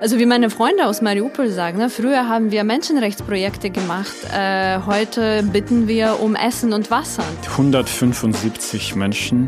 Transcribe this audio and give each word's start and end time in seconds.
Also 0.00 0.18
wie 0.18 0.24
meine 0.24 0.48
Freunde 0.48 0.86
aus 0.86 1.02
Mariupol 1.02 1.50
sagen, 1.50 1.76
ne, 1.76 1.90
früher 1.90 2.26
haben 2.26 2.50
wir 2.50 2.64
Menschenrechtsprojekte 2.64 3.68
gemacht, 3.68 4.14
äh, 4.32 4.78
heute 4.86 5.42
bitten 5.42 5.88
wir 5.88 6.20
um 6.20 6.34
Essen 6.34 6.72
und 6.72 6.90
Wasser. 6.90 7.22
175 7.50 8.96
Menschen 8.96 9.46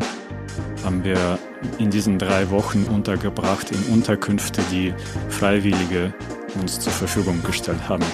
haben 0.83 1.03
wir 1.03 1.39
in 1.79 1.89
diesen 1.89 2.19
drei 2.19 2.51
Wochen 2.51 2.83
untergebracht 2.83 3.71
in 3.71 3.93
Unterkünfte, 3.93 4.61
die 4.71 4.93
Freiwillige 5.29 6.13
uns 6.61 6.79
zur 6.79 6.93
Verfügung 6.93 7.41
gestellt 7.43 7.89
haben. 7.89 8.05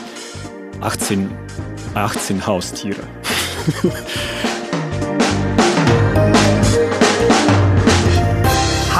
18, 0.79 1.29
18 1.93 2.47
Haustiere. 2.47 3.03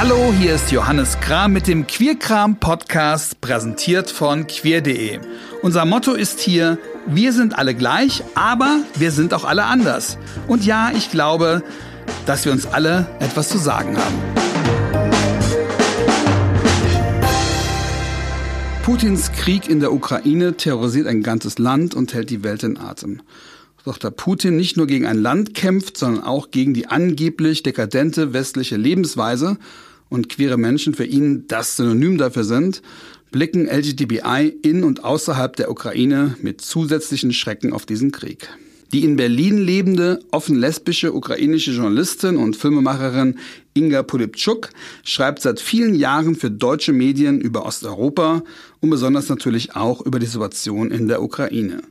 Hallo, 0.01 0.31
hier 0.31 0.55
ist 0.55 0.71
Johannes 0.71 1.19
Kram 1.19 1.51
mit 1.51 1.67
dem 1.67 1.85
Queerkram 1.85 2.57
Podcast, 2.57 3.41
präsentiert 3.41 4.09
von 4.09 4.47
queer.de. 4.47 5.19
Unser 5.61 5.83
Motto 5.83 6.13
ist 6.13 6.39
hier, 6.39 6.77
wir 7.05 7.33
sind 7.33 7.57
alle 7.57 7.75
gleich, 7.75 8.23
aber 8.33 8.79
wir 8.95 9.11
sind 9.11 9.33
auch 9.33 9.43
alle 9.43 9.65
anders. 9.65 10.17
Und 10.47 10.65
ja, 10.65 10.93
ich 10.95 11.11
glaube, 11.11 11.63
dass 12.25 12.45
wir 12.45 12.53
uns 12.53 12.65
alle 12.65 13.07
etwas 13.19 13.49
zu 13.49 13.57
sagen 13.57 13.97
haben. 13.97 14.15
Putins 18.83 19.33
Krieg 19.33 19.67
in 19.67 19.81
der 19.81 19.91
Ukraine 19.91 20.55
terrorisiert 20.55 21.07
ein 21.07 21.23
ganzes 21.23 21.59
Land 21.59 21.93
und 21.93 22.13
hält 22.13 22.29
die 22.29 22.41
Welt 22.45 22.63
in 22.63 22.77
Atem. 22.77 23.21
Doch 23.83 23.97
da 23.97 24.11
Putin 24.11 24.55
nicht 24.55 24.77
nur 24.77 24.87
gegen 24.87 25.05
ein 25.05 25.21
Land 25.21 25.55
kämpft, 25.55 25.97
sondern 25.97 26.23
auch 26.23 26.51
gegen 26.51 26.73
die 26.73 26.87
angeblich 26.87 27.63
dekadente 27.63 28.31
westliche 28.31 28.77
Lebensweise 28.77 29.57
und 30.09 30.29
queere 30.29 30.57
Menschen 30.57 30.93
für 30.93 31.05
ihn 31.05 31.45
das 31.47 31.77
Synonym 31.77 32.17
dafür 32.17 32.43
sind, 32.43 32.81
blicken 33.31 33.67
LGTBI 33.67 34.57
in 34.61 34.83
und 34.83 35.03
außerhalb 35.03 35.55
der 35.55 35.71
Ukraine 35.71 36.35
mit 36.41 36.61
zusätzlichen 36.61 37.31
Schrecken 37.31 37.73
auf 37.73 37.85
diesen 37.85 38.11
Krieg. 38.11 38.49
Die 38.91 39.03
in 39.03 39.17
Berlin 39.17 39.59
lebende, 39.59 40.19
offen 40.31 40.55
lesbische 40.55 41.13
ukrainische 41.13 41.71
Journalistin 41.71 42.37
und 42.37 42.55
Filmemacherin 42.55 43.37
Inga 43.75 44.01
Polipczuk 44.01 44.69
schreibt 45.03 45.43
seit 45.43 45.59
vielen 45.59 45.93
Jahren 45.93 46.35
für 46.35 46.49
deutsche 46.49 46.91
Medien 46.91 47.39
über 47.39 47.67
Osteuropa 47.67 48.43
und 48.79 48.89
besonders 48.89 49.29
natürlich 49.29 49.75
auch 49.75 50.01
über 50.01 50.17
die 50.17 50.25
Situation 50.25 50.89
in 50.89 51.07
der 51.07 51.21
Ukraine. 51.21 51.83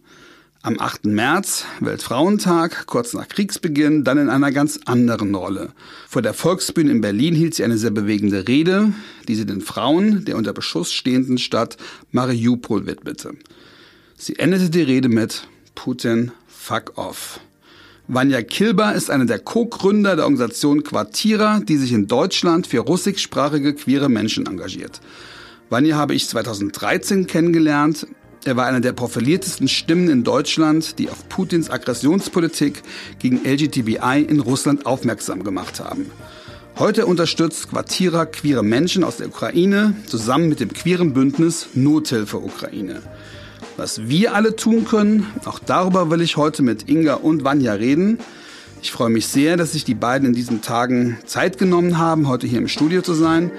Am 0.60 0.80
8. 0.80 1.04
März, 1.04 1.66
Weltfrauentag, 1.78 2.86
kurz 2.86 3.14
nach 3.14 3.28
Kriegsbeginn, 3.28 4.02
dann 4.02 4.18
in 4.18 4.28
einer 4.28 4.50
ganz 4.50 4.80
anderen 4.86 5.32
Rolle. 5.36 5.70
Vor 6.08 6.20
der 6.20 6.34
Volksbühne 6.34 6.90
in 6.90 7.00
Berlin 7.00 7.36
hielt 7.36 7.54
sie 7.54 7.62
eine 7.62 7.78
sehr 7.78 7.92
bewegende 7.92 8.48
Rede, 8.48 8.92
die 9.28 9.36
sie 9.36 9.46
den 9.46 9.60
Frauen 9.60 10.24
der 10.24 10.36
unter 10.36 10.52
Beschuss 10.52 10.92
stehenden 10.92 11.38
Stadt 11.38 11.76
Mariupol 12.10 12.86
widmete. 12.86 13.34
Sie 14.16 14.36
endete 14.36 14.68
die 14.68 14.82
Rede 14.82 15.08
mit 15.08 15.46
Putin, 15.76 16.32
fuck 16.48 16.98
off. 16.98 17.38
Vanya 18.08 18.42
Kilber 18.42 18.94
ist 18.94 19.12
eine 19.12 19.26
der 19.26 19.38
Co-Gründer 19.38 20.16
der 20.16 20.24
Organisation 20.24 20.82
Quartira, 20.82 21.60
die 21.60 21.76
sich 21.76 21.92
in 21.92 22.08
Deutschland 22.08 22.66
für 22.66 22.80
russischsprachige 22.80 23.74
queere 23.74 24.08
Menschen 24.08 24.46
engagiert. 24.46 25.00
Vanya 25.70 25.96
habe 25.96 26.14
ich 26.14 26.26
2013 26.28 27.28
kennengelernt. 27.28 28.08
Er 28.48 28.56
war 28.56 28.64
einer 28.64 28.80
der 28.80 28.94
profiliertesten 28.94 29.68
Stimmen 29.68 30.08
in 30.08 30.24
Deutschland, 30.24 30.98
die 30.98 31.10
auf 31.10 31.28
Putins 31.28 31.68
Aggressionspolitik 31.68 32.82
gegen 33.18 33.44
LGTBI 33.44 34.24
in 34.26 34.40
Russland 34.40 34.86
aufmerksam 34.86 35.44
gemacht 35.44 35.80
haben. 35.80 36.10
Heute 36.78 37.04
unterstützt 37.04 37.68
Quartira 37.68 38.24
queere 38.24 38.62
Menschen 38.62 39.04
aus 39.04 39.18
der 39.18 39.26
Ukraine 39.26 39.94
zusammen 40.06 40.48
mit 40.48 40.60
dem 40.60 40.72
queeren 40.72 41.12
Bündnis 41.12 41.68
Nothilfe 41.74 42.38
Ukraine. 42.38 43.02
Was 43.76 44.08
wir 44.08 44.34
alle 44.34 44.56
tun 44.56 44.86
können, 44.86 45.26
auch 45.44 45.58
darüber 45.58 46.10
will 46.10 46.22
ich 46.22 46.38
heute 46.38 46.62
mit 46.62 46.88
Inga 46.88 47.16
und 47.16 47.44
Vanya 47.44 47.74
reden. 47.74 48.18
Ich 48.80 48.92
freue 48.92 49.10
mich 49.10 49.26
sehr, 49.26 49.58
dass 49.58 49.72
sich 49.72 49.84
die 49.84 49.94
beiden 49.94 50.26
in 50.26 50.32
diesen 50.34 50.62
Tagen 50.62 51.18
Zeit 51.26 51.58
genommen 51.58 51.98
haben, 51.98 52.28
heute 52.28 52.46
hier 52.46 52.60
im 52.60 52.68
Studio 52.68 53.02
zu 53.02 53.12
sein. 53.12 53.50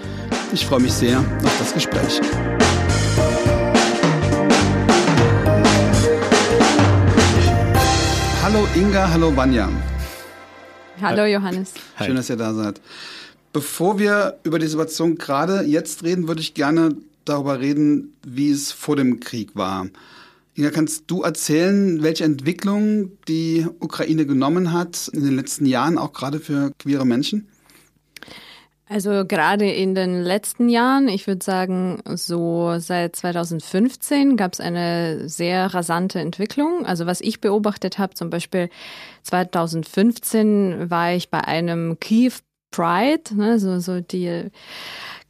Ich 0.52 0.66
freue 0.66 0.80
mich 0.80 0.94
sehr 0.94 1.20
auf 1.20 1.60
das 1.60 1.76
Gespräch. 1.76 2.22
Hallo 8.60 8.68
Inga, 8.76 9.10
hallo 9.10 9.38
Vanya. 9.38 9.70
Hallo 11.02 11.24
Johannes. 11.24 11.72
Hi. 11.96 12.08
Schön, 12.08 12.18
dass 12.18 12.30
ihr 12.30 12.36
da 12.36 12.54
seid. 12.54 12.82
Bevor 13.54 14.00
wir 14.00 14.38
über 14.44 14.60
die 14.60 14.68
Situation 14.68 15.18
gerade 15.18 15.62
jetzt 15.62 16.04
reden, 16.04 16.28
würde 16.28 16.42
ich 16.42 16.56
gerne 16.56 16.98
darüber 17.24 17.62
reden, 17.62 18.16
wie 18.22 18.52
es 18.52 18.74
vor 18.74 18.98
dem 18.98 19.22
Krieg 19.22 19.56
war. 19.56 19.88
Inga, 20.56 20.72
kannst 20.72 21.06
du 21.08 21.22
erzählen, 21.22 22.04
welche 22.04 22.26
Entwicklung 22.26 23.14
die 23.30 23.66
Ukraine 23.80 24.26
genommen 24.26 24.74
hat 24.74 25.10
in 25.14 25.24
den 25.24 25.38
letzten 25.38 25.66
Jahren, 25.66 25.98
auch 25.98 26.12
gerade 26.12 26.42
für 26.42 26.74
queere 26.80 27.06
Menschen? 27.06 27.48
Also 28.92 29.24
gerade 29.24 29.70
in 29.70 29.94
den 29.94 30.24
letzten 30.24 30.68
Jahren, 30.68 31.10
ich 31.10 31.28
würde 31.28 31.46
sagen, 31.46 32.02
so 32.06 32.80
seit 32.80 33.16
2015 33.16 34.36
gab 34.36 34.54
es 34.54 34.60
eine 34.60 35.30
sehr 35.30 35.68
rasante 35.76 36.20
Entwicklung. 36.20 36.88
Also 36.88 37.06
was 37.06 37.22
ich 37.22 37.40
beobachtet 37.40 38.00
habe, 38.00 38.16
zum 38.16 38.32
Beispiel 38.32 38.70
2015 39.22 40.90
war 40.90 41.14
ich 41.14 41.30
bei 41.30 41.42
einem 41.42 42.00
Kiew 42.00 42.34
Pride, 42.72 43.36
ne, 43.36 43.60
so, 43.60 43.80
so 43.80 44.00
die 44.02 44.50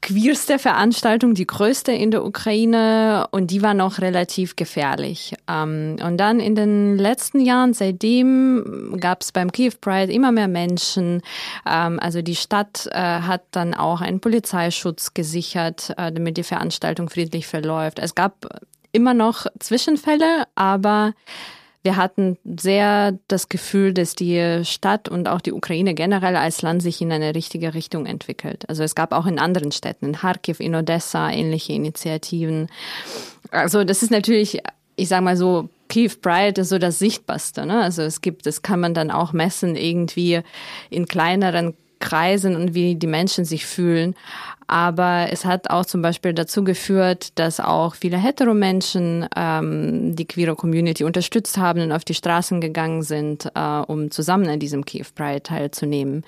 queerste 0.01 0.59
Veranstaltung, 0.59 1.33
die 1.33 1.47
größte 1.47 1.91
in 1.91 2.11
der 2.11 2.25
Ukraine 2.25 3.27
und 3.31 3.51
die 3.51 3.61
war 3.61 3.73
noch 3.73 3.99
relativ 3.99 4.55
gefährlich. 4.55 5.35
Ähm, 5.47 5.97
und 6.03 6.17
dann 6.17 6.39
in 6.39 6.55
den 6.55 6.97
letzten 6.97 7.39
Jahren, 7.39 7.73
seitdem 7.73 8.97
gab 8.99 9.21
es 9.21 9.31
beim 9.31 9.51
Kiew 9.51 9.73
Pride 9.79 10.11
immer 10.11 10.31
mehr 10.31 10.47
Menschen. 10.47 11.21
Ähm, 11.69 11.99
also 11.99 12.21
die 12.21 12.35
Stadt 12.35 12.87
äh, 12.91 12.97
hat 12.99 13.43
dann 13.51 13.73
auch 13.73 14.01
einen 14.01 14.19
Polizeischutz 14.19 15.13
gesichert, 15.13 15.93
äh, 15.97 16.11
damit 16.11 16.37
die 16.37 16.43
Veranstaltung 16.43 17.09
friedlich 17.09 17.47
verläuft. 17.47 17.99
Es 17.99 18.15
gab 18.15 18.47
immer 18.91 19.13
noch 19.13 19.45
Zwischenfälle, 19.59 20.45
aber 20.55 21.13
wir 21.83 21.95
hatten 21.95 22.37
sehr 22.43 23.17
das 23.27 23.47
Gefühl, 23.47 23.93
dass 23.93 24.13
die 24.13 24.61
Stadt 24.65 25.07
und 25.07 25.29
auch 25.29 25.39
die 25.39 25.53
Ukraine 25.53 25.93
generell 25.93 26.35
als 26.35 26.61
Land 26.61 26.81
sich 26.81 27.01
in 27.01 27.11
eine 27.11 27.33
richtige 27.35 27.73
Richtung 27.73 28.05
entwickelt. 28.05 28.67
Also 28.67 28.83
es 28.83 28.95
gab 28.95 29.13
auch 29.13 29.25
in 29.25 29.39
anderen 29.39 29.71
Städten, 29.71 30.07
in 30.07 30.15
Kharkiv, 30.17 30.59
in 30.59 30.75
Odessa, 30.75 31.31
ähnliche 31.31 31.73
Initiativen. 31.73 32.67
Also 33.51 33.85
das 33.85 34.03
ist 34.03 34.11
natürlich, 34.11 34.61
ich 34.97 35.07
sage 35.07 35.23
mal 35.23 35.37
so, 35.37 35.69
Kiew 35.87 36.11
Pride 36.21 36.61
ist 36.61 36.69
so 36.69 36.77
das 36.77 36.99
Sichtbarste. 36.99 37.65
Ne? 37.65 37.81
Also 37.81 38.01
es 38.01 38.21
gibt, 38.21 38.45
das 38.45 38.61
kann 38.61 38.79
man 38.81 38.93
dann 38.93 39.09
auch 39.09 39.31
messen 39.31 39.75
irgendwie 39.75 40.41
in 40.89 41.07
kleineren 41.07 41.75
Kreisen 41.99 42.55
und 42.55 42.73
wie 42.73 42.95
die 42.95 43.07
Menschen 43.07 43.45
sich 43.45 43.65
fühlen. 43.65 44.15
Aber 44.69 45.29
es 45.31 45.45
hat 45.45 45.71
auch 45.71 45.83
zum 45.83 46.03
Beispiel 46.03 46.33
dazu 46.33 46.63
geführt, 46.63 47.39
dass 47.39 47.59
auch 47.59 47.95
viele 47.95 48.17
Hetero-Menschen 48.17 49.27
ähm, 49.35 50.15
die 50.15 50.25
queere 50.25 50.55
Community 50.55 51.03
unterstützt 51.03 51.57
haben 51.57 51.81
und 51.81 51.91
auf 51.91 52.05
die 52.05 52.13
Straßen 52.13 52.61
gegangen 52.61 53.01
sind, 53.01 53.51
äh, 53.55 53.79
um 53.87 54.11
zusammen 54.11 54.47
an 54.47 54.59
diesem 54.59 54.85
Kiew 54.85 55.07
Pride 55.15 55.41
teilzunehmen. 55.41 56.23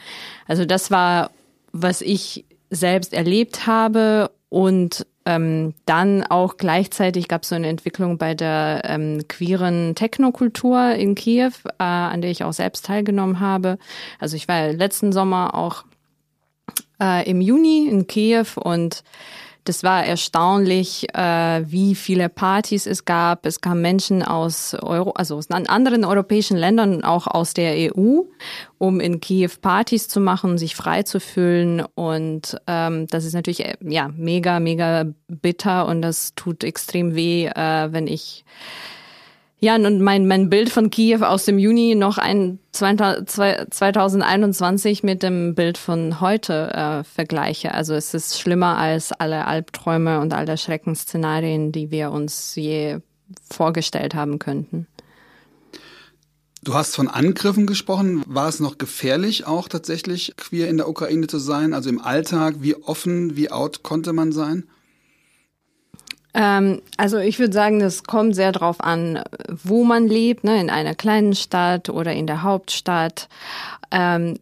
Also 0.47 0.65
das 0.65 0.89
war, 0.89 1.29
was 1.71 2.01
ich 2.01 2.45
selbst 2.71 3.13
erlebt 3.13 3.67
habe 3.67 4.31
und 4.49 5.05
ähm, 5.25 5.75
dann 5.85 6.23
auch 6.23 6.57
gleichzeitig 6.57 7.27
gab 7.27 7.43
es 7.43 7.49
so 7.49 7.55
eine 7.55 7.67
Entwicklung 7.67 8.17
bei 8.17 8.33
der 8.33 8.81
ähm, 8.85 9.27
queeren 9.27 9.93
Technokultur 9.93 10.95
in 10.95 11.13
Kiew, 11.13 11.51
äh, 11.77 11.83
an 11.83 12.21
der 12.21 12.31
ich 12.31 12.43
auch 12.43 12.53
selbst 12.53 12.85
teilgenommen 12.85 13.39
habe. 13.39 13.77
Also 14.19 14.35
ich 14.35 14.47
war 14.47 14.69
letzten 14.69 15.11
Sommer 15.11 15.53
auch 15.53 15.83
äh, 17.01 17.29
im 17.29 17.41
Juni 17.41 17.87
in 17.87 18.07
Kiew 18.07 18.45
und 18.55 19.03
das 19.63 19.83
war 19.83 20.03
erstaunlich, 20.03 21.07
äh, 21.13 21.63
wie 21.71 21.93
viele 21.93 22.29
Partys 22.29 22.87
es 22.87 23.05
gab. 23.05 23.45
Es 23.45 23.61
kamen 23.61 23.81
Menschen 23.81 24.23
aus 24.23 24.73
Euro, 24.73 25.11
also 25.11 25.37
aus 25.37 25.51
anderen 25.51 26.03
europäischen 26.03 26.57
Ländern, 26.57 27.03
auch 27.03 27.27
aus 27.27 27.53
der 27.53 27.95
EU, 27.95 28.21
um 28.79 28.99
in 28.99 29.19
Kiew 29.19 29.51
Partys 29.61 30.07
zu 30.07 30.19
machen, 30.19 30.57
sich 30.57 30.75
frei 30.75 31.03
zu 31.03 31.19
fühlen. 31.19 31.83
Und 31.93 32.57
ähm, 32.65 33.05
das 33.07 33.23
ist 33.23 33.33
natürlich 33.33 33.63
äh, 33.63 33.75
ja 33.81 34.09
mega, 34.15 34.59
mega 34.59 35.05
bitter 35.27 35.87
und 35.87 36.01
das 36.01 36.33
tut 36.35 36.63
extrem 36.63 37.13
weh, 37.13 37.45
äh, 37.45 37.93
wenn 37.93 38.07
ich 38.07 38.43
ja, 39.63 39.75
und 39.75 40.01
mein, 40.01 40.27
mein 40.27 40.49
Bild 40.49 40.71
von 40.71 40.89
Kiew 40.89 41.23
aus 41.23 41.45
dem 41.45 41.59
Juni 41.59 41.93
noch 41.93 42.17
ein 42.17 42.57
2021 42.71 45.03
mit 45.03 45.21
dem 45.21 45.53
Bild 45.53 45.77
von 45.77 46.19
heute 46.19 46.73
äh, 46.73 47.03
vergleiche. 47.03 47.75
Also 47.75 47.93
es 47.93 48.15
ist 48.15 48.39
schlimmer 48.39 48.79
als 48.79 49.11
alle 49.11 49.45
Albträume 49.45 50.19
und 50.19 50.33
alle 50.33 50.57
Schreckensszenarien, 50.57 51.71
die 51.71 51.91
wir 51.91 52.09
uns 52.09 52.55
je 52.55 53.01
vorgestellt 53.51 54.15
haben 54.15 54.39
könnten. 54.39 54.87
Du 56.63 56.73
hast 56.73 56.95
von 56.95 57.07
Angriffen 57.07 57.67
gesprochen. 57.67 58.23
War 58.25 58.49
es 58.49 58.59
noch 58.59 58.79
gefährlich, 58.79 59.45
auch 59.45 59.67
tatsächlich 59.67 60.33
queer 60.37 60.69
in 60.69 60.77
der 60.77 60.89
Ukraine 60.89 61.27
zu 61.27 61.37
sein? 61.37 61.75
Also 61.75 61.89
im 61.89 62.01
Alltag, 62.01 62.55
wie 62.61 62.73
offen, 62.75 63.35
wie 63.35 63.51
out 63.51 63.83
konnte 63.83 64.11
man 64.11 64.31
sein? 64.31 64.63
Ähm, 66.33 66.81
also 66.97 67.17
ich 67.17 67.39
würde 67.39 67.53
sagen, 67.53 67.79
das 67.79 68.03
kommt 68.03 68.35
sehr 68.35 68.51
darauf 68.51 68.81
an, 68.81 69.21
wo 69.47 69.83
man 69.83 70.07
lebt, 70.07 70.43
ne, 70.43 70.59
in 70.59 70.69
einer 70.69 70.95
kleinen 70.95 71.35
Stadt 71.35 71.89
oder 71.89 72.13
in 72.13 72.27
der 72.27 72.43
Hauptstadt. 72.43 73.27
Ähm, 73.91 74.37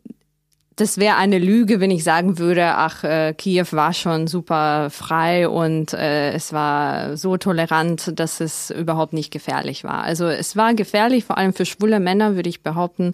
das 0.79 0.97
wäre 0.97 1.17
eine 1.17 1.39
Lüge, 1.39 1.81
wenn 1.81 1.91
ich 1.91 2.05
sagen 2.05 2.37
würde, 2.37 2.75
ach, 2.75 3.03
äh, 3.03 3.33
Kiew 3.33 3.65
war 3.71 3.91
schon 3.93 4.27
super 4.27 4.89
frei 4.89 5.49
und 5.49 5.93
äh, 5.93 6.31
es 6.31 6.53
war 6.53 7.17
so 7.17 7.35
tolerant, 7.35 8.17
dass 8.17 8.39
es 8.39 8.69
überhaupt 8.71 9.11
nicht 9.11 9.29
gefährlich 9.29 9.83
war. 9.83 10.03
Also 10.03 10.27
es 10.27 10.55
war 10.55 10.73
gefährlich, 10.73 11.25
vor 11.25 11.37
allem 11.37 11.53
für 11.53 11.65
schwule 11.65 11.99
Männer, 11.99 12.35
würde 12.35 12.47
ich 12.47 12.63
behaupten, 12.63 13.13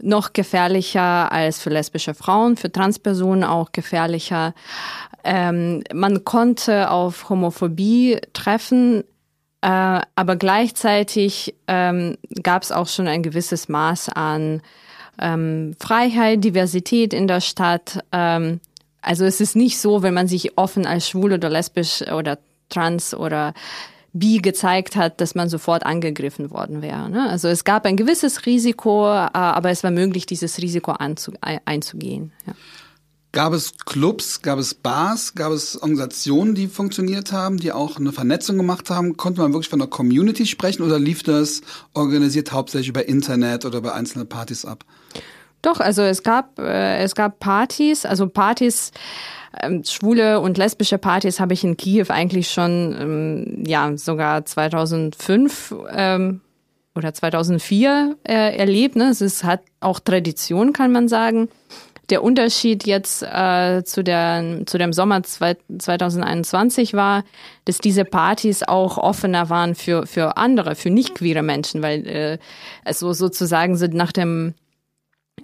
noch 0.00 0.32
gefährlicher 0.32 1.30
als 1.30 1.60
für 1.60 1.70
lesbische 1.70 2.14
Frauen, 2.14 2.56
für 2.56 2.72
Transpersonen 2.72 3.44
auch 3.44 3.72
gefährlicher. 3.72 4.54
Ähm, 5.24 5.82
man 5.92 6.24
konnte 6.24 6.90
auf 6.90 7.28
Homophobie 7.28 8.18
treffen, 8.32 9.04
äh, 9.60 10.00
aber 10.14 10.36
gleichzeitig 10.36 11.54
ähm, 11.66 12.16
gab 12.42 12.62
es 12.62 12.72
auch 12.72 12.86
schon 12.86 13.08
ein 13.08 13.22
gewisses 13.22 13.68
Maß 13.68 14.10
an 14.10 14.62
ähm, 15.20 15.74
Freiheit, 15.80 16.44
Diversität 16.44 17.12
in 17.12 17.26
der 17.26 17.40
Stadt. 17.40 18.04
Ähm, 18.12 18.60
also 19.02 19.24
es 19.24 19.40
ist 19.40 19.56
nicht 19.56 19.78
so, 19.78 20.02
wenn 20.02 20.14
man 20.14 20.28
sich 20.28 20.56
offen 20.56 20.86
als 20.86 21.08
schwul 21.08 21.32
oder 21.32 21.48
lesbisch 21.48 22.02
oder 22.02 22.38
trans 22.68 23.14
oder 23.14 23.54
bi 24.12 24.38
gezeigt 24.38 24.96
hat, 24.96 25.20
dass 25.20 25.34
man 25.34 25.48
sofort 25.48 25.84
angegriffen 25.84 26.50
worden 26.50 26.82
wäre. 26.82 27.10
Ne? 27.10 27.28
Also 27.28 27.48
es 27.48 27.64
gab 27.64 27.84
ein 27.84 27.96
gewisses 27.96 28.46
Risiko, 28.46 29.06
äh, 29.06 29.28
aber 29.32 29.70
es 29.70 29.84
war 29.84 29.90
möglich, 29.90 30.26
dieses 30.26 30.58
Risiko 30.58 30.92
einzugehen. 30.92 32.32
Ja. 32.46 32.54
Gab 33.32 33.52
es 33.52 33.76
Clubs, 33.84 34.40
gab 34.40 34.58
es 34.58 34.74
Bars, 34.74 35.34
gab 35.34 35.52
es 35.52 35.76
Organisationen, 35.76 36.54
die 36.54 36.66
funktioniert 36.66 37.30
haben, 37.30 37.58
die 37.58 37.72
auch 37.72 37.98
eine 37.98 38.12
Vernetzung 38.12 38.56
gemacht 38.56 38.88
haben? 38.88 39.18
Konnte 39.18 39.42
man 39.42 39.52
wirklich 39.52 39.68
von 39.68 39.80
einer 39.80 39.90
Community 39.90 40.46
sprechen 40.46 40.82
oder 40.82 40.98
lief 40.98 41.22
das 41.22 41.60
organisiert 41.92 42.52
hauptsächlich 42.52 42.88
über 42.88 43.06
Internet 43.06 43.66
oder 43.66 43.78
über 43.78 43.94
einzelne 43.94 44.24
Partys 44.24 44.64
ab? 44.64 44.84
Doch, 45.60 45.80
also 45.80 46.02
es 46.02 46.22
gab 46.22 46.58
äh, 46.58 46.98
es 46.98 47.14
gab 47.14 47.38
Partys, 47.38 48.06
also 48.06 48.28
Partys 48.28 48.92
ähm, 49.60 49.82
schwule 49.84 50.40
und 50.40 50.56
lesbische 50.56 50.98
Partys 50.98 51.40
habe 51.40 51.52
ich 51.52 51.64
in 51.64 51.76
Kiew 51.76 52.06
eigentlich 52.08 52.50
schon 52.50 52.96
ähm, 52.98 53.64
ja 53.66 53.96
sogar 53.96 54.46
2005 54.46 55.74
ähm, 55.90 56.40
oder 56.98 57.14
2004 57.14 58.16
äh, 58.24 58.56
erlebt. 58.56 58.96
Ne? 58.96 59.08
Es 59.10 59.20
ist, 59.20 59.44
hat 59.44 59.60
auch 59.80 60.00
Tradition, 60.00 60.72
kann 60.72 60.92
man 60.92 61.08
sagen. 61.08 61.48
Der 62.10 62.22
Unterschied 62.22 62.86
jetzt 62.86 63.22
äh, 63.22 63.82
zu, 63.84 64.02
der, 64.02 64.62
zu 64.64 64.78
dem 64.78 64.94
Sommer 64.94 65.22
2021 65.22 66.94
war, 66.94 67.22
dass 67.66 67.78
diese 67.78 68.04
Partys 68.06 68.62
auch 68.62 68.96
offener 68.96 69.50
waren 69.50 69.74
für, 69.74 70.06
für 70.06 70.38
andere, 70.38 70.74
für 70.74 70.88
nicht 70.88 71.14
queere 71.14 71.42
Menschen, 71.42 71.82
weil 71.82 72.06
äh, 72.06 72.38
also 72.84 73.12
sozusagen 73.12 73.76
sind 73.76 73.92
nach 73.92 74.12
dem 74.12 74.54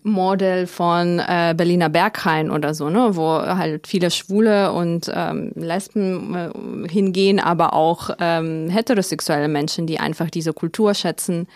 Modell 0.02 0.66
von 0.66 1.18
äh, 1.18 1.54
Berliner 1.56 1.88
Berghain 1.88 2.50
oder 2.50 2.74
so, 2.74 2.90
ne, 2.90 3.10
wo 3.12 3.30
halt 3.30 3.86
viele 3.86 4.10
Schwule 4.10 4.72
und 4.72 5.10
ähm, 5.14 5.52
Lesben 5.54 6.34
äh, 6.34 6.88
hingehen, 6.88 7.40
aber 7.40 7.74
auch 7.74 8.10
ähm, 8.20 8.68
heterosexuelle 8.68 9.48
Menschen, 9.48 9.86
die 9.86 10.00
einfach 10.00 10.30
diese 10.30 10.52
Kultur 10.52 10.94
schätzen 10.94 11.46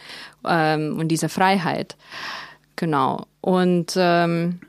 ähm, 0.47 0.99
und 0.99 1.09
diese 1.09 1.29
Freiheit. 1.29 1.97
Genau. 2.77 3.27
Und 3.41 3.95
ähm, 3.97 4.61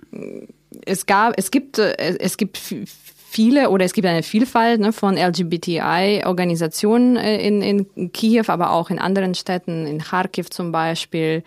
es 0.85 1.05
gab, 1.05 1.33
es 1.37 1.51
gibt, 1.51 1.77
äh, 1.77 2.17
es 2.19 2.37
gibt 2.37 2.57
viele 2.57 3.69
oder 3.69 3.85
es 3.85 3.93
gibt 3.93 4.07
eine 4.07 4.23
Vielfalt 4.23 4.79
ne, 4.79 4.91
von 4.91 5.15
LGBTI-Organisationen 5.15 7.15
äh, 7.15 7.45
in, 7.45 7.61
in 7.61 8.11
Kiew, 8.11 8.45
aber 8.47 8.71
auch 8.71 8.89
in 8.89 8.99
anderen 8.99 9.35
Städten, 9.35 9.85
in 9.85 9.99
Kharkiv 9.99 10.49
zum 10.49 10.71
Beispiel. 10.71 11.43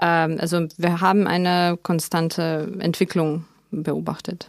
Ähm, 0.00 0.38
also 0.40 0.66
wir 0.76 1.00
haben 1.00 1.26
eine 1.26 1.78
konstante 1.82 2.72
Entwicklung 2.80 3.44
beobachtet. 3.70 4.48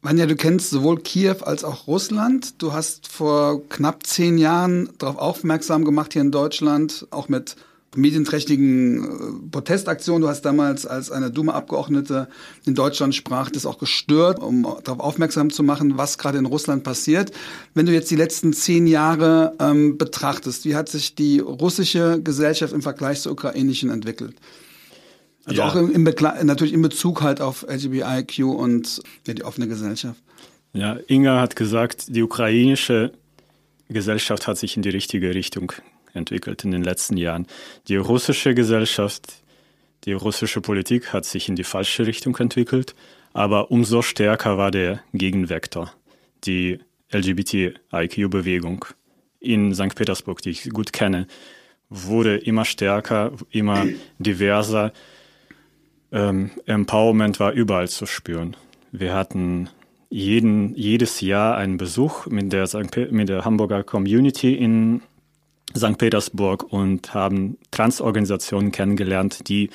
Manja, 0.00 0.26
du 0.26 0.36
kennst 0.36 0.70
sowohl 0.70 1.00
Kiew 1.00 1.36
als 1.44 1.64
auch 1.64 1.86
Russland. 1.86 2.62
Du 2.62 2.72
hast 2.72 3.08
vor 3.08 3.62
knapp 3.68 4.06
zehn 4.06 4.36
Jahren 4.36 4.90
darauf 4.98 5.16
aufmerksam 5.16 5.84
gemacht 5.84 6.12
hier 6.12 6.22
in 6.22 6.30
Deutschland, 6.30 7.06
auch 7.10 7.28
mit 7.28 7.56
medienträchtigen 7.96 9.04
äh, 9.04 9.50
Protestaktion. 9.50 10.20
Du 10.20 10.28
hast 10.28 10.42
damals 10.42 10.86
als 10.86 11.10
eine 11.10 11.30
Duma-Abgeordnete 11.30 12.28
in 12.64 12.74
Deutschland 12.74 13.14
sprach, 13.14 13.50
das 13.50 13.66
auch 13.66 13.78
gestört, 13.78 14.40
um 14.40 14.62
darauf 14.84 15.00
aufmerksam 15.00 15.50
zu 15.50 15.62
machen, 15.62 15.96
was 15.98 16.18
gerade 16.18 16.38
in 16.38 16.46
Russland 16.46 16.84
passiert. 16.84 17.32
Wenn 17.74 17.86
du 17.86 17.92
jetzt 17.92 18.10
die 18.10 18.16
letzten 18.16 18.52
zehn 18.52 18.86
Jahre 18.86 19.54
ähm, 19.60 19.98
betrachtest, 19.98 20.64
wie 20.64 20.76
hat 20.76 20.88
sich 20.88 21.14
die 21.14 21.38
russische 21.40 22.20
Gesellschaft 22.22 22.72
im 22.72 22.82
Vergleich 22.82 23.20
zur 23.20 23.32
ukrainischen 23.32 23.90
entwickelt? 23.90 24.36
Also 25.44 25.60
ja. 25.60 25.68
auch 25.68 25.76
im, 25.76 25.90
im 25.92 26.04
natürlich 26.42 26.72
in 26.72 26.82
Bezug 26.82 27.22
halt 27.22 27.40
auf 27.40 27.66
LGBTIQ 27.68 28.44
und 28.46 29.02
ja, 29.26 29.34
die 29.34 29.44
offene 29.44 29.68
Gesellschaft. 29.68 30.20
Ja, 30.72 30.98
Inga 31.06 31.40
hat 31.40 31.54
gesagt, 31.54 32.06
die 32.08 32.22
ukrainische 32.22 33.12
Gesellschaft 33.88 34.46
hat 34.46 34.58
sich 34.58 34.76
in 34.76 34.82
die 34.82 34.88
richtige 34.88 35.34
Richtung 35.34 35.72
entwickelt 36.14 36.64
in 36.64 36.70
den 36.70 36.82
letzten 36.82 37.16
Jahren. 37.16 37.46
Die 37.88 37.96
russische 37.96 38.54
Gesellschaft, 38.54 39.42
die 40.04 40.12
russische 40.12 40.60
Politik 40.60 41.12
hat 41.12 41.24
sich 41.24 41.48
in 41.48 41.56
die 41.56 41.64
falsche 41.64 42.06
Richtung 42.06 42.36
entwickelt, 42.36 42.94
aber 43.32 43.70
umso 43.70 44.02
stärker 44.02 44.56
war 44.56 44.70
der 44.70 45.02
Gegenvektor, 45.12 45.92
die 46.44 46.78
LGBTIQ-Bewegung 47.12 48.86
in 49.40 49.74
St. 49.74 49.94
Petersburg, 49.94 50.40
die 50.42 50.50
ich 50.50 50.70
gut 50.70 50.92
kenne, 50.92 51.26
wurde 51.90 52.36
immer 52.36 52.64
stärker, 52.64 53.32
immer 53.50 53.86
diverser. 54.18 54.92
Ähm, 56.12 56.50
Empowerment 56.66 57.40
war 57.40 57.52
überall 57.52 57.88
zu 57.88 58.06
spüren. 58.06 58.56
Wir 58.90 59.14
hatten 59.14 59.68
jeden, 60.08 60.74
jedes 60.76 61.20
Jahr 61.20 61.56
einen 61.56 61.76
Besuch 61.76 62.26
mit 62.26 62.52
der, 62.52 62.68
mit 63.10 63.28
der 63.28 63.44
Hamburger 63.44 63.82
Community 63.82 64.54
in 64.54 65.02
St. 65.76 65.98
Petersburg 65.98 66.72
und 66.72 67.14
haben 67.14 67.58
Transorganisationen 67.70 68.72
kennengelernt, 68.72 69.48
die, 69.48 69.70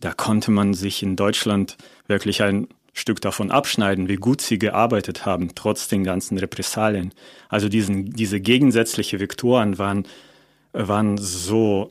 da 0.00 0.12
konnte 0.12 0.50
man 0.50 0.74
sich 0.74 1.02
in 1.02 1.16
Deutschland 1.16 1.76
wirklich 2.06 2.42
ein 2.42 2.68
Stück 2.92 3.20
davon 3.20 3.50
abschneiden, 3.50 4.08
wie 4.08 4.16
gut 4.16 4.42
sie 4.42 4.58
gearbeitet 4.58 5.24
haben, 5.24 5.54
trotz 5.54 5.88
den 5.88 6.04
ganzen 6.04 6.36
Repressalien. 6.36 7.12
Also 7.48 7.68
diesen, 7.68 8.10
diese 8.10 8.40
gegensätzliche 8.40 9.18
Vektoren 9.18 9.78
waren, 9.78 10.04
waren 10.72 11.16
so 11.16 11.90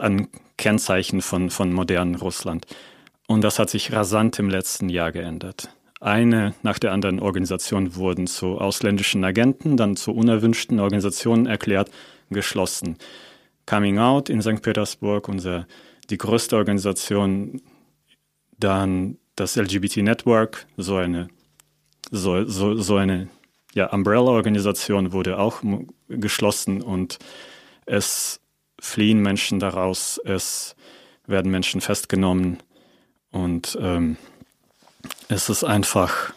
an 0.00 0.28
Kennzeichen 0.56 1.20
von, 1.20 1.50
von 1.50 1.72
modernen 1.72 2.14
Russland. 2.14 2.66
Und 3.26 3.42
das 3.42 3.58
hat 3.58 3.70
sich 3.70 3.92
rasant 3.92 4.38
im 4.38 4.48
letzten 4.48 4.88
Jahr 4.88 5.12
geändert. 5.12 5.68
Eine 6.00 6.54
nach 6.62 6.78
der 6.78 6.92
anderen 6.92 7.20
Organisation 7.20 7.96
wurden 7.96 8.26
zu 8.26 8.58
ausländischen 8.58 9.24
Agenten, 9.24 9.76
dann 9.76 9.96
zu 9.96 10.12
unerwünschten 10.12 10.78
Organisationen 10.78 11.46
erklärt, 11.46 11.90
geschlossen. 12.30 12.98
Coming 13.66 13.98
Out 13.98 14.28
in 14.28 14.42
St. 14.42 14.62
Petersburg, 14.62 15.28
unser, 15.28 15.66
die 16.10 16.18
größte 16.18 16.56
Organisation, 16.56 17.60
dann 18.58 19.18
das 19.34 19.56
LGBT 19.56 19.98
Network, 19.98 20.66
so 20.76 20.96
eine, 20.96 21.28
so, 22.10 22.44
so, 22.44 22.74
so 22.74 22.96
eine 22.96 23.28
ja, 23.74 23.92
Umbrella-Organisation 23.92 25.12
wurde 25.12 25.38
auch 25.38 25.62
geschlossen 26.08 26.80
und 26.80 27.18
es 27.84 28.40
fliehen 28.80 29.20
Menschen 29.20 29.58
daraus, 29.58 30.18
es 30.24 30.74
werden 31.26 31.50
Menschen 31.50 31.80
festgenommen 31.80 32.58
und 33.30 33.76
ähm, 33.80 34.16
es 35.28 35.48
ist 35.48 35.64
einfach, 35.64 36.32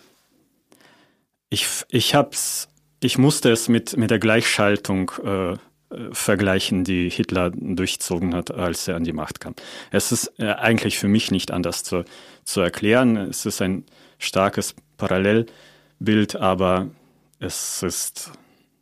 ich, 1.50 1.68
ich 1.90 2.16
hab's, 2.16 2.68
ich 3.00 3.18
musste 3.18 3.52
es 3.52 3.70
mit, 3.70 3.96
mit 3.96 4.12
der 4.12 4.20
Gleichschaltung 4.20 5.12
äh, 5.24 5.58
vergleichen, 6.12 6.84
die 6.84 7.10
Hitler 7.10 7.52
durchzogen 7.52 8.36
hat, 8.36 8.52
als 8.52 8.88
er 8.88 8.96
an 8.96 9.04
die 9.04 9.14
Macht 9.14 9.40
kam. 9.40 9.56
Es 9.92 10.12
ist 10.12 10.32
äh, 10.38 10.52
eigentlich 10.54 11.00
für 11.00 11.08
mich 11.08 11.32
nicht 11.32 11.52
anders 11.52 11.84
zu, 11.84 12.06
zu 12.44 12.62
erklären. 12.62 13.18
Es 13.18 13.46
ist 13.46 13.62
ein 13.62 13.86
starkes 14.20 14.76
Parallelbild, 14.98 16.36
aber 16.36 16.90
es 17.40 17.82
ist 17.82 18.32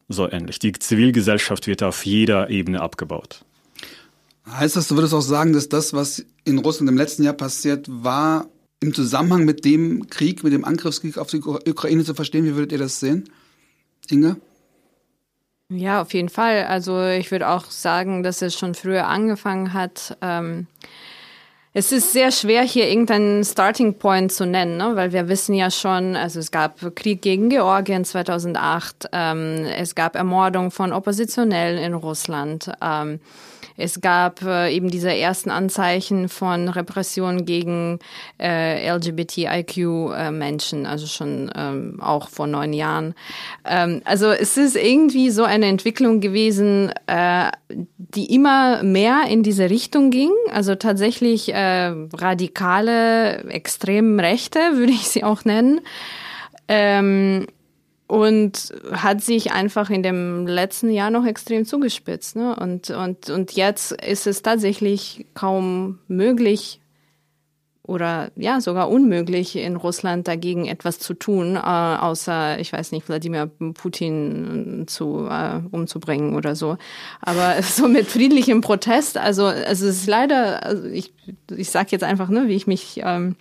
so 0.09 0.29
ähnlich. 0.29 0.59
Die 0.59 0.73
Zivilgesellschaft 0.73 1.67
wird 1.67 1.83
auf 1.83 2.05
jeder 2.05 2.49
Ebene 2.49 2.81
abgebaut. 2.81 3.45
Heißt 4.49 4.75
das, 4.75 4.87
du 4.87 4.95
würdest 4.95 5.13
auch 5.13 5.21
sagen, 5.21 5.53
dass 5.53 5.69
das, 5.69 5.93
was 5.93 6.25
in 6.45 6.57
Russland 6.59 6.89
im 6.89 6.97
letzten 6.97 7.23
Jahr 7.23 7.33
passiert, 7.33 7.85
war 7.89 8.47
im 8.79 8.93
Zusammenhang 8.93 9.45
mit 9.45 9.65
dem 9.65 10.07
Krieg, 10.07 10.43
mit 10.43 10.53
dem 10.53 10.63
Angriffskrieg 10.63 11.17
auf 11.17 11.29
die 11.29 11.41
Ukraine 11.41 12.03
zu 12.03 12.13
verstehen? 12.13 12.45
Wie 12.45 12.55
würdet 12.55 12.71
ihr 12.71 12.77
das 12.77 12.99
sehen? 12.99 13.29
Inge? 14.09 14.37
Ja, 15.69 16.01
auf 16.01 16.13
jeden 16.13 16.29
Fall. 16.29 16.65
Also 16.65 17.05
ich 17.07 17.29
würde 17.31 17.49
auch 17.49 17.65
sagen, 17.65 18.23
dass 18.23 18.41
es 18.41 18.57
schon 18.57 18.73
früher 18.73 19.07
angefangen 19.07 19.73
hat. 19.73 20.17
Ähm 20.21 20.67
Es 21.73 21.91
ist 21.91 22.11
sehr 22.11 22.31
schwer, 22.31 22.63
hier 22.63 22.87
irgendeinen 22.89 23.43
Starting 23.43 23.99
Point 23.99 24.31
zu 24.31 24.45
nennen, 24.47 24.77
ne? 24.77 24.95
weil 24.95 25.11
wir 25.13 25.29
wissen 25.29 25.53
ja 25.53 25.69
schon, 25.69 26.15
also 26.15 26.39
es 26.39 26.49
gab 26.49 26.95
Krieg 26.95 27.21
gegen 27.21 27.49
Georgien 27.49 28.03
2008, 28.03 29.09
ähm, 29.13 29.65
es 29.77 29.93
gab 29.93 30.15
Ermordung 30.15 30.71
von 30.71 30.91
Oppositionellen 30.91 31.77
in 31.77 31.93
Russland. 31.93 32.71
Ähm, 32.81 33.19
es 33.77 34.01
gab 34.01 34.41
äh, 34.41 34.73
eben 34.75 34.89
diese 34.89 35.15
ersten 35.15 35.51
Anzeichen 35.51 36.29
von 36.29 36.67
Repression 36.67 37.45
gegen 37.45 37.99
äh, 38.39 38.89
LGBTIQ-Menschen, 38.89 40.85
äh, 40.85 40.87
also 40.87 41.05
schon 41.05 41.51
ähm, 41.55 41.99
auch 42.01 42.27
vor 42.27 42.47
neun 42.47 42.73
Jahren. 42.73 43.13
Ähm, 43.65 44.01
also 44.03 44.31
es 44.31 44.57
ist 44.57 44.75
irgendwie 44.75 45.29
so 45.29 45.43
eine 45.43 45.67
Entwicklung 45.67 46.21
gewesen, 46.21 46.91
äh, 47.05 47.51
die 47.69 48.33
immer 48.33 48.81
mehr 48.81 49.25
in 49.29 49.43
diese 49.43 49.69
Richtung 49.69 50.09
ging. 50.09 50.31
Also 50.51 50.73
tatsächlich 50.73 51.53
äh, 51.53 51.93
radikale, 52.13 53.43
extrem 53.49 54.19
Rechte, 54.19 54.59
würde 54.73 54.91
ich 54.91 55.07
sie 55.07 55.23
auch 55.23 55.45
nennen. 55.45 55.81
Ähm, 56.67 57.47
und 58.07 58.73
hat 58.91 59.21
sich 59.21 59.51
einfach 59.51 59.89
in 59.89 60.01
dem 60.01 60.47
letzten 60.47 60.89
Jahr 60.89 61.09
noch 61.09 61.25
extrem 61.25 61.65
zugespitzt. 61.65 62.37
Ne? 62.37 62.55
Und, 62.55 62.89
und, 62.89 63.29
und 63.29 63.51
jetzt 63.51 63.91
ist 63.91 64.27
es 64.27 64.41
tatsächlich 64.41 65.25
kaum 65.33 65.99
möglich 66.07 66.79
oder 67.87 68.31
ja 68.35 68.59
sogar 68.59 68.89
unmöglich 68.89 69.55
in 69.55 69.77
Russland 69.77 70.27
dagegen 70.27 70.67
etwas 70.67 70.99
zu 70.99 71.13
tun, 71.13 71.55
äh, 71.55 71.59
außer 71.59 72.59
ich 72.59 72.73
weiß 72.73 72.91
nicht 72.91 73.07
Wladimir 73.07 73.49
Putin 73.73 74.83
zu 74.87 75.25
äh, 75.29 75.61
umzubringen 75.71 76.35
oder 76.35 76.55
so. 76.55 76.77
Aber 77.21 77.61
so 77.63 77.87
mit 77.87 78.07
friedlichem 78.07 78.61
Protest, 78.61 79.17
also 79.17 79.45
also 79.45 79.87
es 79.87 79.99
ist 79.99 80.07
leider, 80.07 80.63
also 80.65 80.85
ich 80.85 81.13
ich 81.55 81.71
sag 81.71 81.91
jetzt 81.91 82.03
einfach 82.03 82.29
ne, 82.29 82.47
wie 82.47 82.55
ich 82.55 82.67
mich 82.67 83.01
ähm, 83.03 83.37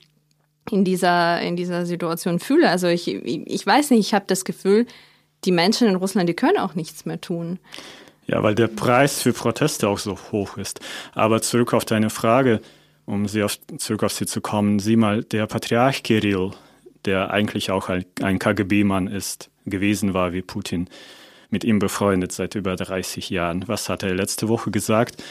in 0.70 0.85
dieser, 0.85 1.40
in 1.40 1.56
dieser 1.56 1.87
Situation 1.87 2.38
fühle. 2.38 2.68
Also 2.68 2.87
ich, 2.88 3.08
ich 3.08 3.66
weiß 3.66 3.90
nicht, 3.90 4.00
ich 4.00 4.14
habe 4.14 4.25
das 4.26 4.44
Gefühl, 4.44 4.87
die 5.44 5.52
Menschen 5.52 5.88
in 5.88 5.96
Russland, 5.96 6.28
die 6.28 6.35
können 6.35 6.58
auch 6.58 6.75
nichts 6.75 7.04
mehr 7.04 7.20
tun. 7.20 7.58
Ja, 8.26 8.42
weil 8.42 8.54
der 8.54 8.66
Preis 8.66 9.23
für 9.23 9.32
Proteste 9.32 9.88
auch 9.88 9.99
so 9.99 10.18
hoch 10.32 10.56
ist. 10.56 10.80
Aber 11.14 11.42
zurück 11.42 11.73
auf 11.75 11.85
deine 11.85 12.11
Frage, 12.11 12.61
um 13.04 13.28
sie 13.28 13.42
auf, 13.44 13.58
zurück 13.78 14.02
auf 14.02 14.12
sie 14.12 14.26
zu 14.26 14.40
kommen, 14.40 14.80
sieh 14.80 14.96
mal, 14.96 15.23
der 15.23 15.46
Patriarch 15.46 16.02
Kirill, 16.02 16.50
der 17.04 17.30
eigentlich 17.30 17.70
auch 17.70 17.88
ein, 17.88 18.04
ein 18.20 18.38
KGB-Mann 18.38 19.06
ist, 19.06 19.50
gewesen 19.64 20.12
war 20.12 20.32
wie 20.32 20.42
Putin, 20.42 20.88
mit 21.50 21.62
ihm 21.62 21.78
befreundet 21.78 22.32
seit 22.32 22.56
über 22.56 22.75
30 22.75 23.30
Jahren. 23.30 23.64
Was 23.68 23.88
hat 23.88 24.02
er 24.02 24.14
letzte 24.14 24.49
Woche 24.49 24.73
gesagt? 24.73 25.23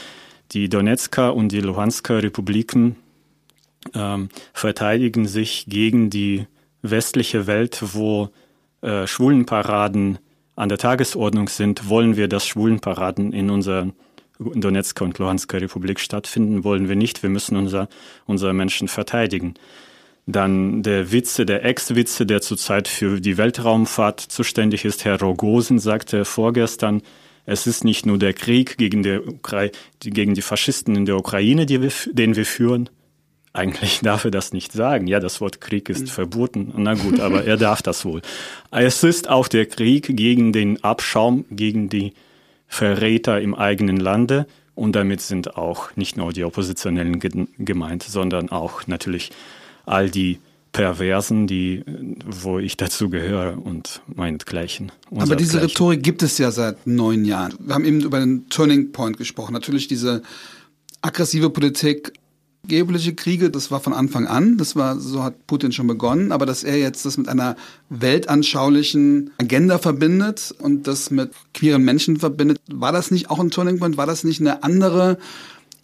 Die 0.53 0.69
Donetsker 0.69 1.33
und 1.33 1.49
die 1.49 1.59
Luhansker 1.59 2.23
Republiken 2.23 2.95
ähm, 3.93 4.29
verteidigen 4.53 5.27
sich 5.27 5.65
gegen 5.67 6.09
die 6.09 6.47
westliche 6.81 7.47
Welt, 7.47 7.81
wo 7.93 8.29
äh, 8.81 9.07
Schwulenparaden 9.07 10.19
an 10.55 10.69
der 10.69 10.77
Tagesordnung 10.77 11.49
sind. 11.49 11.89
Wollen 11.89 12.15
wir, 12.15 12.27
dass 12.27 12.47
Schwulenparaden 12.47 13.33
in 13.33 13.49
unserer 13.49 13.91
Donetsker 14.39 15.05
und 15.05 15.17
Luhansker 15.17 15.61
Republik 15.61 15.99
stattfinden? 15.99 16.63
Wollen 16.63 16.87
wir 16.87 16.95
nicht. 16.95 17.23
Wir 17.23 17.29
müssen 17.29 17.57
unser, 17.57 17.89
unsere 18.25 18.53
Menschen 18.53 18.87
verteidigen. 18.87 19.55
Dann 20.27 20.81
der 20.81 21.11
Witze, 21.11 21.45
der 21.45 21.63
Ex-Witze, 21.65 22.25
der 22.25 22.41
zurzeit 22.41 22.87
für 22.87 23.21
die 23.21 23.37
Weltraumfahrt 23.37 24.19
zuständig 24.19 24.83
ist, 24.83 25.05
Herr 25.05 25.19
Rogosen, 25.19 25.77
sagte 25.77 26.25
vorgestern, 26.25 27.03
es 27.45 27.67
ist 27.67 27.83
nicht 27.83 28.07
nur 28.07 28.17
der 28.17 28.33
Krieg 28.33 28.77
gegen, 28.77 29.03
der 29.03 29.27
Ukra 29.27 29.67
gegen 29.99 30.33
die 30.33 30.41
Faschisten 30.41 30.95
in 30.95 31.05
der 31.05 31.17
Ukraine, 31.17 31.67
wir, 31.69 31.91
den 32.11 32.35
wir 32.35 32.45
führen, 32.45 32.89
eigentlich 33.55 33.99
darf 34.03 34.25
er 34.25 34.31
das 34.31 34.53
nicht 34.53 34.71
sagen. 34.71 35.07
Ja, 35.07 35.19
das 35.19 35.41
Wort 35.41 35.61
Krieg 35.61 35.89
ist 35.89 36.01
mhm. 36.01 36.07
verboten. 36.07 36.73
Na 36.77 36.93
gut, 36.93 37.19
aber 37.19 37.45
er 37.45 37.57
darf 37.57 37.81
das 37.81 38.05
wohl. 38.05 38.21
Es 38.71 39.03
ist 39.03 39.29
auch 39.29 39.47
der 39.47 39.65
Krieg 39.65 40.15
gegen 40.15 40.53
den 40.53 40.83
Abschaum, 40.83 41.45
gegen 41.49 41.89
die 41.89 42.13
Verräter 42.67 43.41
im 43.41 43.55
eigenen 43.55 43.97
Lande. 43.97 44.47
Und 44.75 44.95
damit 44.95 45.21
sind 45.21 45.55
auch 45.55 45.95
nicht 45.95 46.17
nur 46.17 46.33
die 46.33 46.43
Oppositionellen 46.43 47.19
gemeint, 47.57 48.03
sondern 48.03 48.49
auch 48.49 48.87
natürlich 48.87 49.31
all 49.85 50.09
die 50.09 50.39
Perversen, 50.73 51.47
die, 51.47 51.85
wo 52.25 52.59
ich 52.59 52.75
dazu 52.75 53.09
gehöre 53.09 53.57
und 53.57 54.01
meinesgleichen. 54.13 54.91
Aber 55.15 55.37
diese 55.37 55.61
Rhetorik 55.61 56.03
gibt 56.03 56.21
es 56.21 56.37
ja 56.37 56.51
seit 56.51 56.85
neun 56.85 57.23
Jahren. 57.23 57.53
Wir 57.59 57.73
haben 57.73 57.85
eben 57.85 58.01
über 58.01 58.19
den 58.19 58.49
Turning 58.49 58.91
Point 58.91 59.17
gesprochen. 59.17 59.53
Natürlich 59.53 59.87
diese 59.87 60.21
aggressive 61.01 61.49
Politik 61.49 62.11
geopolitische 62.67 63.15
Kriege, 63.15 63.49
das 63.49 63.71
war 63.71 63.79
von 63.79 63.93
Anfang 63.93 64.27
an, 64.27 64.57
das 64.57 64.75
war, 64.75 64.99
so 64.99 65.23
hat 65.23 65.47
Putin 65.47 65.71
schon 65.71 65.87
begonnen, 65.87 66.31
aber 66.31 66.45
dass 66.45 66.63
er 66.63 66.77
jetzt 66.77 67.05
das 67.05 67.17
mit 67.17 67.27
einer 67.27 67.55
weltanschaulichen 67.89 69.31
Agenda 69.37 69.77
verbindet 69.77 70.53
und 70.59 70.87
das 70.87 71.11
mit 71.11 71.31
queeren 71.53 71.83
Menschen 71.83 72.17
verbindet, 72.17 72.59
war 72.71 72.91
das 72.91 73.11
nicht 73.11 73.29
auch 73.29 73.39
ein 73.39 73.51
Turning 73.51 73.79
Point? 73.79 73.97
War 73.97 74.05
das 74.05 74.23
nicht 74.23 74.41
eine 74.41 74.63
andere 74.63 75.17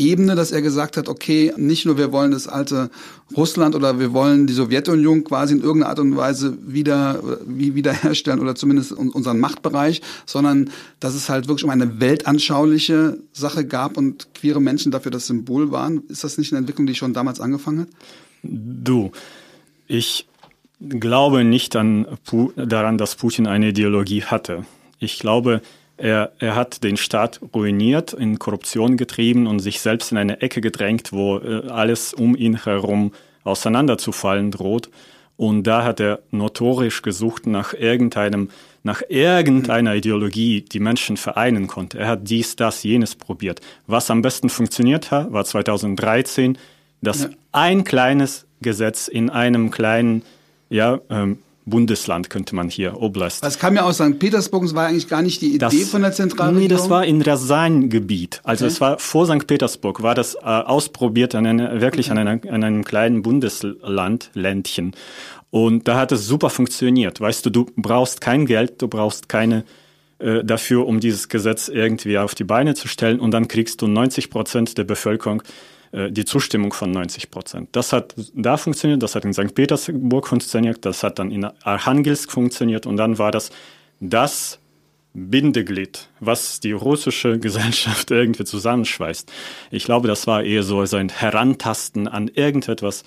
Ebene, 0.02 0.36
dass 0.36 0.52
er 0.52 0.64
gesagt 0.64 0.98
hat, 0.98 1.08
okay, 1.08 1.54
nicht 1.58 1.86
nur 1.86 1.98
wir 1.98 2.12
wollen 2.12 2.32
das 2.32 2.48
alte 2.48 2.90
Russland 3.38 3.76
oder 3.76 4.00
wir 4.00 4.14
wollen 4.14 4.48
die 4.48 4.54
Sowjetunion 4.54 5.24
quasi 5.24 5.54
in 5.54 5.62
irgendeiner 5.62 5.92
Art 5.92 6.00
und 6.00 6.18
Weise 6.18 6.58
wieder 6.66 7.22
wie 7.46 7.76
wiederherstellen 7.76 8.40
oder 8.40 8.56
zumindest 8.56 8.94
unseren 8.94 9.40
Machtbereich, 9.40 10.02
sondern 10.26 10.72
dass 11.00 11.14
es 11.14 11.30
halt 11.30 11.48
wirklich 11.48 11.64
um 11.64 11.70
eine 11.70 12.00
weltanschauliche 12.00 13.20
Sache 13.32 13.66
gab 13.66 13.96
und 13.96 14.34
queere 14.34 14.60
Menschen 14.60 14.92
dafür 14.92 15.12
das 15.12 15.28
Symbol 15.28 15.72
waren. 15.72 16.02
Ist 16.10 16.24
das 16.24 16.40
nicht 16.40 16.52
eine 16.52 16.60
Entwicklung, 16.60 16.88
die 16.88 16.96
schon 16.96 17.14
damals 17.14 17.40
angefangen 17.40 17.82
hat? 17.82 17.88
Du, 18.44 19.12
ich 19.88 20.28
glaube 20.80 21.44
nicht 21.44 21.76
an, 21.76 22.08
daran, 22.56 22.98
dass 22.98 23.16
Putin 23.16 23.46
eine 23.46 23.70
Ideologie 23.70 24.24
hatte. 24.24 24.66
Ich 24.98 25.20
glaube, 25.20 25.62
er, 26.02 26.32
er 26.40 26.56
hat 26.56 26.84
den 26.84 26.98
Staat 26.98 27.40
ruiniert, 27.54 28.14
in 28.14 28.40
Korruption 28.40 28.98
getrieben 28.98 29.48
und 29.48 29.60
sich 29.60 29.80
selbst 29.82 30.12
in 30.12 30.18
eine 30.18 30.42
Ecke 30.42 30.60
gedrängt, 30.60 31.14
wo 31.14 31.38
äh, 31.38 31.68
alles 31.68 32.14
um 32.14 32.36
ihn 32.36 32.64
herum 32.64 33.12
auseinanderzufallen 33.44 34.52
droht. 34.52 34.90
Und 35.38 35.64
da 35.64 35.84
hat 35.84 36.00
er 36.00 36.20
notorisch 36.32 37.02
gesucht 37.02 37.48
nach 37.48 37.74
irgendeinem, 37.74 38.50
nach 38.84 39.02
irgendeiner 39.10 39.96
Ideologie, 39.96 40.62
die 40.62 40.80
Menschen 40.80 41.18
vereinen 41.18 41.68
konnte. 41.68 42.00
Er 42.00 42.08
hat 42.08 42.30
dies, 42.30 42.56
das, 42.56 42.84
jenes 42.84 43.16
probiert. 43.16 43.62
Was 43.88 44.12
am 44.12 44.22
besten 44.22 44.50
funktioniert 44.50 45.12
hat, 45.12 45.32
war 45.32 45.46
2013, 45.46 46.58
dass 47.02 47.24
ja. 47.24 47.30
ein 47.52 47.84
kleines 47.84 48.46
Gesetz 48.62 49.08
in 49.08 49.30
einem 49.30 49.72
kleinen, 49.72 50.24
ja, 50.70 51.00
ähm, 51.10 51.40
Bundesland 51.72 52.30
könnte 52.30 52.56
man 52.56 52.70
hier, 52.70 53.02
Oblast. 53.02 53.44
Das 53.44 53.58
kam 53.58 53.76
ja 53.76 53.82
aus 53.82 53.96
St. 53.96 54.20
Petersburg, 54.20 54.64
es 54.64 54.76
war 54.76 54.86
eigentlich 54.86 55.08
gar 55.08 55.24
nicht 55.24 55.42
die 55.42 55.56
Idee 55.56 55.58
das, 55.58 55.90
von 55.90 56.04
der 56.04 56.12
Zentralregierung? 56.12 56.62
Nee, 56.62 56.68
das 56.68 56.92
war 56.92 57.04
in 57.04 57.24
Rasan-Gebiet. 57.24 58.42
Also 58.44 58.66
okay. 58.66 58.74
es 58.74 58.80
war 58.80 59.00
vor 59.00 59.26
St. 59.26 59.48
Petersburg, 59.48 60.04
war 60.04 60.14
das 60.14 60.36
äh, 60.36 60.40
ausprobiert 60.42 61.34
an 61.34 61.48
einer, 61.48 61.82
wirklich 61.82 62.12
okay. 62.12 62.20
an, 62.20 62.28
einer, 62.28 62.54
an 62.54 62.64
einem 62.64 62.84
kleinen 62.84 63.24
Bundesland, 63.24 64.30
Ländchen. 64.36 64.94
Und 65.50 65.88
da 65.88 65.98
hat 65.98 66.12
es 66.12 66.28
super 66.28 66.52
funktioniert. 66.52 67.20
Weißt 67.20 67.44
du, 67.46 67.50
du 67.50 67.66
brauchst 67.76 68.22
kein 68.22 68.46
Geld, 68.46 68.80
du 68.82 68.88
brauchst 68.88 69.28
keine 69.28 69.66
äh, 70.22 70.44
dafür, 70.44 70.86
um 70.86 71.00
dieses 71.00 71.30
Gesetz 71.30 71.68
irgendwie 71.68 72.20
auf 72.20 72.36
die 72.36 72.44
Beine 72.44 72.76
zu 72.76 72.88
stellen 72.88 73.20
und 73.20 73.32
dann 73.32 73.48
kriegst 73.48 73.82
du 73.82 73.88
90 73.88 74.30
Prozent 74.30 74.78
der 74.78 74.84
Bevölkerung 74.84 75.42
die 75.94 76.26
Zustimmung 76.26 76.72
von 76.72 76.92
90 76.92 77.32
Prozent. 77.32 77.70
Das 77.74 77.92
hat 77.92 78.16
da 78.34 78.58
funktioniert, 78.58 79.04
das 79.04 79.16
hat 79.16 79.26
in 79.26 79.34
St. 79.34 79.54
Petersburg 79.54 80.28
funktioniert, 80.28 80.86
das 80.86 81.04
hat 81.04 81.20
dann 81.20 81.32
in 81.32 81.44
Archangelsk 81.44 82.32
funktioniert 82.32 82.86
und 82.86 82.98
dann 82.98 83.18
war 83.18 83.32
das 83.32 83.52
das 84.00 84.60
Bindeglied, 85.14 86.08
was 86.20 86.60
die 86.60 86.72
russische 86.72 87.40
Gesellschaft 87.40 88.12
irgendwie 88.12 88.46
zusammenschweißt. 88.46 89.32
Ich 89.70 89.84
glaube, 89.84 90.08
das 90.08 90.28
war 90.28 90.44
eher 90.44 90.64
so 90.64 90.80
ein 90.80 91.10
Herantasten 91.10 92.08
an 92.08 92.30
irgendetwas 92.30 93.04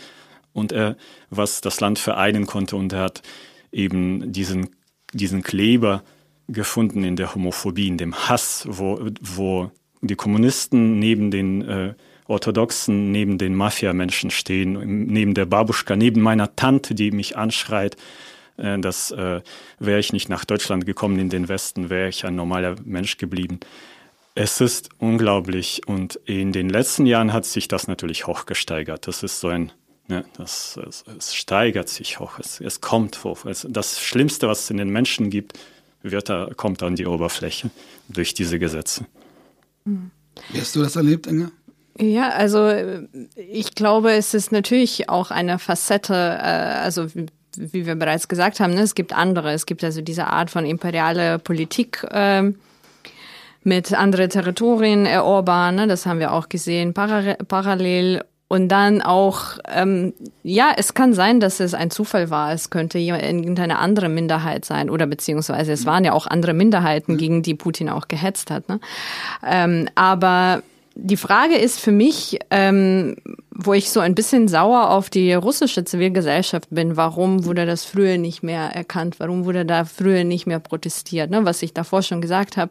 und 0.52 0.72
er, 0.72 0.96
was 1.30 1.60
das 1.60 1.80
Land 1.80 1.98
vereinen 1.98 2.46
konnte 2.46 2.76
und 2.76 2.92
er 2.92 3.00
hat 3.00 3.22
eben 3.72 4.32
diesen, 4.32 4.70
diesen 5.12 5.42
Kleber 5.42 6.02
gefunden 6.48 7.04
in 7.04 7.16
der 7.16 7.34
Homophobie, 7.34 7.88
in 7.88 7.98
dem 7.98 8.14
Hass, 8.14 8.66
wo, 8.68 9.00
wo 9.20 9.70
die 10.02 10.16
Kommunisten 10.16 10.98
neben 10.98 11.30
den 11.30 11.62
äh, 11.62 11.94
Orthodoxen 12.26 13.12
neben 13.12 13.38
den 13.38 13.54
Mafia-Menschen 13.54 14.30
stehen, 14.30 15.06
neben 15.06 15.34
der 15.34 15.46
Babuschka, 15.46 15.96
neben 15.96 16.20
meiner 16.20 16.56
Tante, 16.56 16.94
die 16.94 17.10
mich 17.10 17.36
anschreit. 17.36 17.96
Äh, 18.56 18.78
das 18.78 19.10
äh, 19.10 19.42
wäre 19.78 19.98
ich 19.98 20.12
nicht 20.12 20.28
nach 20.28 20.44
Deutschland 20.44 20.86
gekommen 20.86 21.18
in 21.18 21.28
den 21.28 21.48
Westen, 21.48 21.90
wäre 21.90 22.08
ich 22.08 22.24
ein 22.24 22.36
normaler 22.36 22.76
Mensch 22.84 23.16
geblieben. 23.18 23.60
Es 24.34 24.60
ist 24.60 24.88
unglaublich 24.98 25.82
und 25.86 26.16
in 26.24 26.52
den 26.52 26.68
letzten 26.68 27.06
Jahren 27.06 27.32
hat 27.32 27.44
sich 27.44 27.68
das 27.68 27.86
natürlich 27.86 28.26
hochgesteigert. 28.26 29.06
Das 29.06 29.22
ist 29.22 29.38
so 29.38 29.48
ein, 29.48 29.70
ne, 30.08 30.24
das, 30.36 30.76
es, 30.88 31.04
es 31.16 31.34
steigert 31.34 31.88
sich 31.88 32.18
hoch, 32.18 32.38
es, 32.40 32.60
es 32.60 32.80
kommt 32.80 33.22
hoch. 33.22 33.44
Es, 33.44 33.66
das 33.68 34.00
Schlimmste, 34.00 34.48
was 34.48 34.64
es 34.64 34.70
in 34.70 34.78
den 34.78 34.88
Menschen 34.88 35.30
gibt, 35.30 35.58
wird 36.02 36.28
da, 36.28 36.50
kommt 36.56 36.82
an 36.82 36.96
die 36.96 37.06
Oberfläche 37.06 37.70
durch 38.08 38.34
diese 38.34 38.58
Gesetze. 38.58 39.06
Wie 39.84 40.60
hast 40.60 40.74
du 40.74 40.82
das 40.82 40.96
erlebt, 40.96 41.26
Inge? 41.26 41.52
Ja, 41.98 42.30
also 42.30 42.72
ich 43.36 43.74
glaube, 43.74 44.12
es 44.12 44.34
ist 44.34 44.50
natürlich 44.50 45.08
auch 45.08 45.30
eine 45.30 45.58
Facette, 45.58 46.14
äh, 46.14 46.82
also 46.82 47.06
wie 47.56 47.86
wir 47.86 47.94
bereits 47.94 48.26
gesagt 48.26 48.58
haben, 48.58 48.74
ne, 48.74 48.80
es 48.80 48.94
gibt 48.94 49.12
andere. 49.12 49.52
Es 49.52 49.64
gibt 49.66 49.84
also 49.84 50.00
diese 50.00 50.26
Art 50.26 50.50
von 50.50 50.66
imperiale 50.66 51.38
Politik 51.38 52.04
äh, 52.10 52.50
mit 53.62 53.92
andere 53.92 54.28
Territorien 54.28 55.06
erobern. 55.06 55.76
Ne, 55.76 55.86
das 55.86 56.04
haben 56.04 56.18
wir 56.18 56.32
auch 56.32 56.48
gesehen 56.48 56.94
parallel. 56.94 58.24
Und 58.46 58.68
dann 58.68 59.00
auch, 59.00 59.58
ähm, 59.72 60.12
ja, 60.42 60.72
es 60.76 60.94
kann 60.94 61.14
sein, 61.14 61.40
dass 61.40 61.60
es 61.60 61.74
ein 61.74 61.90
Zufall 61.90 62.28
war. 62.28 62.52
Es 62.52 62.70
könnte 62.70 62.98
irgendeine 62.98 63.78
andere 63.78 64.08
Minderheit 64.08 64.64
sein 64.64 64.90
oder 64.90 65.06
beziehungsweise 65.06 65.72
es 65.72 65.86
waren 65.86 66.04
ja 66.04 66.12
auch 66.12 66.26
andere 66.26 66.52
Minderheiten, 66.52 67.16
gegen 67.16 67.42
die 67.42 67.54
Putin 67.54 67.88
auch 67.88 68.06
gehetzt 68.06 68.50
hat. 68.50 68.68
Ne? 68.68 68.80
Ähm, 69.44 69.88
aber 69.94 70.62
die 70.96 71.16
Frage 71.16 71.56
ist 71.56 71.80
für 71.80 71.92
mich, 71.92 72.38
ähm, 72.50 73.16
wo 73.50 73.72
ich 73.72 73.90
so 73.90 74.00
ein 74.00 74.14
bisschen 74.14 74.48
sauer 74.48 74.90
auf 74.90 75.10
die 75.10 75.32
russische 75.32 75.84
Zivilgesellschaft 75.84 76.68
bin, 76.70 76.96
warum 76.96 77.44
wurde 77.44 77.66
das 77.66 77.84
früher 77.84 78.16
nicht 78.16 78.42
mehr 78.42 78.70
erkannt? 78.74 79.16
Warum 79.18 79.44
wurde 79.44 79.64
da 79.66 79.84
früher 79.84 80.24
nicht 80.24 80.46
mehr 80.46 80.60
protestiert? 80.60 81.30
Ne? 81.30 81.44
Was 81.44 81.62
ich 81.62 81.74
davor 81.74 82.02
schon 82.02 82.20
gesagt 82.20 82.56
habe, 82.56 82.70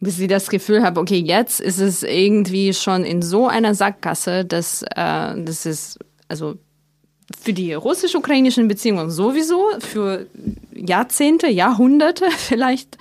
bis 0.00 0.16
sie 0.16 0.26
das 0.26 0.48
Gefühl 0.48 0.82
habe, 0.82 1.00
okay, 1.00 1.18
jetzt 1.18 1.60
ist 1.60 1.80
es 1.80 2.02
irgendwie 2.02 2.72
schon 2.72 3.04
in 3.04 3.22
so 3.22 3.46
einer 3.46 3.74
Sackgasse, 3.74 4.44
dass 4.44 4.82
äh, 4.82 4.86
das 4.96 5.66
ist 5.66 5.98
also 6.28 6.56
für 7.42 7.52
die 7.52 7.72
russisch-ukrainischen 7.72 8.68
Beziehungen 8.68 9.10
sowieso, 9.10 9.70
für 9.80 10.26
Jahrzehnte, 10.74 11.48
Jahrhunderte 11.48 12.26
vielleicht 12.36 12.98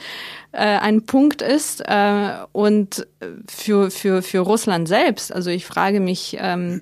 äh, 0.53 0.57
ein 0.57 1.05
Punkt 1.05 1.41
ist 1.41 1.81
äh, 1.81 2.33
und 2.51 3.07
für, 3.49 3.91
für, 3.91 4.21
für 4.21 4.39
Russland 4.39 4.87
selbst. 4.87 5.33
Also 5.33 5.49
ich 5.49 5.65
frage 5.65 5.99
mich, 5.99 6.37
ähm, 6.39 6.81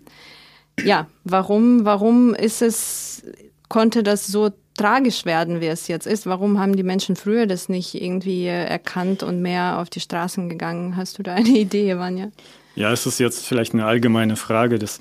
ja, 0.83 1.07
warum, 1.23 1.85
warum 1.85 2.33
ist 2.33 2.61
es, 2.61 3.23
konnte 3.69 4.03
das 4.03 4.27
so 4.27 4.51
tragisch 4.75 5.25
werden, 5.25 5.61
wie 5.61 5.67
es 5.67 5.87
jetzt 5.87 6.05
ist? 6.05 6.25
Warum 6.25 6.59
haben 6.59 6.75
die 6.75 6.83
Menschen 6.83 7.15
früher 7.15 7.45
das 7.45 7.69
nicht 7.69 7.95
irgendwie 7.95 8.45
erkannt 8.45 9.23
und 9.23 9.41
mehr 9.41 9.79
auf 9.79 9.89
die 9.89 9.99
Straßen 9.99 10.49
gegangen? 10.49 10.97
Hast 10.97 11.17
du 11.17 11.23
da 11.23 11.35
eine 11.35 11.49
Idee, 11.57 11.97
Vanja? 11.97 12.29
Ja, 12.75 12.91
es 12.91 13.05
ist 13.05 13.19
jetzt 13.19 13.45
vielleicht 13.45 13.73
eine 13.73 13.85
allgemeine 13.85 14.35
Frage, 14.35 14.79
das, 14.79 14.99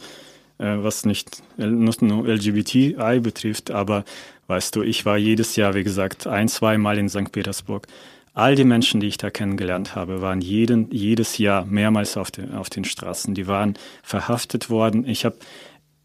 äh, 0.59 0.77
was 0.79 1.05
nicht 1.05 1.43
nur 1.57 2.27
LGBTI 2.27 3.21
betrifft, 3.21 3.71
aber 3.71 4.05
weißt 4.49 4.77
du, 4.77 4.83
ich 4.83 5.07
war 5.07 5.17
jedes 5.17 5.57
Jahr, 5.57 5.75
wie 5.75 5.85
gesagt, 5.85 6.27
ein, 6.27 6.49
zwei 6.49 6.79
Mal 6.79 6.99
in 6.99 7.09
St. 7.09 7.33
Petersburg. 7.33 7.87
All 8.33 8.55
die 8.55 8.65
Menschen, 8.65 9.01
die 9.01 9.09
ich 9.09 9.19
da 9.19 9.31
kennengelernt 9.31 9.97
habe, 9.97 10.23
waren 10.23 10.41
jeden, 10.41 10.91
jedes 10.91 11.39
Jahr 11.39 11.65
mehrmals 11.65 12.17
auf, 12.17 12.31
den, 12.31 12.55
auf 12.55 12.71
den 12.71 12.85
Straßen. 12.85 13.35
Die 13.35 13.47
waren 13.47 13.75
verhaftet 14.03 14.71
worden. 14.71 15.07
Ich 15.07 15.25
habe 15.25 15.37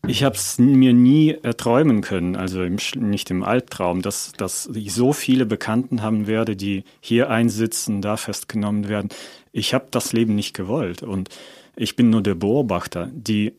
ich 0.07 0.21
es 0.21 0.59
mir 0.59 0.93
nie 0.93 1.35
erträumen 1.41 2.01
können, 2.01 2.35
also 2.35 2.63
im, 2.63 2.77
nicht 2.95 3.31
im 3.31 3.43
Albtraum, 3.43 4.03
dass, 4.03 4.33
dass 4.33 4.69
ich 4.73 4.93
so 4.93 5.13
viele 5.13 5.47
Bekannten 5.47 6.03
haben 6.03 6.27
werde, 6.27 6.55
die 6.55 6.83
hier 6.99 7.31
einsitzen, 7.31 8.03
da 8.03 8.15
festgenommen 8.15 8.87
werden. 8.87 9.09
Ich 9.51 9.73
habe 9.73 9.87
das 9.89 10.13
Leben 10.13 10.35
nicht 10.35 10.53
gewollt 10.53 11.01
und 11.01 11.29
ich 11.75 11.95
bin 11.95 12.11
nur 12.11 12.21
der 12.21 12.35
Beobachter. 12.35 13.09
Die 13.13 13.53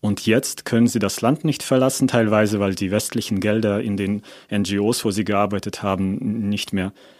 und 0.00 0.24
jetzt 0.24 0.64
können 0.64 0.86
sie 0.86 0.98
das 0.98 1.20
Land 1.20 1.44
nicht 1.44 1.62
verlassen, 1.62 2.08
teilweise, 2.08 2.58
weil 2.58 2.74
die 2.74 2.90
westlichen 2.90 3.40
Gelder 3.40 3.82
in 3.82 3.98
den 3.98 4.22
NGOs, 4.50 5.04
wo 5.04 5.10
sie 5.10 5.24
gearbeitet 5.24 5.82
haben, 5.82 6.48
nicht 6.48 6.72
mehr 6.72 6.86
äh, 6.86 7.19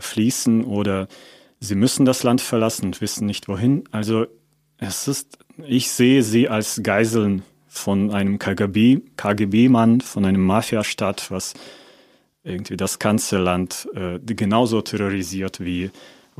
fließen 0.00 0.64
oder 0.64 1.08
sie 1.60 1.74
müssen 1.74 2.04
das 2.04 2.22
Land 2.22 2.40
verlassen 2.40 2.86
und 2.86 3.00
wissen 3.00 3.26
nicht 3.26 3.48
wohin. 3.48 3.84
Also 3.90 4.26
es 4.78 5.08
ist, 5.08 5.38
ich 5.66 5.90
sehe 5.90 6.22
sie 6.22 6.48
als 6.48 6.80
Geiseln 6.82 7.42
von 7.66 8.10
einem 8.10 8.38
KGB, 8.38 9.00
KGB-Mann, 9.16 10.00
von 10.00 10.24
einem 10.24 10.44
Mafiastaat, 10.44 11.30
was 11.30 11.54
irgendwie 12.44 12.76
das 12.76 12.98
ganze 12.98 13.38
Land 13.38 13.88
äh, 13.94 14.18
genauso 14.24 14.80
terrorisiert 14.80 15.60
wie 15.60 15.90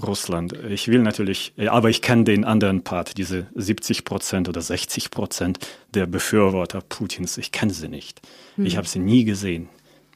Russland. 0.00 0.52
Ich 0.68 0.88
will 0.88 1.02
natürlich, 1.02 1.52
aber 1.68 1.90
ich 1.90 2.02
kenne 2.02 2.24
den 2.24 2.44
anderen 2.44 2.82
Part, 2.82 3.18
diese 3.18 3.48
70 3.54 4.04
Prozent 4.04 4.48
oder 4.48 4.60
60 4.60 5.10
Prozent 5.10 5.58
der 5.94 6.06
Befürworter 6.06 6.80
Putins. 6.80 7.36
Ich 7.36 7.52
kenne 7.52 7.72
sie 7.72 7.88
nicht. 7.88 8.20
Hm. 8.54 8.64
Ich 8.66 8.76
habe 8.76 8.86
sie 8.86 9.00
nie 9.00 9.24
gesehen. 9.24 9.68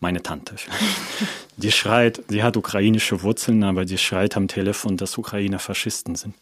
Meine 0.03 0.21
Tante. 0.21 0.57
Die 1.57 1.71
schreit, 1.71 2.25
sie 2.29 2.43
hat 2.43 2.57
ukrainische 2.57 3.23
Wurzeln, 3.23 3.62
aber 3.62 3.85
die 3.85 3.99
schreit 3.99 4.37
am 4.37 4.49
Telefon, 4.49 4.97
dass 4.97 5.17
Ukrainer 5.17 5.61
Faschisten 5.61 6.17
sind. 6.17 6.35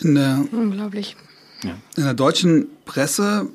In 0.00 0.16
der, 0.16 0.44
Unglaublich. 0.50 1.16
Ja. 1.62 1.78
In 1.96 2.02
der 2.02 2.14
deutschen 2.14 2.66
Presse 2.84 3.48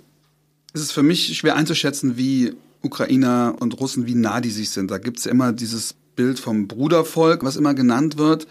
ist 0.72 0.84
es 0.84 0.92
für 0.94 1.04
mich 1.04 1.38
schwer 1.38 1.58
einzuschätzen, 1.58 2.16
wie 2.16 2.54
Ukrainer 2.82 3.56
und 3.60 3.78
Russen, 3.78 4.08
wie 4.08 4.16
nah 4.16 4.40
die 4.40 4.52
sich 4.52 4.70
sind. 4.70 4.90
Da 4.90 5.00
gibt 5.00 5.20
es 5.20 5.26
ja 5.26 5.32
immer 5.32 5.52
dieses 5.52 5.94
Bild 6.16 6.40
vom 6.40 6.70
Brudervolk, 6.70 7.44
was 7.44 7.58
immer 7.58 7.74
genannt 7.74 8.18
wird. 8.18 8.48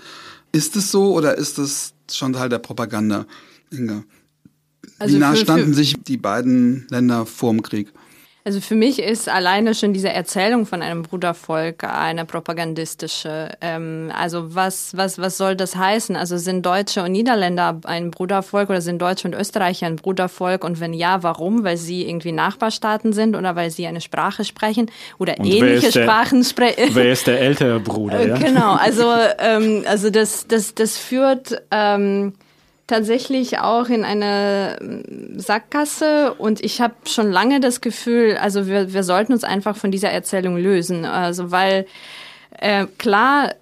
Ist 0.53 0.77
es 0.77 0.91
so 0.91 1.15
oder 1.15 1.39
ist 1.39 1.59
es 1.59 1.95
schon 2.13 2.35
Teil 2.35 2.51
der 2.51 2.59
Propaganda, 2.59 3.25
Inga? 3.71 4.05
Also 4.99 5.15
wie 5.15 5.19
nah 5.19 5.35
standen 5.35 5.73
sich 5.73 5.95
die 6.03 6.19
beiden 6.19 6.87
Länder 6.91 7.25
vor 7.25 7.53
dem 7.53 7.63
Krieg? 7.63 7.91
Also 8.43 8.61
für 8.61 8.75
mich 8.75 9.03
ist 9.03 9.29
alleine 9.29 9.75
schon 9.75 9.93
diese 9.93 10.09
Erzählung 10.09 10.65
von 10.65 10.81
einem 10.81 11.03
Brudervolk 11.03 11.85
eine 11.85 12.25
propagandistische. 12.25 13.51
Ähm, 13.61 14.11
also 14.17 14.55
was, 14.55 14.97
was, 14.97 15.19
was 15.19 15.37
soll 15.37 15.57
das 15.57 15.77
heißen? 15.77 16.17
Also 16.17 16.39
sind 16.39 16.65
Deutsche 16.65 17.03
und 17.03 17.13
Niederländer 17.13 17.81
ein 17.85 18.11
Brudervolk 18.11 18.71
oder 18.71 18.81
sind 18.81 19.01
Deutsche 19.03 19.29
und 19.29 19.35
Österreicher 19.35 19.87
ein 19.87 19.97
Brudervolk? 19.97 20.65
Und 20.65 20.81
wenn 20.81 20.95
ja, 20.95 21.23
warum? 21.23 21.65
Weil 21.65 21.77
sie 21.77 22.09
irgendwie 22.09 22.33
Nachbarstaaten 22.33 23.13
sind 23.13 23.37
oder 23.37 23.57
weil 23.57 23.71
sie 23.71 23.87
eine 23.87 24.01
Sprache 24.01 24.45
sprechen 24.45 24.91
oder 25.19 25.39
und 25.39 25.45
ähnliche 25.45 25.93
Sprachen 25.93 26.43
sprechen? 26.43 26.89
Wer 26.95 27.13
ist 27.13 27.27
der 27.27 27.41
ältere 27.41 27.79
Bruder? 27.79 28.27
Ja? 28.27 28.39
Genau, 28.39 28.73
also, 28.73 29.05
ähm, 29.39 29.85
also 29.87 30.09
das, 30.09 30.47
das, 30.47 30.75
das 30.75 30.97
führt... 30.97 31.63
Ähm, 31.71 32.33
tatsächlich 32.91 33.59
auch 33.61 33.89
in 33.89 34.05
eine 34.05 34.77
ähm, 34.81 35.39
Sackgasse 35.39 36.35
und 36.35 36.63
ich 36.63 36.81
habe 36.81 36.95
schon 37.07 37.31
lange 37.31 37.61
das 37.61 37.81
Gefühl, 37.81 38.37
also 38.37 38.67
wir, 38.67 38.93
wir 38.93 39.05
sollten 39.05 39.33
uns 39.33 39.45
einfach 39.45 39.77
von 39.77 39.91
dieser 39.91 40.11
Erzählung 40.11 40.57
lösen. 40.57 41.05
Also 41.05 41.51
weil 41.51 41.87
äh, 42.59 42.87
klar 42.99 43.55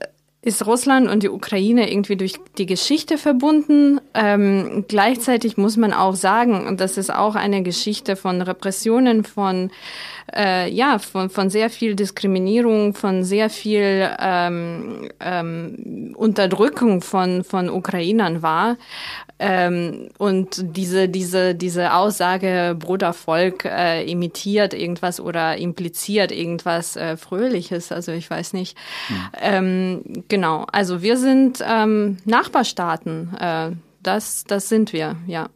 ist 0.49 0.67
Russland 0.67 1.09
und 1.09 1.23
die 1.23 1.29
Ukraine 1.29 1.91
irgendwie 1.91 2.17
durch 2.17 2.35
die 2.57 2.67
Geschichte 2.67 3.19
verbunden. 3.19 4.01
Ähm, 4.15 4.85
gleichzeitig 4.89 5.57
muss 5.57 5.77
man 5.77 5.93
auch 5.93 6.15
sagen, 6.15 6.67
und 6.67 6.81
das 6.81 6.97
ist 6.97 7.15
auch 7.15 7.37
eine 7.37 7.63
Geschichte 7.63 8.17
von 8.17 8.43
Repressionen, 8.43 9.25
von 9.25 9.71
äh, 10.35 10.71
ja, 10.71 10.99
von, 10.99 11.31
von 11.31 11.51
sehr 11.51 11.71
viel 11.71 11.95
Diskriminierung, 11.95 12.95
von 12.95 13.25
sehr 13.25 13.51
viel 13.51 14.11
ähm, 14.19 15.09
ähm, 15.21 16.15
Unterdrückung 16.17 17.01
von, 17.01 17.45
von 17.45 17.71
Ukrainern 17.71 18.43
war. 18.43 18.77
Ähm, 19.41 20.09
und 20.19 20.77
diese, 20.77 21.09
diese, 21.09 21.55
diese 21.55 21.95
Aussage, 21.95 22.77
Brudervolk 22.79 23.65
äh, 23.65 24.05
imitiert 24.11 24.75
irgendwas 24.75 25.21
oder 25.21 25.57
impliziert 25.57 26.33
irgendwas 26.33 26.97
äh, 26.97 27.17
Fröhliches, 27.17 27.93
also 27.93 28.11
ich 28.13 28.29
weiß 28.29 28.53
nicht. 28.53 28.77
Mhm. 29.09 29.29
Genau, 30.39 30.67
also 30.71 31.03
wir 31.03 31.17
sind 31.17 31.59
ähm, 31.67 32.19
Nachbarstaaten, 32.25 33.35
äh, 33.41 33.73
das, 34.05 34.45
das 34.45 34.69
sind 34.69 34.93
wir, 34.93 35.17
ja. 35.27 35.49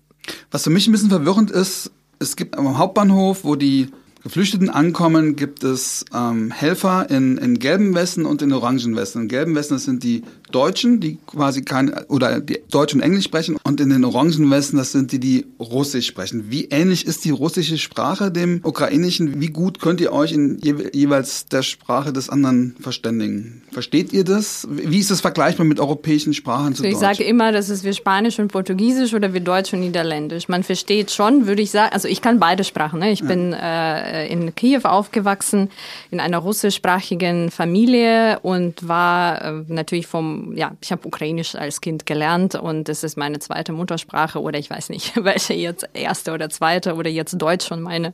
Was 0.51 0.64
für 0.64 0.71
mich 0.71 0.88
ein 0.88 0.90
bisschen 0.90 1.09
verwirrend 1.09 1.53
ist, 1.53 1.92
es 2.18 2.35
gibt 2.35 2.59
am 2.59 2.79
Hauptbahnhof, 2.79 3.45
wo 3.45 3.55
die 3.55 3.92
Geflüchteten 4.25 4.71
ankommen, 4.71 5.37
gibt 5.37 5.62
es 5.62 6.05
ähm, 6.12 6.51
Helfer 6.51 7.09
in, 7.11 7.38
in 7.38 7.61
gelben 7.61 7.95
Westen 7.95 8.27
und 8.27 8.42
in 8.42 8.53
orangen 8.53 8.97
Westen. 8.97 9.21
In 9.21 9.29
gelben 9.29 9.55
Westen, 9.55 9.75
das 9.75 9.85
sind 9.85 10.03
die 10.03 10.25
Deutschen, 10.53 11.01
die 11.01 11.19
quasi 11.27 11.62
kein, 11.62 11.93
oder 12.09 12.41
die 12.41 12.61
Deutsch 12.71 12.95
und 12.95 13.01
Englisch 13.01 13.25
sprechen. 13.25 13.57
Und 13.65 13.81
in 13.81 13.91
den 13.91 14.05
orangen 14.05 14.51
Westen, 14.51 14.77
das 14.77 14.93
sind 14.93 15.12
die, 15.12 15.19
die 15.19 15.47
Russisch 15.59 16.07
sprechen. 16.07 16.45
Wie 16.49 16.67
ähnlich 16.67 17.07
ist 17.07 17.25
die 17.25 17.31
russische 17.31 17.79
Sprache 17.79 18.31
dem 18.31 18.61
Ukrainischen? 18.62 19.41
Wie 19.41 19.49
gut 19.49 19.81
könnt 19.81 20.01
ihr 20.01 20.12
euch 20.12 20.33
in 20.33 20.59
je, 20.62 20.75
jeweils 20.93 21.47
der 21.47 21.62
Sprache 21.62 22.12
des 22.12 22.29
anderen 22.29 22.77
verständigen? 22.81 23.62
Versteht 23.73 24.12
ihr 24.12 24.25
das? 24.25 24.69
Wie 24.71 24.99
ist 24.99 25.11
das 25.11 25.21
vergleichbar 25.21 25.67
mit 25.67 25.81
europäischen 25.81 26.35
Sprachen 26.35 26.75
zu 26.75 26.83
also 26.83 26.85
Ich 26.85 26.95
Deutsch? 26.95 27.19
sage 27.19 27.25
immer, 27.25 27.53
das 27.53 27.71
ist 27.71 27.85
wie 27.85 27.93
Spanisch 27.93 28.38
und 28.38 28.49
Portugiesisch 28.49 29.15
oder 29.15 29.33
wie 29.33 29.41
Deutsch 29.41 29.73
und 29.73 29.81
Niederländisch. 29.81 30.49
Man 30.49 30.62
versteht 30.62 31.11
schon, 31.11 31.47
würde 31.47 31.62
ich 31.62 31.71
sagen, 31.71 31.93
also 31.93 32.09
ich 32.09 32.21
kann 32.21 32.38
beide 32.38 32.65
Sprachen. 32.65 33.01
Ne? 33.01 33.11
Ich 33.11 33.21
ja. 33.21 33.27
bin 33.27 33.53
äh, 33.53 34.27
in 34.29 34.55
Kiew 34.55 34.83
aufgewachsen, 34.85 35.71
in 36.11 36.21
einer 36.21 36.38
russischsprachigen 36.38 37.51
Familie 37.51 38.41
und 38.41 38.87
war 38.87 39.43
äh, 39.43 39.65
natürlich 39.69 40.07
vom 40.07 40.41
ja, 40.55 40.72
ich 40.81 40.92
habe 40.92 41.07
Ukrainisch 41.07 41.55
als 41.55 41.81
Kind 41.81 42.07
gelernt 42.07 42.55
und 42.55 42.88
es 42.88 43.05
ist 43.05 43.16
meine 43.16 43.38
zweite 43.38 43.72
Muttersprache 43.72 44.40
oder 44.40 44.59
ich 44.59 44.70
weiß 44.70 44.90
nicht, 44.90 45.12
welche 45.24 45.55
jetzt 45.55 45.88
erste 45.94 46.33
oder 46.33 46.50
zweite 46.50 46.94
oder 46.94 47.11
jetzt 47.11 47.40
Deutsch 47.40 47.66
schon 47.66 47.83
meine 47.83 48.12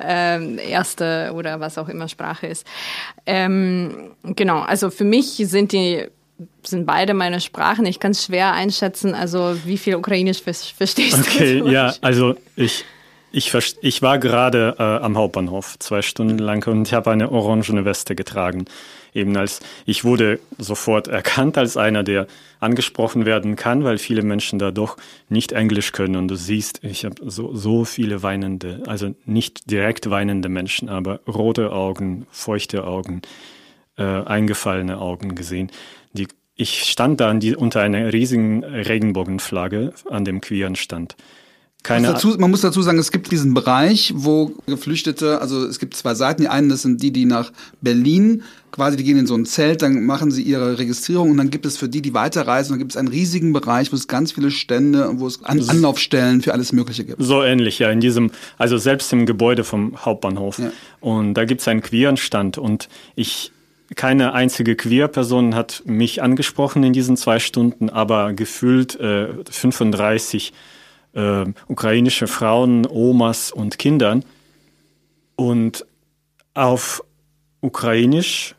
ähm, 0.00 0.58
erste 0.58 1.32
oder 1.34 1.60
was 1.60 1.78
auch 1.78 1.88
immer 1.88 2.08
Sprache 2.08 2.46
ist. 2.46 2.66
Ähm, 3.26 4.12
genau, 4.22 4.60
also 4.60 4.90
für 4.90 5.04
mich 5.04 5.36
sind 5.36 5.72
die 5.72 6.06
sind 6.62 6.86
beide 6.86 7.14
meine 7.14 7.40
Sprachen. 7.40 7.84
Ich 7.86 8.00
kann 8.00 8.12
es 8.12 8.24
schwer 8.24 8.52
einschätzen, 8.52 9.14
also 9.14 9.56
wie 9.64 9.76
viel 9.76 9.94
Ukrainisch 9.96 10.40
verstehst 10.42 11.18
okay, 11.18 11.58
du? 11.58 11.64
Okay, 11.64 11.72
ja, 11.72 11.94
also 12.00 12.34
ich, 12.56 12.84
ich, 13.32 13.52
ich 13.82 14.02
war 14.02 14.18
gerade 14.18 14.74
äh, 14.78 14.82
am 14.82 15.16
Hauptbahnhof, 15.16 15.78
zwei 15.78 16.02
Stunden 16.02 16.38
lang, 16.38 16.66
und 16.66 16.88
ich 16.88 16.94
habe 16.94 17.10
eine 17.10 17.30
orangene 17.30 17.84
Weste 17.84 18.14
getragen. 18.14 18.64
Eben 19.14 19.36
als 19.36 19.60
ich 19.86 20.04
wurde 20.04 20.40
sofort 20.58 21.08
erkannt 21.08 21.58
als 21.58 21.76
einer, 21.76 22.02
der 22.02 22.26
angesprochen 22.60 23.24
werden 23.24 23.56
kann, 23.56 23.84
weil 23.84 23.98
viele 23.98 24.22
Menschen 24.22 24.58
da 24.58 24.70
doch 24.70 24.96
nicht 25.28 25.52
Englisch 25.52 25.92
können. 25.92 26.16
Und 26.16 26.28
du 26.28 26.36
siehst, 26.36 26.84
ich 26.84 27.04
habe 27.04 27.16
so, 27.30 27.54
so 27.54 27.84
viele 27.84 28.22
weinende, 28.22 28.82
also 28.86 29.14
nicht 29.24 29.70
direkt 29.70 30.10
weinende 30.10 30.48
Menschen, 30.48 30.88
aber 30.88 31.20
rote 31.26 31.72
Augen, 31.72 32.26
feuchte 32.30 32.84
Augen, 32.84 33.22
äh, 33.96 34.02
eingefallene 34.02 34.98
Augen 34.98 35.34
gesehen. 35.34 35.70
Die, 36.12 36.28
ich 36.54 36.82
stand 36.84 37.20
da 37.20 37.32
die, 37.34 37.56
unter 37.56 37.80
einer 37.80 38.12
riesigen 38.12 38.62
Regenbogenflagge 38.64 39.94
an 40.08 40.24
dem 40.24 40.40
queeren 40.40 40.76
Stand. 40.76 41.16
Keine 41.82 42.08
dazu, 42.08 42.36
man 42.38 42.50
muss 42.50 42.60
dazu 42.60 42.82
sagen, 42.82 42.98
es 42.98 43.10
gibt 43.10 43.30
diesen 43.32 43.54
Bereich, 43.54 44.12
wo 44.14 44.52
Geflüchtete, 44.66 45.40
also 45.40 45.64
es 45.64 45.78
gibt 45.78 45.96
zwei 45.96 46.14
Seiten. 46.14 46.42
Die 46.42 46.48
einen, 46.48 46.68
das 46.68 46.82
sind 46.82 47.02
die, 47.02 47.10
die 47.10 47.24
nach 47.24 47.52
Berlin 47.80 48.42
quasi, 48.70 48.96
die 48.96 49.04
gehen 49.04 49.18
in 49.18 49.26
so 49.26 49.34
ein 49.34 49.46
Zelt, 49.46 49.82
dann 49.82 50.04
machen 50.04 50.30
sie 50.30 50.42
ihre 50.42 50.78
Registrierung 50.78 51.30
und 51.30 51.36
dann 51.38 51.50
gibt 51.50 51.66
es 51.66 51.76
für 51.76 51.88
die, 51.88 52.02
die 52.02 52.14
weiterreisen, 52.14 52.72
dann 52.72 52.78
gibt 52.78 52.92
es 52.92 52.96
einen 52.96 53.08
riesigen 53.08 53.52
Bereich, 53.52 53.92
wo 53.92 53.96
es 53.96 54.08
ganz 54.08 54.32
viele 54.32 54.50
Stände, 54.50 55.10
wo 55.14 55.26
es 55.26 55.42
An 55.44 55.60
Anlaufstellen 55.68 56.42
für 56.42 56.52
alles 56.52 56.72
Mögliche 56.72 57.04
gibt. 57.04 57.22
So 57.22 57.42
ähnlich, 57.42 57.78
ja, 57.78 57.90
in 57.90 58.00
diesem, 58.00 58.30
also 58.58 58.78
selbst 58.78 59.12
im 59.12 59.26
Gebäude 59.26 59.64
vom 59.64 60.04
Hauptbahnhof. 60.04 60.58
Ja. 60.58 60.72
Und 61.00 61.34
da 61.34 61.44
gibt 61.44 61.62
es 61.62 61.68
einen 61.68 61.80
queeren 61.80 62.16
Stand 62.16 62.58
und 62.58 62.88
ich, 63.16 63.52
keine 63.96 64.34
einzige 64.34 64.76
Queer-Person 64.76 65.54
hat 65.54 65.82
mich 65.84 66.22
angesprochen 66.22 66.84
in 66.84 66.92
diesen 66.92 67.16
zwei 67.16 67.38
Stunden, 67.38 67.90
aber 67.90 68.34
gefühlt 68.34 69.00
äh, 69.00 69.28
35 69.50 70.52
äh, 71.14 71.44
ukrainische 71.68 72.26
Frauen, 72.26 72.86
Omas 72.86 73.52
und 73.52 73.78
Kindern. 73.78 74.24
Und 75.36 75.86
auf 76.54 77.02
Ukrainisch 77.60 78.54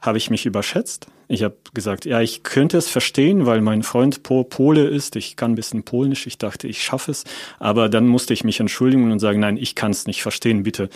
habe 0.00 0.18
ich 0.18 0.30
mich 0.30 0.46
überschätzt. 0.46 1.06
Ich 1.28 1.42
habe 1.42 1.56
gesagt, 1.74 2.04
ja, 2.04 2.20
ich 2.20 2.44
könnte 2.44 2.78
es 2.78 2.88
verstehen, 2.88 3.46
weil 3.46 3.60
mein 3.60 3.82
Freund 3.82 4.22
Pole 4.22 4.84
ist. 4.84 5.16
Ich 5.16 5.34
kann 5.34 5.52
ein 5.52 5.56
bisschen 5.56 5.82
Polnisch. 5.82 6.26
Ich 6.26 6.38
dachte, 6.38 6.68
ich 6.68 6.84
schaffe 6.84 7.10
es. 7.10 7.24
Aber 7.58 7.88
dann 7.88 8.06
musste 8.06 8.32
ich 8.32 8.44
mich 8.44 8.60
entschuldigen 8.60 9.10
und 9.10 9.18
sagen, 9.18 9.40
nein, 9.40 9.56
ich 9.56 9.74
kann 9.74 9.90
es 9.90 10.06
nicht 10.06 10.22
verstehen. 10.22 10.62
Bitte 10.62 10.88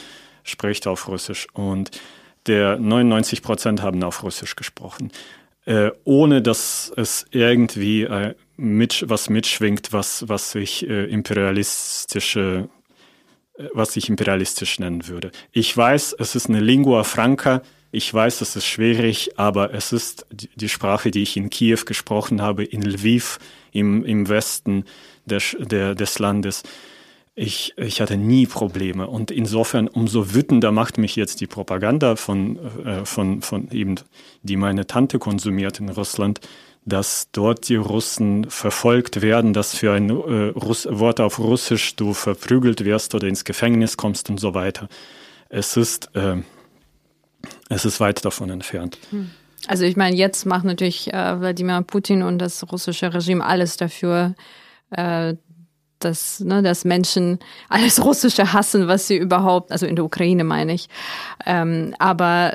sprecht 0.44 0.86
auf 0.86 1.08
Russisch. 1.08 1.48
Und 1.52 1.90
der 2.46 2.78
99 2.78 3.42
Prozent 3.42 3.82
haben 3.82 4.02
auf 4.04 4.22
Russisch 4.22 4.56
gesprochen, 4.56 5.10
äh, 5.66 5.90
ohne 6.04 6.42
dass 6.42 6.92
es 6.96 7.26
irgendwie 7.32 8.02
äh, 8.02 8.34
mit, 8.61 9.05
was 9.09 9.31
mitschwingt, 9.31 9.92
was, 9.92 10.29
was 10.29 10.55
ich 10.55 10.88
äh, 10.88 11.05
imperialistische, 11.07 12.68
äh, 13.57 13.64
was 13.73 13.96
ich 13.96 14.09
imperialistisch 14.09 14.79
nennen 14.79 15.09
würde. 15.09 15.31
Ich 15.51 15.75
weiß, 15.75 16.14
es 16.18 16.35
ist 16.35 16.49
eine 16.49 16.61
Lingua 16.61 17.05
franca. 17.05 17.62
Ich 17.90 18.12
weiß, 18.12 18.42
es 18.42 18.55
ist 18.55 18.66
schwierig, 18.66 19.38
aber 19.38 19.75
es 19.75 19.92
ist 19.92 20.27
die 20.31 20.68
Sprache, 20.68 21.11
die 21.11 21.23
ich 21.23 21.37
in 21.37 21.51
Kiew 21.51 21.81
gesprochen 21.87 22.40
habe, 22.42 22.62
in 22.62 22.83
Lviv, 22.83 23.38
im, 23.73 24.05
im 24.05 24.29
Westen 24.29 24.85
der, 25.25 25.40
der, 25.59 25.94
des 25.94 26.18
Landes. 26.18 26.62
Ich, 27.35 27.73
ich 27.79 28.01
hatte 28.03 28.18
nie 28.18 28.46
Probleme. 28.46 29.07
Und 29.07 29.31
insofern, 29.31 29.88
umso 29.88 30.35
wütender 30.35 30.70
macht 30.70 30.99
mich 30.99 31.16
jetzt 31.16 31.40
die 31.40 31.46
Propaganda 31.46 32.16
von, 32.16 32.59
äh, 32.85 33.07
von, 33.07 33.40
von 33.40 33.70
eben, 33.70 33.94
die 34.42 34.57
meine 34.57 34.87
Tante 34.87 35.18
konsumiert 35.18 35.81
in 35.81 35.88
Russland, 35.88 36.40
dass 36.85 37.29
dort 37.33 37.69
die 37.69 37.77
Russen 37.77 38.49
verfolgt 38.49 39.23
werden, 39.23 39.53
dass 39.53 39.77
für 39.77 39.93
ein 39.93 40.11
äh, 40.11 40.55
Wort 40.55 41.21
auf 41.21 41.38
Russisch 41.38 41.97
du 41.97 42.14
verprügelt 42.14 42.85
wirst 42.85 43.14
oder 43.14 43.29
ins 43.29 43.45
Gefängnis 43.45 43.97
kommst 43.97 44.31
und 44.31 44.40
so 44.40 44.55
weiter. 44.55 44.88
Es 45.49 45.77
ist, 45.77 46.14
äh, 46.14 46.37
es 47.69 47.85
ist 47.85 48.01
weit 48.01 48.25
davon 48.25 48.51
entfernt. 48.51 48.99
Hm. 49.11 49.31
Also 49.66 49.85
ich 49.85 49.97
meine, 49.97 50.16
jetzt 50.16 50.47
macht 50.47 50.64
natürlich 50.64 51.12
äh, 51.12 51.40
Wladimir 51.40 51.83
Putin 51.83 52.23
und 52.23 52.38
das 52.38 52.71
russische 52.73 53.12
Regime 53.12 53.45
alles 53.45 53.77
dafür, 53.77 54.35
äh, 54.90 55.35
dass, 55.99 56.40
ne, 56.40 56.62
dass 56.62 56.87
Menschen 56.87 57.38
alles 57.69 58.03
Russische 58.03 58.55
hassen, 58.55 58.88
was 58.88 59.07
sie 59.07 59.16
überhaupt, 59.16 59.71
also 59.71 59.85
in 59.85 59.97
der 59.97 60.05
Ukraine 60.05 60.45
meine 60.45 60.73
ich. 60.73 60.88
Ähm, 61.45 61.95
aber 61.99 62.55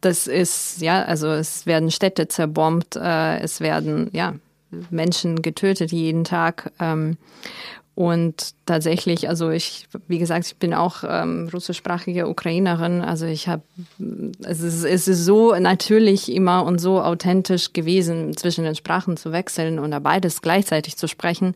das 0.00 0.26
ist, 0.26 0.80
ja, 0.80 1.02
also 1.02 1.28
es 1.28 1.66
werden 1.66 1.90
Städte 1.90 2.28
zerbombt, 2.28 2.96
äh, 2.96 3.38
es 3.40 3.60
werden, 3.60 4.10
ja, 4.12 4.34
Menschen 4.90 5.42
getötet 5.42 5.92
jeden 5.92 6.24
Tag. 6.24 6.72
Ähm, 6.80 7.16
und 7.96 8.50
tatsächlich, 8.66 9.26
also 9.26 9.48
ich, 9.48 9.88
wie 10.06 10.18
gesagt, 10.18 10.44
ich 10.44 10.56
bin 10.56 10.74
auch 10.74 11.02
ähm, 11.08 11.48
russischsprachige 11.50 12.28
Ukrainerin. 12.28 13.00
Also 13.00 13.24
ich 13.24 13.48
habe, 13.48 13.62
es 14.44 14.60
ist, 14.60 14.84
es 14.84 15.08
ist 15.08 15.24
so 15.24 15.54
natürlich 15.54 16.30
immer 16.30 16.66
und 16.66 16.78
so 16.78 17.00
authentisch 17.00 17.72
gewesen, 17.72 18.36
zwischen 18.36 18.64
den 18.64 18.74
Sprachen 18.74 19.16
zu 19.16 19.32
wechseln 19.32 19.78
und 19.78 19.98
beides 20.02 20.42
gleichzeitig 20.42 20.98
zu 20.98 21.08
sprechen. 21.08 21.54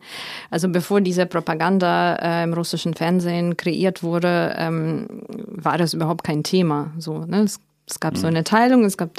Also 0.49 0.67
bevor 0.67 0.99
diese 0.99 1.27
Propaganda 1.27 2.15
äh, 2.15 2.43
im 2.43 2.53
russischen 2.53 2.95
Fernsehen 2.95 3.55
kreiert 3.55 4.01
wurde, 4.01 4.55
ähm, 4.57 5.21
war 5.45 5.77
das 5.77 5.93
überhaupt 5.93 6.23
kein 6.23 6.41
Thema. 6.41 6.91
So, 6.97 7.19
ne? 7.19 7.43
es 7.43 7.59
es 7.87 7.99
gab 7.99 8.17
so 8.17 8.27
eine 8.27 8.43
Teilung, 8.43 8.85
es 8.85 8.97
gab 8.97 9.11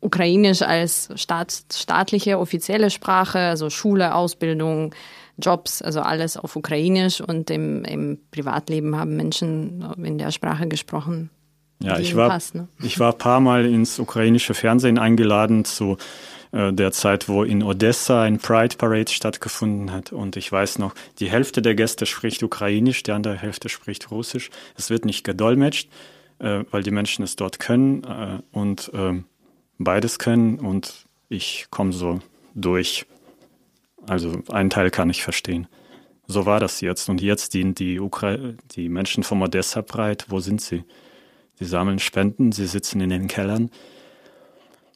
Ukrainisch 0.00 0.62
als 0.62 1.10
Staat, 1.16 1.52
staatliche, 1.72 2.38
offizielle 2.38 2.90
Sprache, 2.90 3.38
also 3.38 3.70
Schule, 3.70 4.14
Ausbildung, 4.14 4.94
Jobs, 5.38 5.82
also 5.82 6.00
alles 6.00 6.36
auf 6.36 6.56
Ukrainisch 6.56 7.20
und 7.20 7.50
im, 7.50 7.84
im 7.84 8.18
Privatleben 8.30 8.96
haben 8.96 9.16
Menschen 9.16 9.84
in 10.02 10.18
der 10.18 10.30
Sprache 10.30 10.68
gesprochen. 10.68 11.30
Ja, 11.82 11.98
ich 11.98 12.14
war, 12.14 12.28
passt, 12.28 12.54
ne? 12.54 12.68
ich 12.82 12.98
war 12.98 13.12
ein 13.12 13.18
paar 13.18 13.40
Mal 13.40 13.64
ins 13.64 13.98
ukrainische 13.98 14.52
Fernsehen 14.52 14.98
eingeladen 14.98 15.64
zu 15.64 15.96
äh, 16.52 16.74
der 16.74 16.92
Zeit, 16.92 17.26
wo 17.28 17.42
in 17.42 17.62
Odessa 17.62 18.22
ein 18.22 18.38
Pride 18.38 18.76
Parade 18.76 19.10
stattgefunden 19.10 19.90
hat. 19.90 20.12
Und 20.12 20.36
ich 20.36 20.52
weiß 20.52 20.78
noch, 20.78 20.94
die 21.20 21.30
Hälfte 21.30 21.62
der 21.62 21.74
Gäste 21.74 22.04
spricht 22.04 22.42
Ukrainisch, 22.42 23.02
die 23.02 23.12
andere 23.12 23.36
Hälfte 23.36 23.70
spricht 23.70 24.10
Russisch. 24.10 24.50
Es 24.76 24.90
wird 24.90 25.06
nicht 25.06 25.24
gedolmetscht 25.24 25.88
äh, 26.40 26.64
weil 26.70 26.82
die 26.82 26.90
Menschen 26.90 27.22
es 27.22 27.36
dort 27.36 27.58
können 27.58 28.02
äh, 28.04 28.40
und 28.50 28.90
äh, 28.94 29.22
beides 29.78 30.18
können 30.18 30.58
und 30.58 31.06
ich 31.28 31.66
komme 31.70 31.92
so 31.92 32.20
durch. 32.54 33.06
Also 34.06 34.42
einen 34.50 34.70
Teil 34.70 34.90
kann 34.90 35.10
ich 35.10 35.22
verstehen. 35.22 35.68
So 36.26 36.46
war 36.46 36.60
das 36.60 36.80
jetzt. 36.80 37.08
Und 37.08 37.20
jetzt 37.20 37.54
dienen 37.54 37.74
die, 37.74 38.00
Ukra 38.00 38.36
die 38.72 38.88
Menschen 38.88 39.22
vom 39.22 39.42
Odessa 39.42 39.82
breit. 39.82 40.26
Wo 40.28 40.40
sind 40.40 40.60
sie? 40.60 40.84
Sie 41.58 41.64
sammeln 41.64 41.98
Spenden, 41.98 42.52
sie 42.52 42.66
sitzen 42.66 43.00
in 43.00 43.10
den 43.10 43.28
Kellern. 43.28 43.70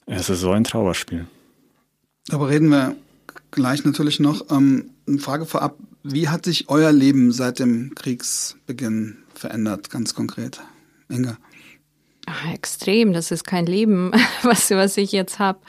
Es 0.07 0.31
ist 0.31 0.41
so 0.41 0.53
ein 0.53 0.65
Trauerspiel. 0.65 1.27
Aber 2.31 2.49
reden 2.49 2.69
wir 2.69 2.97
gleich 3.51 3.85
natürlich 3.85 4.21
noch. 4.21 4.51
Ähm, 4.51 4.91
eine 5.07 5.19
Frage 5.19 5.45
vorab. 5.45 5.77
Wie 6.03 6.29
hat 6.29 6.45
sich 6.45 6.69
euer 6.69 6.93
Leben 6.93 7.33
seit 7.33 7.59
dem 7.59 7.95
Kriegsbeginn 7.95 9.19
verändert, 9.35 9.91
ganz 9.91 10.15
konkret? 10.15 10.61
Inga? 11.09 11.37
Ach, 12.27 12.53
extrem, 12.55 13.13
das 13.13 13.31
ist 13.31 13.45
kein 13.45 13.67
Leben, 13.67 14.11
was, 14.43 14.71
was 14.71 14.97
ich 14.97 15.13
jetzt 15.13 15.39
habe. 15.39 15.61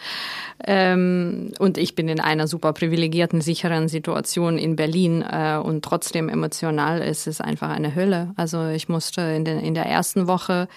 Ähm, 0.65 1.52
und 1.60 1.78
ich 1.78 1.95
bin 1.95 2.08
in 2.08 2.21
einer 2.21 2.48
super 2.48 2.71
privilegierten, 2.71 3.41
sicheren 3.41 3.89
Situation 3.89 4.58
in 4.58 4.78
Berlin 4.78 5.21
äh, 5.21 5.58
und 5.62 5.84
trotzdem 5.84 6.30
emotional 6.30 7.02
ist 7.02 7.28
es 7.28 7.41
einfach 7.41 7.69
eine 7.69 7.93
Hölle. 7.93 8.32
Also 8.38 8.67
ich 8.69 8.88
musste 8.88 9.21
in, 9.21 9.43
den, 9.43 9.60
in 9.60 9.74
der 9.74 9.86
ersten 9.86 10.28
Woche 10.28 10.69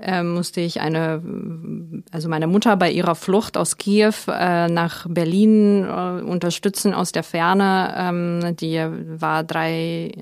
äh, 0.00 0.22
musste 0.22 0.60
ich 0.60 0.80
eine, 0.80 1.22
also 2.12 2.28
meine 2.28 2.46
Mutter 2.46 2.76
bei 2.76 2.90
ihrer 2.90 3.14
Flucht 3.14 3.56
aus 3.56 3.78
Kiew 3.78 4.12
äh, 4.28 4.68
nach 4.68 5.06
Berlin 5.08 5.84
äh, 5.84 6.22
unterstützen 6.22 6.92
aus 6.92 7.12
der 7.12 7.22
Ferne. 7.22 7.94
Ähm, 7.96 8.56
die 8.56 8.78
war 9.20 9.42
drei 9.42 10.12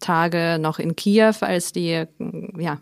Tage 0.00 0.58
noch 0.60 0.78
in 0.78 0.94
Kiew, 0.94 1.34
als 1.40 1.72
die 1.72 2.04
ja 2.58 2.78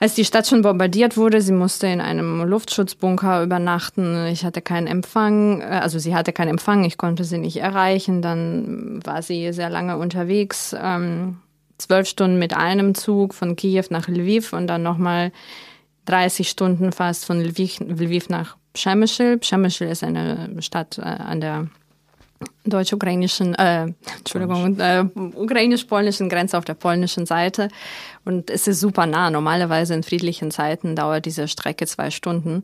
als 0.00 0.14
die 0.14 0.24
Stadt 0.24 0.46
schon 0.46 0.62
bombardiert 0.62 1.18
wurde, 1.18 1.42
sie 1.42 1.52
musste 1.52 1.86
in 1.86 2.00
einem 2.00 2.42
Luftschutzbunker 2.44 3.42
übernachten. 3.42 4.26
Ich 4.28 4.46
hatte 4.46 4.62
keinen 4.62 4.86
Empfang, 4.86 5.60
äh, 5.60 5.64
also 5.82 5.98
sie 5.98 6.14
hatte 6.14 6.32
keinen 6.32 6.48
Empfang, 6.48 6.84
ich 6.84 6.96
konnte 6.96 7.22
sie 7.24 7.36
nicht 7.36 7.58
erreichen. 7.58 8.22
Dann 8.22 9.00
war 9.04 9.20
sie 9.20 9.52
sehr 9.52 9.68
lange 9.68 9.98
unterwegs, 9.98 10.74
ähm, 10.82 11.36
zwölf 11.76 12.08
Stunden 12.08 12.38
mit 12.38 12.56
einem 12.56 12.94
Zug 12.94 13.34
von 13.34 13.56
Kiew 13.56 13.84
nach 13.90 14.08
Lviv 14.08 14.54
und 14.54 14.68
dann 14.68 14.82
nochmal 14.82 15.32
30 16.06 16.48
Stunden 16.48 16.92
fast 16.92 17.26
von 17.26 17.38
Lviv, 17.38 17.80
Lviv 17.80 18.30
nach 18.30 18.56
Przemyśl. 18.72 19.36
Przemyśl 19.38 19.84
ist 19.84 20.02
eine 20.02 20.62
Stadt 20.62 20.96
äh, 20.96 21.02
an 21.02 21.42
der 21.42 21.66
deutsch-ukrainischen, 22.64 23.54
äh, 23.54 23.92
Entschuldigung, 24.18 24.78
äh, 24.78 25.04
ukrainisch-polnischen 25.34 26.28
Grenze 26.28 26.58
auf 26.58 26.64
der 26.64 26.74
polnischen 26.74 27.26
Seite. 27.26 27.68
Und 28.24 28.50
es 28.50 28.68
ist 28.68 28.80
super 28.80 29.06
nah. 29.06 29.30
Normalerweise 29.30 29.94
in 29.94 30.02
friedlichen 30.02 30.50
Zeiten 30.50 30.94
dauert 30.94 31.26
diese 31.26 31.48
Strecke 31.48 31.86
zwei 31.86 32.10
Stunden. 32.10 32.62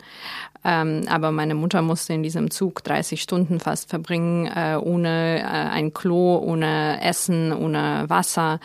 Ähm, 0.64 1.02
aber 1.08 1.30
meine 1.30 1.54
Mutter 1.54 1.80
musste 1.82 2.12
in 2.12 2.22
diesem 2.22 2.50
Zug 2.50 2.84
30 2.84 3.22
Stunden 3.22 3.60
fast 3.60 3.88
verbringen, 3.88 4.46
äh, 4.46 4.76
ohne 4.76 5.40
äh, 5.40 5.42
ein 5.42 5.94
Klo, 5.94 6.38
ohne 6.38 7.00
Essen, 7.02 7.52
ohne 7.52 8.04
Wasser. 8.08 8.60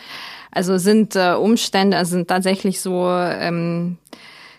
Also 0.50 0.78
sind 0.78 1.16
äh, 1.16 1.32
Umstände, 1.32 1.96
also 1.96 2.12
sind 2.12 2.28
tatsächlich 2.28 2.80
so 2.80 3.08
ähm, 3.08 3.96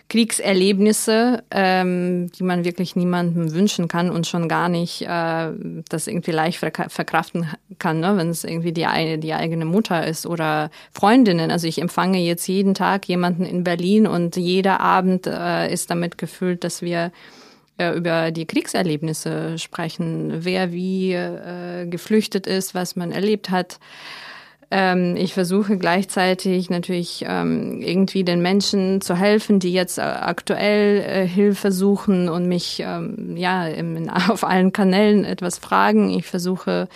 Kriegserlebnisse, 0.08 1.42
ähm, 1.50 2.30
die 2.32 2.42
man 2.42 2.64
wirklich 2.64 2.94
niemandem 2.94 3.52
wünschen 3.52 3.88
kann 3.88 4.10
und 4.10 4.26
schon 4.26 4.48
gar 4.48 4.68
nicht 4.68 5.02
äh, 5.02 5.50
das 5.88 6.06
irgendwie 6.06 6.30
leicht 6.30 6.58
verkraften 6.58 7.46
kann, 7.78 8.00
ne? 8.00 8.16
wenn 8.16 8.28
es 8.28 8.44
irgendwie 8.44 8.72
die, 8.72 8.86
die 9.18 9.34
eigene 9.34 9.64
Mutter 9.64 10.06
ist 10.06 10.26
oder 10.26 10.70
Freundinnen. 10.92 11.50
Also 11.50 11.66
ich 11.66 11.80
empfange 11.80 12.18
jetzt 12.18 12.46
jeden 12.46 12.74
Tag 12.74 13.08
jemanden 13.08 13.44
in 13.44 13.64
Berlin 13.64 14.06
und 14.06 14.36
jeder 14.36 14.80
Abend 14.80 15.26
äh, 15.26 15.72
ist 15.72 15.90
damit 15.90 16.18
gefüllt, 16.18 16.64
dass 16.64 16.82
wir 16.82 17.10
äh, 17.78 17.96
über 17.96 18.30
die 18.30 18.46
Kriegserlebnisse 18.46 19.58
sprechen, 19.58 20.44
wer 20.44 20.70
wie 20.70 21.12
äh, 21.12 21.86
geflüchtet 21.86 22.46
ist, 22.46 22.74
was 22.74 22.94
man 22.94 23.10
erlebt 23.10 23.50
hat. 23.50 23.80
Ähm, 24.76 25.14
ich 25.14 25.34
versuche 25.34 25.76
gleichzeitig 25.76 26.68
natürlich 26.68 27.24
ähm, 27.28 27.80
irgendwie 27.80 28.24
den 28.24 28.42
Menschen 28.42 29.00
zu 29.00 29.14
helfen, 29.14 29.60
die 29.60 29.72
jetzt 29.72 29.98
äh, 29.98 30.02
aktuell 30.02 30.98
äh, 30.98 31.28
Hilfe 31.28 31.70
suchen 31.70 32.28
und 32.28 32.48
mich 32.48 32.82
ähm, 32.84 33.36
ja 33.36 33.68
im, 33.68 34.08
auf 34.28 34.42
allen 34.42 34.72
Kanälen 34.72 35.24
etwas 35.24 35.58
fragen. 35.58 36.10
Ich 36.10 36.26
versuche 36.26 36.88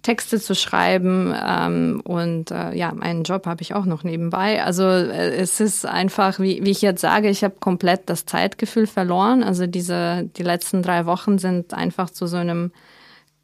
Texte 0.00 0.40
zu 0.40 0.54
schreiben 0.54 1.34
ähm, 1.46 2.00
und 2.04 2.50
äh, 2.50 2.74
ja, 2.74 2.94
einen 2.98 3.24
Job 3.24 3.44
habe 3.44 3.60
ich 3.60 3.74
auch 3.74 3.84
noch 3.84 4.02
nebenbei. 4.02 4.64
Also 4.64 4.84
äh, 4.84 5.34
es 5.34 5.60
ist 5.60 5.84
einfach, 5.84 6.40
wie, 6.40 6.64
wie 6.64 6.70
ich 6.70 6.80
jetzt 6.80 7.02
sage, 7.02 7.28
ich 7.28 7.44
habe 7.44 7.56
komplett 7.60 8.08
das 8.08 8.24
Zeitgefühl 8.24 8.86
verloren. 8.86 9.42
Also 9.42 9.66
diese 9.66 10.24
die 10.38 10.42
letzten 10.42 10.82
drei 10.82 11.04
Wochen 11.04 11.36
sind 11.36 11.74
einfach 11.74 12.08
zu 12.08 12.26
so 12.26 12.38
einem 12.38 12.72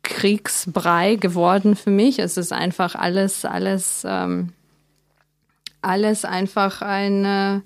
Kriegsbrei 0.03 1.17
geworden 1.17 1.77
für 1.77 1.91
mich. 1.91 2.19
Es 2.19 2.37
ist 2.37 2.53
einfach 2.53 2.95
alles, 2.95 3.45
alles, 3.45 4.03
ähm, 4.07 4.53
alles 5.83 6.25
einfach 6.25 6.83
eine 6.83 7.63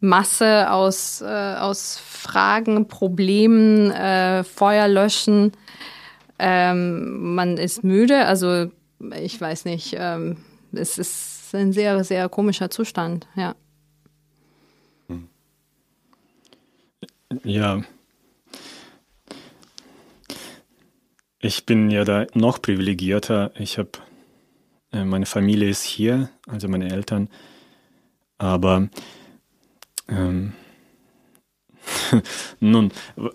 Masse 0.00 0.70
aus, 0.70 1.22
äh, 1.22 1.54
aus 1.58 1.98
Fragen, 1.98 2.88
Problemen, 2.88 3.90
äh, 3.90 4.44
Feuer 4.44 4.88
löschen. 4.88 5.52
Ähm, 6.38 7.34
man 7.34 7.56
ist 7.56 7.82
müde, 7.82 8.26
also 8.26 8.70
ich 9.20 9.40
weiß 9.40 9.64
nicht, 9.64 9.96
ähm, 9.98 10.36
es 10.72 10.98
ist 10.98 11.54
ein 11.54 11.72
sehr, 11.72 12.04
sehr 12.04 12.28
komischer 12.28 12.70
Zustand, 12.70 13.26
ja. 13.36 13.54
Ja, 17.42 17.82
Ich 21.46 21.64
bin 21.64 21.92
ja 21.92 22.02
da 22.02 22.26
noch 22.34 22.60
privilegierter. 22.60 23.52
Ich 23.56 23.78
habe, 23.78 23.90
äh, 24.92 25.04
meine 25.04 25.26
Familie 25.26 25.68
ist 25.68 25.84
hier, 25.84 26.28
also 26.48 26.66
meine 26.66 26.90
Eltern. 26.90 27.28
Aber 28.36 28.88
ähm, 30.08 30.54
nun, 32.58 32.90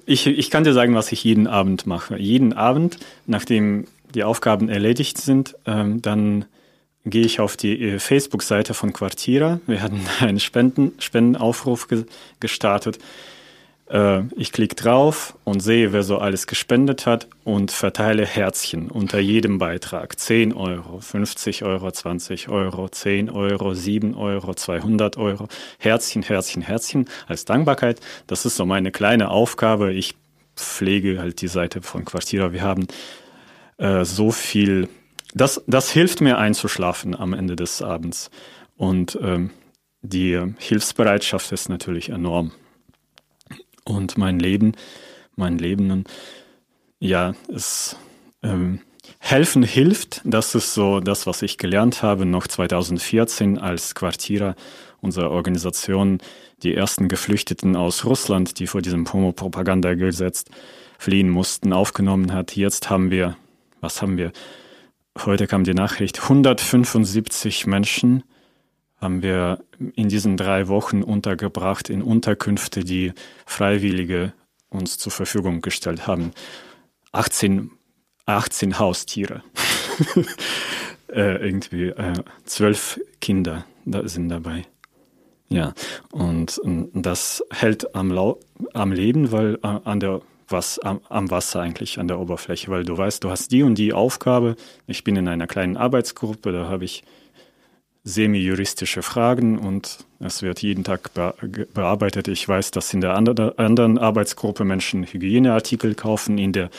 ich, 0.06 0.28
ich 0.28 0.50
kann 0.50 0.66
dir 0.66 0.74
sagen, 0.74 0.94
was 0.94 1.14
ich 1.14 1.24
jeden 1.24 1.48
Abend 1.48 1.88
mache. 1.88 2.18
Jeden 2.18 2.52
Abend, 2.52 2.98
nachdem 3.28 3.86
die 4.14 4.26
Aufgaben 4.26 4.68
erledigt 4.68 5.18
sind, 5.18 5.56
ähm, 5.66 6.02
dann 6.02 6.44
gehe 7.06 7.26
ich 7.26 7.40
auf 7.40 7.56
die 7.56 7.82
äh, 7.82 8.00
Facebook-Seite 8.00 8.74
von 8.74 8.92
Quartira. 8.92 9.62
Wir 9.68 9.82
hatten 9.82 10.02
einen 10.20 10.42
Spenden, 10.42 10.92
Spendenaufruf 11.00 11.88
ge 11.88 12.04
gestartet. 12.42 13.00
Äh, 13.92 14.24
ich 14.36 14.52
klicke 14.52 14.76
drauf 14.76 15.38
und 15.44 15.60
sehe, 15.60 15.92
wer 15.92 16.04
so 16.04 16.18
alles 16.18 16.48
gespendet 16.48 17.06
hat 17.06 17.28
und 17.44 17.72
verteile 17.72 18.26
Herzchen 18.26 18.90
unter 18.90 19.20
jedem 19.20 19.58
Beitrag. 19.58 20.18
10 20.18 20.54
Euro, 20.54 21.00
50 21.00 21.64
Euro, 21.64 21.92
20 21.92 22.50
Euro, 22.50 22.88
10 22.88 23.30
Euro, 23.30 23.74
7 23.74 24.16
Euro, 24.16 24.54
200 24.54 25.18
Euro. 25.18 25.48
Herzchen, 25.78 26.24
Herzchen, 26.24 26.62
Herzchen 26.62 27.06
als 27.28 27.46
Dankbarkeit. 27.46 28.00
Das 28.28 28.46
ist 28.46 28.56
so 28.56 28.66
meine 28.66 28.92
kleine 28.92 29.30
Aufgabe. 29.30 29.92
Ich 29.92 30.16
pflege 30.56 31.20
halt 31.20 31.42
die 31.42 31.48
Seite 31.48 31.82
von 31.82 32.06
Quartierer. 32.06 32.54
Wir 32.54 32.62
haben 32.62 32.88
äh, 33.78 34.06
so 34.06 34.32
viel. 34.32 34.88
Das, 35.34 35.62
das 35.68 35.92
hilft 35.92 36.22
mir 36.22 36.38
einzuschlafen 36.38 37.16
am 37.16 37.34
Ende 37.34 37.56
des 37.56 37.82
Abends. 37.82 38.32
Und 38.78 39.18
ähm, 39.22 39.52
die 40.02 40.42
Hilfsbereitschaft 40.58 41.52
ist 41.52 41.70
natürlich 41.70 42.10
enorm 42.10 42.52
und 43.86 44.18
mein 44.18 44.40
Leben, 44.40 44.74
mein 45.36 45.58
Leben, 45.58 46.04
ja, 47.00 47.34
es 47.54 47.96
ähm, 48.44 48.80
helfen 49.20 49.64
hilft. 49.64 50.22
Das 50.24 50.56
ist 50.56 50.74
so 50.74 51.00
das, 51.00 51.28
was 51.28 51.42
ich 51.42 51.58
gelernt 51.58 52.04
habe 52.04 52.26
noch 52.26 52.48
2014 52.48 53.58
als 53.58 53.96
Quartierer 53.96 54.56
unserer 55.02 55.32
Organisation 55.32 56.20
die 56.64 56.76
ersten 56.76 57.08
Geflüchteten 57.08 57.76
aus 57.76 58.06
Russland, 58.06 58.60
die 58.60 58.68
vor 58.68 58.82
diesem 58.82 59.12
Homo-Propaganda-Gesetz 59.12 60.46
fliehen 61.00 61.30
mussten, 61.30 61.74
aufgenommen 61.74 62.34
hat. 62.34 62.56
Jetzt 62.56 62.90
haben 62.90 63.10
wir, 63.10 63.36
was 63.80 64.02
haben 64.02 64.18
wir? 64.18 64.32
Heute 65.26 65.48
kam 65.48 65.64
die 65.64 65.74
Nachricht, 65.74 66.22
175 66.22 67.66
Menschen 67.66 68.24
haben 69.02 69.24
wir 69.24 69.64
in 69.96 70.10
diesen 70.10 70.38
drei 70.38 70.68
Wochen 70.68 71.02
untergebracht 71.02 71.90
in 71.90 72.02
Unterkünfte, 72.02 72.84
die 72.84 73.14
Freiwillige 73.46 74.34
uns 74.70 74.98
zur 74.98 75.12
Verfügung 75.12 75.62
gestellt 75.62 76.08
haben. 76.08 76.32
18, 77.12 77.72
18 78.26 78.80
Haustiere. 78.80 79.44
äh, 81.10 81.46
irgendwie 81.46 81.88
äh, 81.88 82.14
zwölf 82.46 83.00
Kinder 83.20 83.66
da 83.86 84.08
sind 84.08 84.30
dabei. 84.30 84.66
Ja, 85.50 85.74
und, 86.12 86.62
das 86.94 87.44
hält 87.52 87.94
am, 87.94 88.10
Lau 88.10 88.40
am 88.74 88.94
Leben, 88.94 89.32
weil 89.32 89.56
äh, 89.64 89.80
an 89.84 90.00
der 90.00 90.22
was 90.48 90.80
am, 90.80 91.00
am, 91.10 91.32
Wasser 91.32 91.62
eigentlich, 91.62 91.98
an 91.98 92.08
der 92.08 92.20
Oberfläche, 92.20 92.70
weil 92.70 92.84
du 92.84 92.98
weißt, 92.98 93.24
du 93.24 93.30
hast 93.30 93.52
die 93.52 93.64
und 93.64 93.76
die 93.76 93.94
Aufgabe. 93.94 94.56
Ich 94.86 95.04
bin 95.04 95.16
in 95.16 95.28
einer 95.28 95.48
kleinen 95.48 95.78
Arbeitsgruppe, 95.78 96.52
da 96.52 96.68
habe 96.68 96.84
ich 96.84 97.04
semi-juristische 98.04 99.04
Fragen 99.04 99.60
und 99.60 100.06
es 100.20 100.42
wird 100.42 100.62
jeden 100.62 100.84
Tag 100.84 101.12
bearbeitet. 101.14 102.28
Ich 102.28 102.48
weiß, 102.48 102.72
dass 102.72 102.94
in 102.94 103.02
der 103.02 103.16
anderen 103.16 103.98
Arbeitsgruppe 103.98 104.64
Menschen 104.64 105.04
Hygieneartikel 105.04 105.96
kaufen, 105.96 106.38
in 106.38 106.52
der 106.54 106.70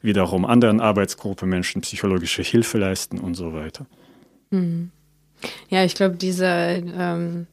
wiederum 0.00 0.44
anderen 0.44 0.80
Arbeitsgruppe 0.80 1.46
Menschen 1.46 1.82
psychologische 1.82 2.42
Hilfe 2.42 2.78
leisten 2.78 3.18
und 3.18 3.34
so 3.34 3.52
weiter. 3.52 3.86
Mhm. 4.50 4.90
Ja, 5.68 5.84
ich 5.84 5.94
glaube, 5.94 6.16
diese 6.16 6.46
ähm, 6.46 7.46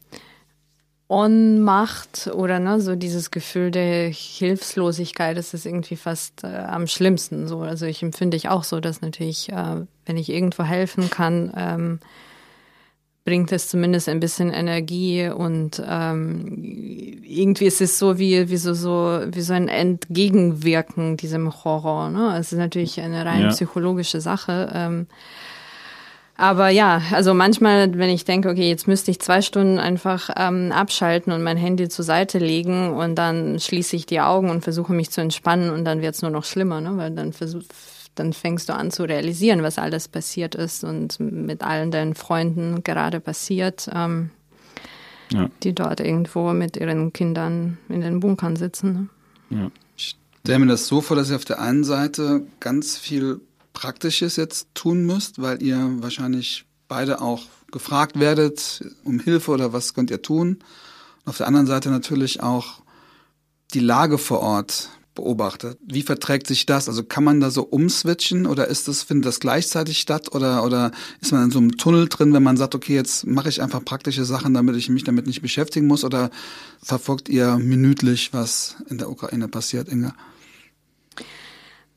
Ohnmacht 1.08 2.30
oder 2.34 2.60
ne, 2.60 2.80
so 2.80 2.96
dieses 2.96 3.32
Gefühl 3.32 3.72
der 3.72 4.10
Hilflosigkeit, 4.10 5.38
das 5.38 5.54
ist 5.54 5.66
irgendwie 5.66 5.96
fast 5.96 6.44
äh, 6.44 6.48
am 6.48 6.88
schlimmsten. 6.88 7.48
So, 7.48 7.62
also 7.62 7.86
ich 7.88 8.04
empfinde 8.04 8.38
ich 8.38 8.48
auch 8.50 8.64
so, 8.64 8.80
dass 8.80 9.02
natürlich, 9.02 9.50
äh, 9.50 9.86
wenn 10.06 10.18
ich 10.18 10.30
irgendwo 10.30 10.64
helfen 10.64 11.10
kann, 11.10 11.52
ähm, 11.58 12.00
bringt 13.26 13.52
es 13.52 13.68
zumindest 13.68 14.10
ein 14.10 14.20
bisschen 14.20 14.52
Energie 14.52 15.30
und 15.30 15.82
ähm, 15.88 17.22
irgendwie 17.24 17.66
ist 17.66 17.82
es 17.82 18.00
so 18.00 18.18
wie, 18.18 18.50
wie, 18.50 18.58
so, 18.58 18.74
so, 18.74 19.22
wie 19.28 19.42
so 19.42 19.54
ein 19.54 19.68
Entgegenwirken 19.68 21.18
diesem 21.18 21.64
Horror. 21.64 22.10
Ne? 22.10 22.38
Es 22.40 22.52
ist 22.52 22.58
natürlich 22.58 23.00
eine 23.02 23.26
rein 23.26 23.42
ja. 23.42 23.50
psychologische 23.50 24.22
Sache. 24.22 24.72
Ähm, 24.74 25.08
aber 26.38 26.70
ja, 26.70 27.02
also 27.12 27.34
manchmal, 27.34 27.98
wenn 27.98 28.10
ich 28.10 28.24
denke, 28.24 28.48
okay, 28.48 28.70
jetzt 28.70 28.88
müsste 28.88 29.12
ich 29.12 29.20
zwei 29.20 29.42
Stunden 29.42 29.78
einfach 29.78 30.30
ähm, 30.38 30.72
abschalten 30.72 31.34
und 31.34 31.44
mein 31.44 31.58
Handy 31.58 31.90
zur 31.90 32.06
Seite 32.06 32.40
legen 32.40 32.94
und 32.94 33.16
dann 33.16 33.60
schließe 33.60 33.98
ich 33.98 34.06
die 34.06 34.22
Augen 34.22 34.50
und 34.50 34.64
versuche 34.64 34.94
mich 34.94 35.12
zu 35.12 35.20
entspannen 35.20 35.70
und 35.70 35.84
dann 35.84 36.02
wird 36.02 36.16
es 36.16 36.22
nur 36.22 36.32
noch 36.32 36.46
schlimmer, 36.46 36.80
ne? 36.80 36.96
weil 36.96 37.12
dann 37.12 37.34
versuche 37.34 37.66
dann 38.16 38.34
fängst 38.34 38.70
du 38.70 38.74
an 38.74 38.92
zu 38.92 39.04
realisieren, 39.04 39.64
was 39.64 39.78
alles 39.78 40.08
passiert 40.08 40.56
ist 40.56 40.84
und 40.84 41.20
mit 41.20 41.64
allen 41.64 41.92
deinen 41.92 42.16
Freunden 42.16 42.84
gerade 42.84 43.20
passiert, 43.20 43.90
ähm, 43.94 44.32
ja. 45.32 45.50
die 45.64 45.74
dort 45.74 46.00
irgendwo 46.00 46.52
mit 46.54 46.78
ihren 46.78 47.14
Kindern 47.14 47.78
in 47.88 48.02
den 48.02 48.20
Bunkern 48.20 48.56
sitzen. 48.56 49.10
Ne? 49.50 49.58
Ja. 49.58 49.72
Ich 49.96 50.18
stelle 50.42 50.60
mir 50.60 50.68
das 50.68 50.88
so 50.88 51.02
vor, 51.02 51.16
dass 51.16 51.30
ihr 51.30 51.36
auf 51.36 51.46
der 51.46 51.62
einen 51.62 51.84
Seite 51.84 52.44
ganz 52.60 52.98
viel 52.98 53.40
Praktisches 53.74 54.36
jetzt 54.36 54.68
tun 54.74 55.06
müsst, 55.06 55.42
weil 55.42 55.62
ihr 55.64 55.78
wahrscheinlich 56.00 56.66
beide 56.88 57.22
auch 57.22 57.44
gefragt 57.72 58.20
werdet 58.20 58.84
um 59.04 59.20
Hilfe 59.20 59.52
oder 59.52 59.74
was 59.74 59.94
könnt 59.94 60.12
ihr 60.12 60.22
tun. 60.22 60.60
Und 61.24 61.30
auf 61.30 61.38
der 61.38 61.48
anderen 61.48 61.68
Seite 61.68 61.90
natürlich 61.90 62.42
auch 62.42 62.82
die 63.74 63.80
Lage 63.80 64.18
vor 64.18 64.40
Ort 64.40 64.90
beobachtet. 65.20 65.78
Wie 65.86 66.02
verträgt 66.02 66.48
sich 66.48 66.66
das? 66.66 66.88
Also 66.88 67.04
kann 67.04 67.24
man 67.24 67.42
da 67.42 67.52
so 67.52 67.64
umswitchen 67.64 68.46
oder 68.46 68.68
ist 68.68 68.88
das, 68.88 69.04
findet 69.04 69.26
das 69.26 69.40
gleichzeitig 69.40 70.00
statt 70.00 70.34
oder, 70.34 70.64
oder 70.64 70.92
ist 71.22 71.32
man 71.32 71.46
in 71.46 71.52
so 71.52 71.60
einem 71.60 71.78
Tunnel 71.78 72.08
drin, 72.08 72.34
wenn 72.34 72.44
man 72.44 72.58
sagt, 72.58 72.74
okay, 72.74 72.96
jetzt 72.96 73.28
mache 73.28 73.50
ich 73.50 73.62
einfach 73.62 73.84
praktische 73.84 74.24
Sachen, 74.26 74.54
damit 74.54 74.76
ich 74.76 74.90
mich 74.90 75.04
damit 75.04 75.28
nicht 75.28 75.42
beschäftigen 75.42 75.88
muss 75.88 76.04
oder 76.04 76.30
verfolgt 76.82 77.28
ihr 77.28 77.58
minütlich, 77.58 78.34
was 78.34 78.76
in 78.90 78.98
der 78.98 79.10
Ukraine 79.10 79.48
passiert, 79.48 79.90
Inga? 79.90 80.16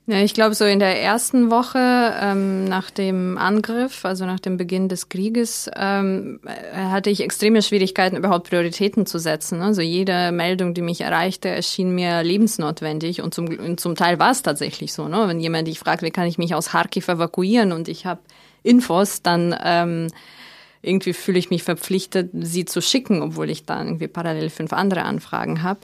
Ja, 0.07 0.21
ich 0.21 0.35
glaube, 0.35 0.57
so 0.57 0.65
in 0.65 0.81
der 0.81 1.01
ersten 1.01 1.53
Woche 1.53 1.79
ähm, 1.79 2.65
nach 2.65 2.91
dem 2.91 3.39
Angriff, 3.39 4.05
also 4.05 4.27
nach 4.27 4.41
dem 4.41 4.57
Beginn 4.57 4.89
des 4.89 5.09
Krieges, 5.09 5.71
ähm, 5.77 6.41
hatte 6.75 7.09
ich 7.09 7.21
extreme 7.21 7.63
Schwierigkeiten, 7.63 8.17
überhaupt 8.17 8.49
Prioritäten 8.51 9.07
zu 9.07 9.21
setzen. 9.21 9.63
Also 9.63 9.81
jede 9.81 10.33
Meldung, 10.33 10.75
die 10.75 10.83
mich 10.83 11.03
erreichte, 11.03 11.51
erschien 11.51 11.95
mir 11.95 12.25
lebensnotwendig 12.25 13.23
und 13.23 13.33
zum, 13.33 13.47
und 13.47 13.79
zum 13.79 13.95
Teil 13.95 14.19
war 14.19 14.33
es 14.33 14.43
tatsächlich 14.43 14.93
so. 14.93 15.07
Ne? 15.07 15.29
Wenn 15.29 15.39
jemand 15.39 15.69
dich 15.69 15.79
fragt, 15.79 16.03
wie 16.03 16.11
kann 16.11 16.27
ich 16.27 16.37
mich 16.37 16.57
aus 16.57 16.71
Kharkiv 16.71 17.07
evakuieren 17.07 17.71
und 17.71 17.87
ich 17.87 18.05
habe 18.05 18.23
Infos, 18.65 19.23
dann 19.23 19.55
ähm, 19.63 20.09
irgendwie 20.83 21.13
fühle 21.13 21.39
ich 21.39 21.51
mich 21.51 21.63
verpflichtet, 21.63 22.31
sie 22.35 22.65
zu 22.65 22.83
schicken, 22.83 23.23
obwohl 23.23 23.51
ich 23.51 23.67
dann 23.67 23.87
irgendwie 23.87 24.09
parallel 24.09 24.51
fünf 24.51 24.73
andere 24.73 25.05
Anfragen 25.05 25.63
habe. 25.63 25.81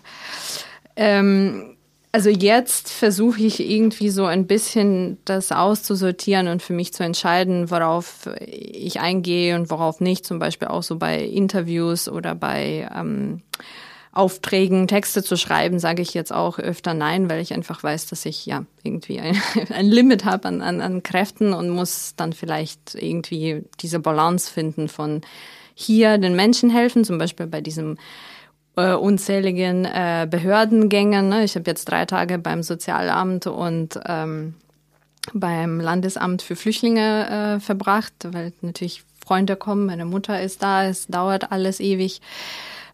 Ähm, 0.96 1.77
also 2.18 2.30
jetzt 2.30 2.90
versuche 2.90 3.42
ich 3.42 3.60
irgendwie 3.60 4.08
so 4.08 4.24
ein 4.24 4.48
bisschen 4.48 5.18
das 5.24 5.52
auszusortieren 5.52 6.48
und 6.48 6.64
für 6.64 6.72
mich 6.72 6.92
zu 6.92 7.04
entscheiden, 7.04 7.70
worauf 7.70 8.28
ich 8.44 8.98
eingehe 8.98 9.54
und 9.54 9.70
worauf 9.70 10.00
nicht. 10.00 10.26
Zum 10.26 10.40
Beispiel 10.40 10.66
auch 10.66 10.82
so 10.82 10.96
bei 10.96 11.22
Interviews 11.22 12.08
oder 12.08 12.34
bei 12.34 12.90
ähm, 12.92 13.42
Aufträgen, 14.10 14.88
Texte 14.88 15.22
zu 15.22 15.36
schreiben, 15.36 15.78
sage 15.78 16.02
ich 16.02 16.12
jetzt 16.12 16.32
auch 16.32 16.58
öfter 16.58 16.92
nein, 16.92 17.30
weil 17.30 17.40
ich 17.40 17.54
einfach 17.54 17.84
weiß, 17.84 18.06
dass 18.06 18.26
ich 18.26 18.44
ja 18.46 18.64
irgendwie 18.82 19.20
ein, 19.20 19.40
ein 19.72 19.86
Limit 19.86 20.24
habe 20.24 20.48
an, 20.48 20.60
an, 20.60 20.80
an 20.80 21.04
Kräften 21.04 21.52
und 21.52 21.70
muss 21.70 22.14
dann 22.16 22.32
vielleicht 22.32 22.96
irgendwie 22.96 23.62
diese 23.78 24.00
Balance 24.00 24.52
finden 24.52 24.88
von 24.88 25.20
hier 25.72 26.18
den 26.18 26.34
Menschen 26.34 26.68
helfen, 26.68 27.04
zum 27.04 27.18
Beispiel 27.18 27.46
bei 27.46 27.60
diesem 27.60 27.96
äh, 28.78 28.94
unzähligen 28.94 29.84
äh, 29.84 30.26
Behördengängen. 30.30 31.28
Ne? 31.28 31.44
Ich 31.44 31.56
habe 31.56 31.68
jetzt 31.68 31.86
drei 31.86 32.04
Tage 32.04 32.38
beim 32.38 32.62
Sozialamt 32.62 33.46
und 33.46 33.98
ähm, 34.06 34.54
beim 35.34 35.80
Landesamt 35.80 36.42
für 36.42 36.56
Flüchtlinge 36.56 37.56
äh, 37.56 37.60
verbracht, 37.60 38.14
weil 38.30 38.52
natürlich 38.62 39.02
Freunde 39.24 39.56
kommen, 39.56 39.86
meine 39.86 40.04
Mutter 40.04 40.40
ist 40.40 40.62
da, 40.62 40.86
es 40.86 41.06
dauert 41.06 41.52
alles 41.52 41.80
ewig. 41.80 42.20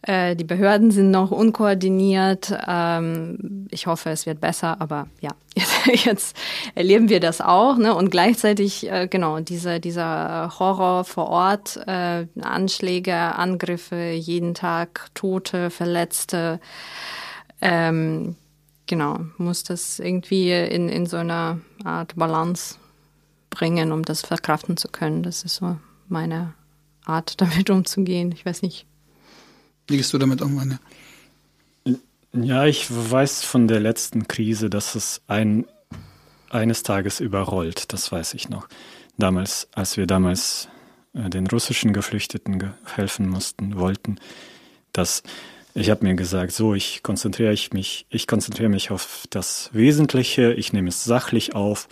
Äh, 0.07 0.37
die 0.37 0.45
Behörden 0.45 0.91
sind 0.91 1.11
noch 1.11 1.31
unkoordiniert. 1.31 2.53
Ähm, 2.67 3.67
ich 3.71 3.87
hoffe, 3.87 4.11
es 4.11 4.27
wird 4.27 4.39
besser, 4.39 4.81
aber 4.81 5.07
ja, 5.21 5.31
jetzt, 5.57 5.87
jetzt 6.05 6.37
erleben 6.75 7.09
wir 7.09 7.21
das 7.21 7.41
auch. 7.41 7.79
Ne? 7.79 7.95
Und 7.95 8.11
gleichzeitig, 8.11 8.91
äh, 8.91 9.09
genau, 9.09 9.41
diese, 9.41 9.81
dieser 9.81 10.53
Horror 10.59 11.05
vor 11.05 11.29
Ort, 11.29 11.79
äh, 11.87 12.27
Anschläge, 12.43 13.15
Angriffe, 13.15 14.11
jeden 14.11 14.53
Tag 14.53 15.09
Tote, 15.15 15.71
Verletzte. 15.71 16.61
Ähm, 17.63 18.37
genau, 18.87 19.21
muss 19.39 19.65
das 19.65 20.01
irgendwie 20.01 20.53
in, 20.53 20.91
in 20.91 21.07
so 21.07 21.17
einer 21.17 21.61
Art 21.83 22.15
Balance 22.17 22.77
bringen, 23.49 23.91
um 23.91 24.03
das 24.03 24.21
verkraften 24.21 24.77
zu 24.77 24.89
können. 24.89 25.23
Das 25.23 25.45
ist 25.45 25.57
so 25.57 25.79
meine 26.09 26.53
Art, 27.07 27.41
damit 27.41 27.71
umzugehen. 27.71 28.33
Ich 28.33 28.45
weiß 28.45 28.61
nicht, 28.61 28.87
wie 29.87 29.97
gehst 29.97 30.13
du 30.13 30.19
damit 30.19 30.43
um, 30.43 30.59
Anja? 30.59 30.79
Ja, 32.33 32.67
ich 32.67 32.87
weiß 32.91 33.45
von 33.45 33.69
der 33.69 33.79
letzten 33.79 34.27
Krise, 34.27 34.69
dass 34.69 34.97
es 34.97 35.23
ein, 35.29 35.67
eines 36.51 36.83
Tages 36.83 37.21
überrollt. 37.21 37.93
Das 37.93 38.11
weiß 38.11 38.35
ich 38.35 38.49
noch. 38.49 38.69
Damals, 39.17 39.69
als 39.73 39.97
wir 39.97 40.07
damals 40.07 40.69
äh, 41.13 41.31
den 41.31 41.47
russischen 41.47 41.93
Geflüchteten 41.93 42.75
helfen 42.97 43.29
mussten, 43.29 43.77
wollten, 43.79 44.19
dass 44.93 45.23
ich 45.75 45.91
habe 45.91 46.05
mir 46.05 46.15
gesagt, 46.15 46.53
so, 46.53 46.75
ich 46.75 47.03
konzentriere 47.03 47.53
ich 47.53 47.73
mich, 47.73 48.07
ich 48.09 48.27
konzentriere 48.27 48.69
mich 48.69 48.91
auf 48.91 49.27
das 49.31 49.71
Wesentliche, 49.73 50.53
ich 50.53 50.73
nehme 50.73 50.89
es 50.89 51.05
sachlich 51.05 51.55
auf, 51.55 51.89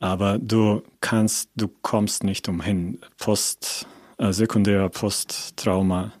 aber 0.00 0.38
du 0.38 0.82
kannst, 1.00 1.50
du 1.56 1.68
kommst 1.68 2.24
nicht 2.24 2.48
umhin. 2.48 3.00
Post, 3.18 3.86
äh, 4.18 4.32
sekundärer 4.32 4.88
Posttrauma 4.88 6.12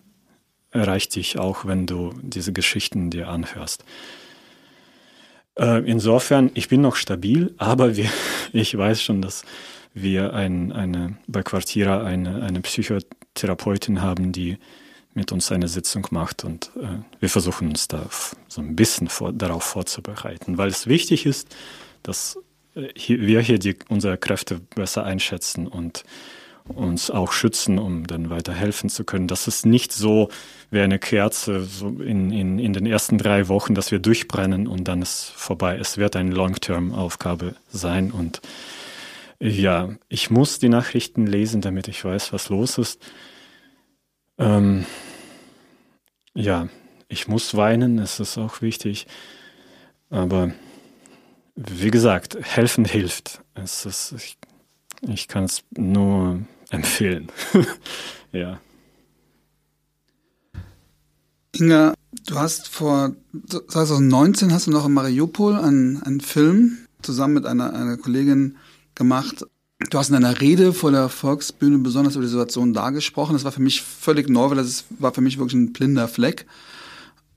erreicht 0.70 1.16
dich 1.16 1.38
auch, 1.38 1.64
wenn 1.64 1.86
du 1.86 2.12
diese 2.22 2.52
Geschichten 2.52 3.10
dir 3.10 3.28
anhörst. 3.28 3.84
Äh, 5.58 5.88
insofern, 5.88 6.50
ich 6.54 6.68
bin 6.68 6.80
noch 6.80 6.96
stabil, 6.96 7.54
aber 7.58 7.96
wir, 7.96 8.08
ich 8.52 8.76
weiß 8.76 9.02
schon, 9.02 9.22
dass 9.22 9.42
wir 9.92 10.34
ein, 10.34 10.72
eine, 10.72 11.16
bei 11.26 11.42
Quartira 11.42 12.04
eine, 12.04 12.42
eine 12.42 12.60
Psychotherapeutin 12.60 14.02
haben, 14.02 14.32
die 14.32 14.58
mit 15.14 15.32
uns 15.32 15.50
eine 15.50 15.68
Sitzung 15.68 16.06
macht 16.10 16.44
und 16.44 16.70
äh, 16.76 17.02
wir 17.18 17.28
versuchen 17.28 17.68
uns 17.68 17.88
da 17.88 18.06
so 18.48 18.60
ein 18.60 18.76
bisschen 18.76 19.08
vor, 19.08 19.32
darauf 19.32 19.64
vorzubereiten, 19.64 20.56
weil 20.56 20.68
es 20.68 20.86
wichtig 20.86 21.26
ist, 21.26 21.54
dass 22.04 22.38
äh, 22.76 22.88
hier, 22.96 23.20
wir 23.20 23.40
hier 23.40 23.58
die, 23.58 23.76
unsere 23.88 24.16
Kräfte 24.16 24.60
besser 24.74 25.04
einschätzen 25.04 25.66
und 25.66 26.04
uns 26.74 27.10
auch 27.10 27.32
schützen, 27.32 27.78
um 27.78 28.06
dann 28.06 28.30
weiter 28.30 28.52
helfen 28.52 28.88
zu 28.90 29.04
können. 29.04 29.28
Das 29.28 29.48
ist 29.48 29.66
nicht 29.66 29.92
so 29.92 30.28
wie 30.70 30.80
eine 30.80 30.98
Kerze 30.98 31.64
so 31.64 31.88
in, 31.88 32.30
in, 32.30 32.58
in 32.58 32.72
den 32.72 32.86
ersten 32.86 33.18
drei 33.18 33.48
Wochen, 33.48 33.74
dass 33.74 33.90
wir 33.90 33.98
durchbrennen 33.98 34.66
und 34.66 34.84
dann 34.84 35.02
ist 35.02 35.32
vorbei. 35.34 35.76
Es 35.78 35.98
wird 35.98 36.16
eine 36.16 36.30
Long-Term-Aufgabe 36.30 37.54
sein 37.70 38.10
und 38.10 38.40
ja, 39.42 39.88
ich 40.08 40.30
muss 40.30 40.58
die 40.58 40.68
Nachrichten 40.68 41.26
lesen, 41.26 41.62
damit 41.62 41.88
ich 41.88 42.04
weiß, 42.04 42.32
was 42.32 42.50
los 42.50 42.76
ist. 42.76 43.00
Ähm, 44.38 44.84
ja, 46.34 46.68
ich 47.08 47.26
muss 47.26 47.56
weinen, 47.56 47.98
es 47.98 48.20
ist 48.20 48.36
auch 48.36 48.60
wichtig. 48.60 49.06
Aber 50.10 50.52
wie 51.56 51.90
gesagt, 51.90 52.36
helfen 52.40 52.84
hilft. 52.84 53.42
Es 53.54 53.86
ist, 53.86 54.12
ich, 54.12 54.38
ich 55.02 55.28
kann 55.28 55.44
es 55.44 55.64
nur 55.76 56.40
empfehlen. 56.70 57.30
ja. 58.32 58.60
Inga, 61.52 61.94
du 62.26 62.34
hast 62.36 62.68
vor 62.68 63.14
2019 63.48 64.52
hast 64.52 64.66
du 64.66 64.70
noch 64.70 64.86
in 64.86 64.92
Mariupol 64.92 65.56
einen, 65.56 66.02
einen 66.02 66.20
Film 66.20 66.78
zusammen 67.02 67.34
mit 67.34 67.46
einer, 67.46 67.74
einer 67.74 67.96
Kollegin 67.96 68.56
gemacht. 68.94 69.44
Du 69.90 69.98
hast 69.98 70.10
in 70.10 70.14
einer 70.14 70.40
Rede 70.40 70.72
vor 70.72 70.90
der 70.90 71.08
Volksbühne 71.08 71.78
besonders 71.78 72.14
über 72.14 72.24
die 72.24 72.30
Situation 72.30 72.72
dargesprochen. 72.72 73.32
Das 73.32 73.44
war 73.44 73.52
für 73.52 73.62
mich 73.62 73.82
völlig 73.82 74.28
neu, 74.28 74.50
weil 74.50 74.56
das 74.56 74.84
war 74.98 75.12
für 75.12 75.22
mich 75.22 75.38
wirklich 75.38 75.54
ein 75.54 75.72
blinder 75.72 76.06
Fleck. 76.06 76.46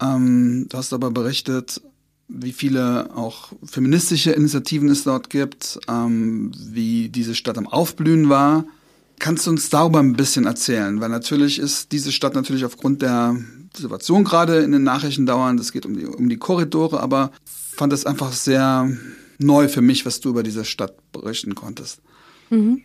Ähm, 0.01 0.67
du 0.69 0.77
hast 0.77 0.93
aber 0.93 1.11
berichtet, 1.11 1.81
wie 2.27 2.51
viele 2.51 3.15
auch 3.15 3.53
feministische 3.63 4.31
Initiativen 4.31 4.89
es 4.89 5.03
dort 5.03 5.29
gibt, 5.29 5.79
ähm, 5.87 6.51
wie 6.57 7.09
diese 7.09 7.35
Stadt 7.35 7.57
am 7.57 7.67
Aufblühen 7.67 8.29
war. 8.29 8.65
Kannst 9.23 9.47
du 9.47 9.51
uns 9.51 9.69
darüber 9.69 9.99
ein 9.99 10.17
bisschen 10.17 10.45
erzählen? 10.45 10.99
Weil 10.99 11.07
natürlich 11.07 11.57
ist 11.57 11.93
diese 11.93 12.11
Stadt 12.11 12.35
natürlich 12.35 12.65
aufgrund 12.65 13.01
der 13.01 13.37
Situation 13.73 14.25
gerade 14.25 14.57
in 14.57 14.73
den 14.73 14.83
Nachrichten 14.83 15.25
dauernd, 15.25 15.61
es 15.61 15.71
geht 15.71 15.85
um 15.85 15.95
die, 15.95 16.05
um 16.05 16.27
die 16.27 16.35
Korridore, 16.35 16.99
aber 16.99 17.31
fand 17.45 17.93
es 17.93 18.05
einfach 18.05 18.33
sehr 18.33 18.91
neu 19.37 19.69
für 19.69 19.79
mich, 19.79 20.05
was 20.05 20.19
du 20.19 20.27
über 20.27 20.43
diese 20.43 20.65
Stadt 20.65 20.95
berichten 21.13 21.55
konntest. 21.55 22.01
Mhm. 22.49 22.81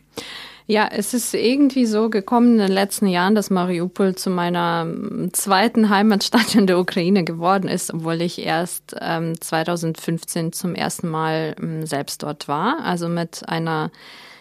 Ja, 0.68 0.88
es 0.92 1.12
ist 1.12 1.34
irgendwie 1.34 1.86
so 1.86 2.08
gekommen 2.08 2.52
in 2.52 2.58
den 2.58 2.70
letzten 2.72 3.08
Jahren, 3.08 3.34
dass 3.34 3.50
Mariupol 3.50 4.14
zu 4.14 4.30
meiner 4.30 4.86
ähm, 4.86 5.30
zweiten 5.32 5.88
Heimatstadt 5.88 6.54
in 6.54 6.68
der 6.68 6.78
Ukraine 6.78 7.24
geworden 7.24 7.66
ist, 7.66 7.92
obwohl 7.92 8.22
ich 8.22 8.38
erst 8.38 8.94
ähm, 9.00 9.40
2015 9.40 10.52
zum 10.52 10.76
ersten 10.76 11.08
Mal 11.08 11.56
ähm, 11.60 11.84
selbst 11.84 12.22
dort 12.22 12.46
war. 12.46 12.78
Also 12.84 13.08
mit 13.08 13.48
einer 13.48 13.90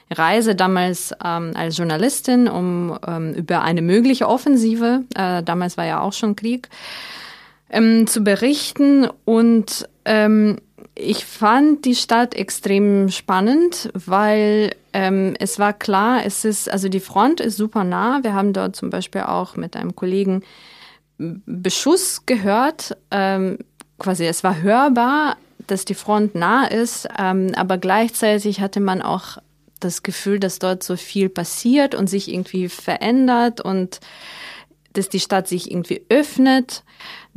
Reise 0.10 0.56
damals 0.56 1.14
ähm, 1.24 1.52
als 1.56 1.78
Journalistin, 1.78 2.48
um 2.48 2.98
ähm, 3.06 3.34
über 3.34 3.62
eine 3.62 3.82
mögliche 3.82 4.28
Offensive, 4.28 5.04
äh, 5.16 5.44
damals 5.44 5.78
war 5.78 5.86
ja 5.86 6.02
auch 6.02 6.14
schon 6.14 6.36
Krieg, 6.36 6.70
ähm, 7.70 8.08
zu 8.08 8.22
berichten 8.22 9.08
und 9.26 9.88
ähm, 10.06 10.58
ich 10.96 11.26
fand 11.26 11.86
die 11.86 11.96
Stadt 11.96 12.34
extrem 12.34 13.10
spannend, 13.10 13.90
weil 13.94 14.72
ähm, 14.94 15.36
es 15.40 15.60
war 15.60 15.74
klar, 15.74 16.26
es 16.26 16.44
ist, 16.44 16.72
also 16.72 16.90
die 16.90 17.00
Front 17.00 17.40
ist 17.40 17.58
super 17.58 17.84
nah. 17.84 18.24
Wir 18.24 18.34
haben 18.34 18.52
dort 18.52 18.76
zum 18.76 18.90
Beispiel 18.90 19.22
auch 19.22 19.56
mit 19.56 19.76
einem 19.76 19.96
Kollegen 19.96 20.44
Beschuss 21.20 22.26
gehört. 22.26 22.98
Ähm, 23.12 23.60
quasi, 24.00 24.26
es 24.26 24.44
war 24.44 24.62
hörbar, 24.62 25.38
dass 25.68 25.86
die 25.86 25.94
Front 25.94 26.34
nah 26.34 26.66
ist, 26.66 27.08
ähm, 27.20 27.52
aber 27.56 27.78
gleichzeitig 27.78 28.62
hatte 28.62 28.80
man 28.80 29.02
auch 29.02 29.38
das 29.80 30.04
Gefühl, 30.04 30.40
dass 30.40 30.60
dort 30.60 30.84
so 30.84 30.96
viel 30.96 31.30
passiert 31.30 31.96
und 31.96 32.08
sich 32.08 32.32
irgendwie 32.32 32.70
verändert 32.70 33.62
und 33.62 34.00
dass 34.94 35.10
die 35.10 35.20
Stadt 35.20 35.48
sich 35.48 35.70
irgendwie 35.70 36.04
öffnet. 36.10 36.84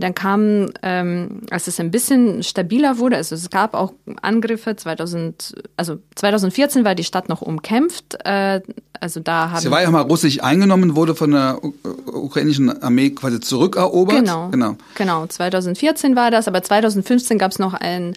Dann 0.01 0.14
kam, 0.14 0.70
ähm, 0.82 1.42
als 1.51 1.66
es 1.66 1.78
ein 1.78 1.90
bisschen 1.90 2.42
stabiler 2.42 2.98
wurde, 2.98 3.16
also 3.16 3.34
es 3.34 3.51
gab 3.51 3.74
auch 3.74 3.92
Angriffe 4.22 4.76
2000, 4.76 5.55
also 5.76 5.98
2014 6.14 6.84
war 6.84 6.94
die 6.94 7.05
Stadt 7.05 7.28
noch 7.28 7.42
umkämpft. 7.42 8.16
Äh, 8.24 8.61
also 8.98 9.20
da 9.20 9.51
haben 9.51 9.61
Sie 9.61 9.70
war 9.70 9.82
ja 9.82 9.90
mal 9.90 10.03
russisch 10.03 10.42
eingenommen, 10.42 10.94
wurde 10.94 11.14
von 11.14 11.30
der 11.30 11.59
ukrainischen 12.07 12.82
Armee 12.82 13.11
quasi 13.11 13.40
zurückerobert. 13.40 14.18
Genau, 14.18 14.48
genau. 14.48 14.76
Genau, 14.96 15.26
2014 15.26 16.16
war 16.16 16.30
das, 16.30 16.48
aber 16.48 16.62
2015 16.62 17.38
gab 17.38 17.53
es 17.53 17.59
noch 17.59 17.74
einen 17.74 18.14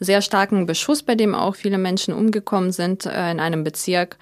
sehr 0.00 0.22
starken 0.22 0.66
Beschuss, 0.66 1.02
bei 1.02 1.14
dem 1.14 1.34
auch 1.34 1.54
viele 1.54 1.78
Menschen 1.78 2.14
umgekommen 2.14 2.72
sind 2.72 3.06
äh, 3.06 3.30
in 3.30 3.40
einem 3.40 3.64
Bezirk, 3.64 4.16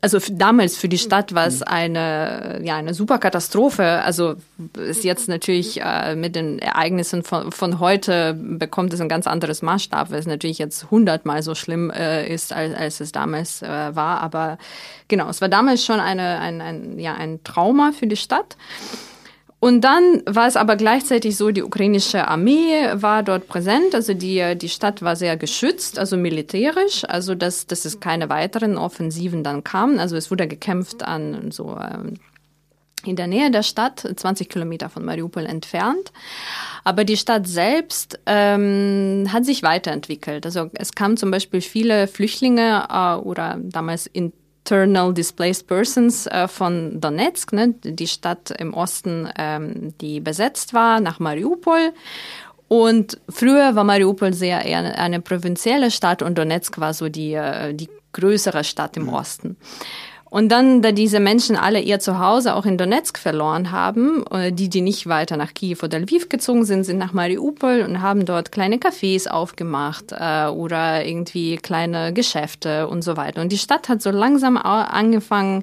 also 0.00 0.18
damals 0.30 0.76
für 0.76 0.88
die 0.88 0.98
Stadt 0.98 1.34
war 1.34 1.46
es 1.46 1.62
eine, 1.62 2.60
ja, 2.62 2.76
eine 2.76 2.94
super 2.94 3.18
Katastrophe. 3.18 4.02
Also 4.02 4.36
ist 4.78 5.04
jetzt 5.04 5.28
natürlich 5.28 5.80
äh, 5.80 6.14
mit 6.16 6.36
den 6.36 6.58
Ereignissen 6.58 7.22
von, 7.22 7.52
von 7.52 7.80
heute 7.80 8.34
bekommt 8.34 8.92
es 8.92 9.00
ein 9.00 9.08
ganz 9.08 9.26
anderes 9.26 9.62
Maßstab, 9.62 10.10
weil 10.10 10.18
es 10.18 10.26
natürlich 10.26 10.58
jetzt 10.58 10.90
hundertmal 10.90 11.42
so 11.42 11.54
schlimm 11.54 11.90
äh, 11.90 12.26
ist, 12.32 12.52
als, 12.52 12.74
als 12.74 13.00
es 13.00 13.12
damals 13.12 13.62
äh, 13.62 13.68
war. 13.68 14.20
Aber 14.20 14.58
genau, 15.08 15.28
es 15.28 15.40
war 15.40 15.48
damals 15.48 15.84
schon 15.84 16.00
eine, 16.00 16.38
ein, 16.38 16.60
ein, 16.60 16.98
ja, 16.98 17.14
ein 17.14 17.42
Trauma 17.44 17.92
für 17.92 18.06
die 18.06 18.16
Stadt. 18.16 18.56
Und 19.64 19.80
dann 19.80 20.20
war 20.26 20.46
es 20.46 20.56
aber 20.56 20.76
gleichzeitig 20.76 21.38
so, 21.38 21.50
die 21.50 21.62
ukrainische 21.62 22.28
Armee 22.28 22.86
war 22.92 23.22
dort 23.22 23.48
präsent, 23.48 23.94
also 23.94 24.12
die, 24.12 24.58
die 24.58 24.68
Stadt 24.68 25.00
war 25.00 25.16
sehr 25.16 25.38
geschützt, 25.38 25.98
also 25.98 26.18
militärisch, 26.18 27.06
also 27.08 27.34
dass, 27.34 27.66
dass 27.66 27.86
es 27.86 27.98
keine 27.98 28.28
weiteren 28.28 28.76
Offensiven 28.76 29.42
dann 29.42 29.64
kamen. 29.64 30.00
Also 30.00 30.16
es 30.16 30.30
wurde 30.30 30.46
gekämpft 30.48 31.02
an 31.02 31.50
so 31.50 31.78
ähm, 31.80 32.18
in 33.06 33.16
der 33.16 33.26
Nähe 33.26 33.50
der 33.50 33.62
Stadt, 33.62 34.06
20 34.14 34.50
Kilometer 34.50 34.90
von 34.90 35.02
Mariupol 35.02 35.46
entfernt. 35.46 36.12
Aber 36.84 37.04
die 37.04 37.16
Stadt 37.16 37.46
selbst 37.46 38.20
ähm, 38.26 39.30
hat 39.32 39.46
sich 39.46 39.62
weiterentwickelt. 39.62 40.44
Also 40.44 40.68
es 40.74 40.92
kamen 40.92 41.16
zum 41.16 41.30
Beispiel 41.30 41.62
viele 41.62 42.06
Flüchtlinge 42.06 42.88
äh, 42.90 43.14
oder 43.14 43.58
damals 43.62 44.06
in 44.08 44.34
Internal 44.64 45.12
Displaced 45.12 45.66
Persons 45.66 46.26
äh, 46.26 46.48
von 46.48 46.98
Donetsk, 46.98 47.52
ne, 47.52 47.74
die 47.82 48.06
Stadt 48.06 48.50
im 48.50 48.72
Osten, 48.72 49.28
ähm, 49.36 49.92
die 50.00 50.20
besetzt 50.20 50.72
war, 50.72 51.00
nach 51.00 51.20
Mariupol. 51.20 51.92
Und 52.68 53.20
früher 53.28 53.74
war 53.74 53.84
Mariupol 53.84 54.32
sehr 54.32 54.64
eher 54.64 54.78
eine, 54.78 54.98
eine 54.98 55.20
provinzielle 55.20 55.90
Stadt 55.90 56.22
und 56.22 56.38
Donetsk 56.38 56.80
war 56.80 56.94
so 56.94 57.10
die, 57.10 57.34
äh, 57.34 57.74
die 57.74 57.90
größere 58.12 58.64
Stadt 58.64 58.96
im 58.96 59.10
Osten. 59.10 59.58
Und 60.34 60.48
dann, 60.48 60.82
da 60.82 60.90
diese 60.90 61.20
Menschen 61.20 61.54
alle 61.54 61.78
ihr 61.78 62.00
Zuhause 62.00 62.56
auch 62.56 62.66
in 62.66 62.76
Donetsk 62.76 63.18
verloren 63.18 63.70
haben, 63.70 64.24
äh, 64.32 64.50
die, 64.50 64.68
die 64.68 64.80
nicht 64.80 65.06
weiter 65.06 65.36
nach 65.36 65.54
Kiew 65.54 65.76
oder 65.84 66.00
Lviv 66.00 66.28
gezogen 66.28 66.64
sind, 66.64 66.82
sind 66.82 66.98
nach 66.98 67.12
Mariupol 67.12 67.82
und 67.82 68.02
haben 68.02 68.26
dort 68.26 68.50
kleine 68.50 68.78
Cafés 68.78 69.28
aufgemacht 69.28 70.10
äh, 70.10 70.46
oder 70.48 71.06
irgendwie 71.06 71.56
kleine 71.56 72.12
Geschäfte 72.12 72.88
und 72.88 73.02
so 73.02 73.16
weiter. 73.16 73.42
Und 73.42 73.52
die 73.52 73.58
Stadt 73.58 73.88
hat 73.88 74.02
so 74.02 74.10
langsam 74.10 74.56
angefangen, 74.56 75.62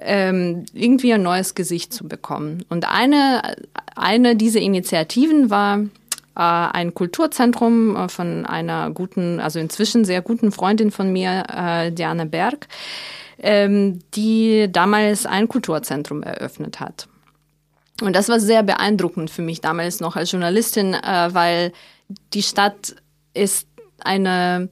ähm, 0.00 0.64
irgendwie 0.74 1.12
ein 1.12 1.22
neues 1.22 1.56
Gesicht 1.56 1.92
zu 1.92 2.06
bekommen. 2.06 2.64
Und 2.68 2.88
eine, 2.88 3.56
eine 3.96 4.36
dieser 4.36 4.60
Initiativen 4.60 5.50
war, 5.50 5.80
ein 6.42 6.94
Kulturzentrum 6.94 7.96
äh, 7.96 8.08
von 8.08 8.46
einer 8.46 8.90
guten, 8.90 9.40
also 9.40 9.58
inzwischen 9.58 10.04
sehr 10.04 10.22
guten 10.22 10.52
Freundin 10.52 10.90
von 10.90 11.12
mir, 11.12 11.44
äh, 11.48 11.92
Diana 11.92 12.24
Berg, 12.24 12.68
ähm, 13.38 14.00
die 14.14 14.68
damals 14.70 15.26
ein 15.26 15.48
Kulturzentrum 15.48 16.22
eröffnet 16.22 16.80
hat. 16.80 17.08
Und 18.00 18.14
das 18.14 18.28
war 18.28 18.38
sehr 18.38 18.62
beeindruckend 18.62 19.30
für 19.30 19.42
mich 19.42 19.60
damals 19.60 20.00
noch 20.00 20.16
als 20.16 20.30
Journalistin, 20.30 20.94
äh, 20.94 21.28
weil 21.32 21.72
die 22.32 22.42
Stadt 22.42 22.94
ist 23.34 23.66
eine 24.00 24.68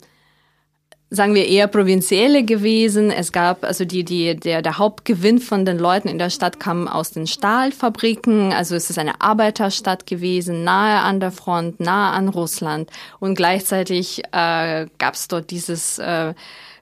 sagen 1.11 1.35
wir 1.35 1.47
eher 1.47 1.69
provinzielle 1.69 2.45
gewesen. 2.45 3.11
Es 3.11 3.33
gab 3.33 3.65
also 3.65 3.85
die 3.85 4.05
die 4.05 4.35
der 4.35 4.63
der 4.63 4.79
Hauptgewinn 4.79 5.39
von 5.39 5.65
den 5.65 5.79
Leuten 5.79 6.09
in 6.09 6.19
der 6.19 6.31
Stadt 6.31 6.59
kam 6.59 6.89
aus 6.89 7.11
den 7.13 7.27
Stahlfabriken. 7.27 8.53
Also 8.53 8.75
es 8.75 8.91
ist 8.91 8.99
eine 8.99 9.21
Arbeiterstadt 9.21 10.07
gewesen, 10.07 10.65
nahe 10.65 11.01
an 11.01 11.21
der 11.21 11.31
Front, 11.31 11.81
nahe 11.81 12.13
an 12.13 12.29
Russland 12.29 12.91
und 13.21 13.37
gleichzeitig 13.37 14.23
äh, 14.33 14.87
gab 14.99 15.15
es 15.15 15.29
dort 15.29 15.51
dieses 15.51 15.99
äh, 15.99 16.35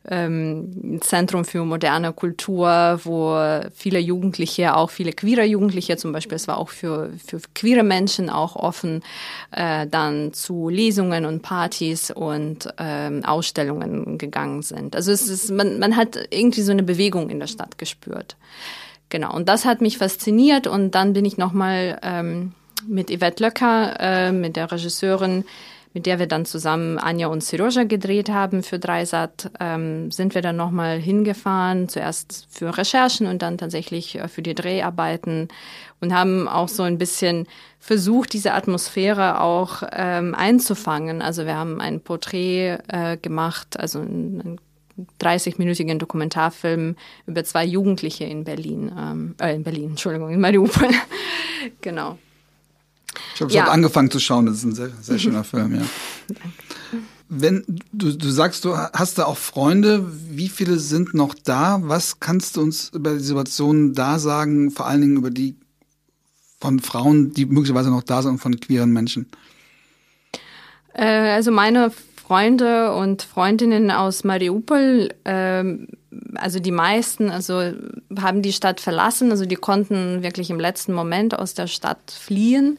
ähm, 0.08 1.00
Zentrum 1.00 1.44
für 1.44 1.64
moderne 1.64 2.12
Kultur, 2.12 3.00
wo 3.04 3.38
viele 3.74 3.98
Jugendliche, 3.98 4.76
auch 4.76 4.90
viele 4.90 5.12
queere 5.12 5.44
Jugendliche 5.44 5.96
zum 5.96 6.12
Beispiel, 6.12 6.36
es 6.36 6.48
war 6.48 6.58
auch 6.58 6.68
für, 6.68 7.12
für 7.24 7.40
queere 7.54 7.82
Menschen 7.82 8.30
auch 8.30 8.56
offen, 8.56 9.02
äh, 9.50 9.86
dann 9.86 10.32
zu 10.32 10.68
Lesungen 10.68 11.24
und 11.24 11.42
Partys 11.42 12.10
und 12.10 12.68
ähm, 12.78 13.24
Ausstellungen 13.24 14.18
gegangen 14.18 14.62
sind. 14.62 14.96
Also 14.96 15.12
es 15.12 15.28
ist, 15.28 15.50
man, 15.50 15.78
man 15.78 15.96
hat 15.96 16.18
irgendwie 16.30 16.62
so 16.62 16.72
eine 16.72 16.82
Bewegung 16.82 17.30
in 17.30 17.40
der 17.40 17.46
Stadt 17.46 17.78
gespürt. 17.78 18.36
Genau, 19.08 19.34
und 19.34 19.48
das 19.48 19.64
hat 19.64 19.80
mich 19.80 19.98
fasziniert 19.98 20.66
und 20.66 20.94
dann 20.94 21.12
bin 21.12 21.24
ich 21.24 21.36
nochmal 21.36 21.98
ähm, 22.02 22.52
mit 22.86 23.10
Yvette 23.10 23.42
Löcker, 23.42 23.96
äh, 24.00 24.32
mit 24.32 24.56
der 24.56 24.70
Regisseurin, 24.70 25.44
mit 25.94 26.06
der 26.06 26.18
wir 26.18 26.26
dann 26.26 26.44
zusammen 26.44 26.98
Anja 26.98 27.28
und 27.28 27.42
Siroja 27.42 27.84
gedreht 27.84 28.28
haben 28.28 28.64
für 28.64 28.80
Dreisat, 28.80 29.50
ähm, 29.60 30.10
sind 30.10 30.34
wir 30.34 30.42
dann 30.42 30.56
nochmal 30.56 30.98
hingefahren, 30.98 31.88
zuerst 31.88 32.48
für 32.50 32.76
Recherchen 32.76 33.28
und 33.28 33.42
dann 33.42 33.58
tatsächlich 33.58 34.16
äh, 34.16 34.26
für 34.26 34.42
die 34.42 34.56
Dreharbeiten 34.56 35.48
und 36.00 36.12
haben 36.12 36.48
auch 36.48 36.68
so 36.68 36.82
ein 36.82 36.98
bisschen 36.98 37.46
versucht, 37.78 38.32
diese 38.32 38.54
Atmosphäre 38.54 39.40
auch 39.40 39.84
ähm, 39.92 40.34
einzufangen. 40.34 41.22
Also 41.22 41.46
wir 41.46 41.54
haben 41.54 41.80
ein 41.80 42.00
Porträt 42.00 42.78
äh, 42.88 43.16
gemacht, 43.16 43.78
also 43.78 44.00
ein, 44.00 44.58
30-minütigen 45.20 45.98
Dokumentarfilm 45.98 46.96
über 47.26 47.42
zwei 47.42 47.64
Jugendliche 47.64 48.24
in 48.24 48.44
Berlin, 48.44 48.92
ähm, 48.96 49.34
äh, 49.40 49.54
in 49.54 49.64
Berlin, 49.64 49.90
Entschuldigung, 49.90 50.30
in 50.30 50.40
Mariupol. 50.40 50.88
genau. 51.80 52.18
Ich 53.34 53.40
habe 53.40 53.52
ja. 53.52 53.64
schon 53.64 53.72
angefangen 53.72 54.10
zu 54.10 54.20
schauen, 54.20 54.46
das 54.46 54.56
ist 54.56 54.64
ein 54.64 54.74
sehr, 54.74 54.90
sehr 55.00 55.18
schöner 55.18 55.44
Film, 55.44 55.74
ja. 55.74 55.82
Wenn 57.28 57.64
du, 57.92 58.12
du 58.12 58.30
sagst, 58.30 58.64
du 58.64 58.76
hast 58.76 59.18
da 59.18 59.24
auch 59.24 59.38
Freunde, 59.38 60.04
wie 60.30 60.48
viele 60.48 60.78
sind 60.78 61.14
noch 61.14 61.34
da? 61.34 61.80
Was 61.82 62.20
kannst 62.20 62.56
du 62.56 62.62
uns 62.62 62.90
über 62.90 63.14
die 63.14 63.20
Situation 63.20 63.94
da 63.94 64.18
sagen, 64.18 64.70
vor 64.70 64.86
allen 64.86 65.00
Dingen 65.00 65.16
über 65.16 65.30
die 65.30 65.56
von 66.60 66.80
Frauen, 66.80 67.32
die 67.32 67.46
möglicherweise 67.46 67.90
noch 67.90 68.02
da 68.02 68.22
sind 68.22 68.32
und 68.32 68.38
von 68.38 68.58
queeren 68.60 68.90
Menschen? 68.90 69.26
Äh, 70.94 71.06
also 71.06 71.50
meine 71.50 71.92
Freunde 72.26 72.94
und 72.94 73.22
Freundinnen 73.22 73.90
aus 73.90 74.24
Mariupol, 74.24 75.10
ähm, 75.24 75.88
also 76.36 76.60
die 76.60 76.70
meisten, 76.70 77.30
also 77.30 77.72
haben 78.18 78.40
die 78.40 78.52
Stadt 78.52 78.80
verlassen, 78.80 79.30
also 79.30 79.44
die 79.44 79.56
konnten 79.56 80.22
wirklich 80.22 80.50
im 80.50 80.58
letzten 80.58 80.94
Moment 80.94 81.38
aus 81.38 81.52
der 81.54 81.66
Stadt 81.66 82.10
fliehen. 82.10 82.78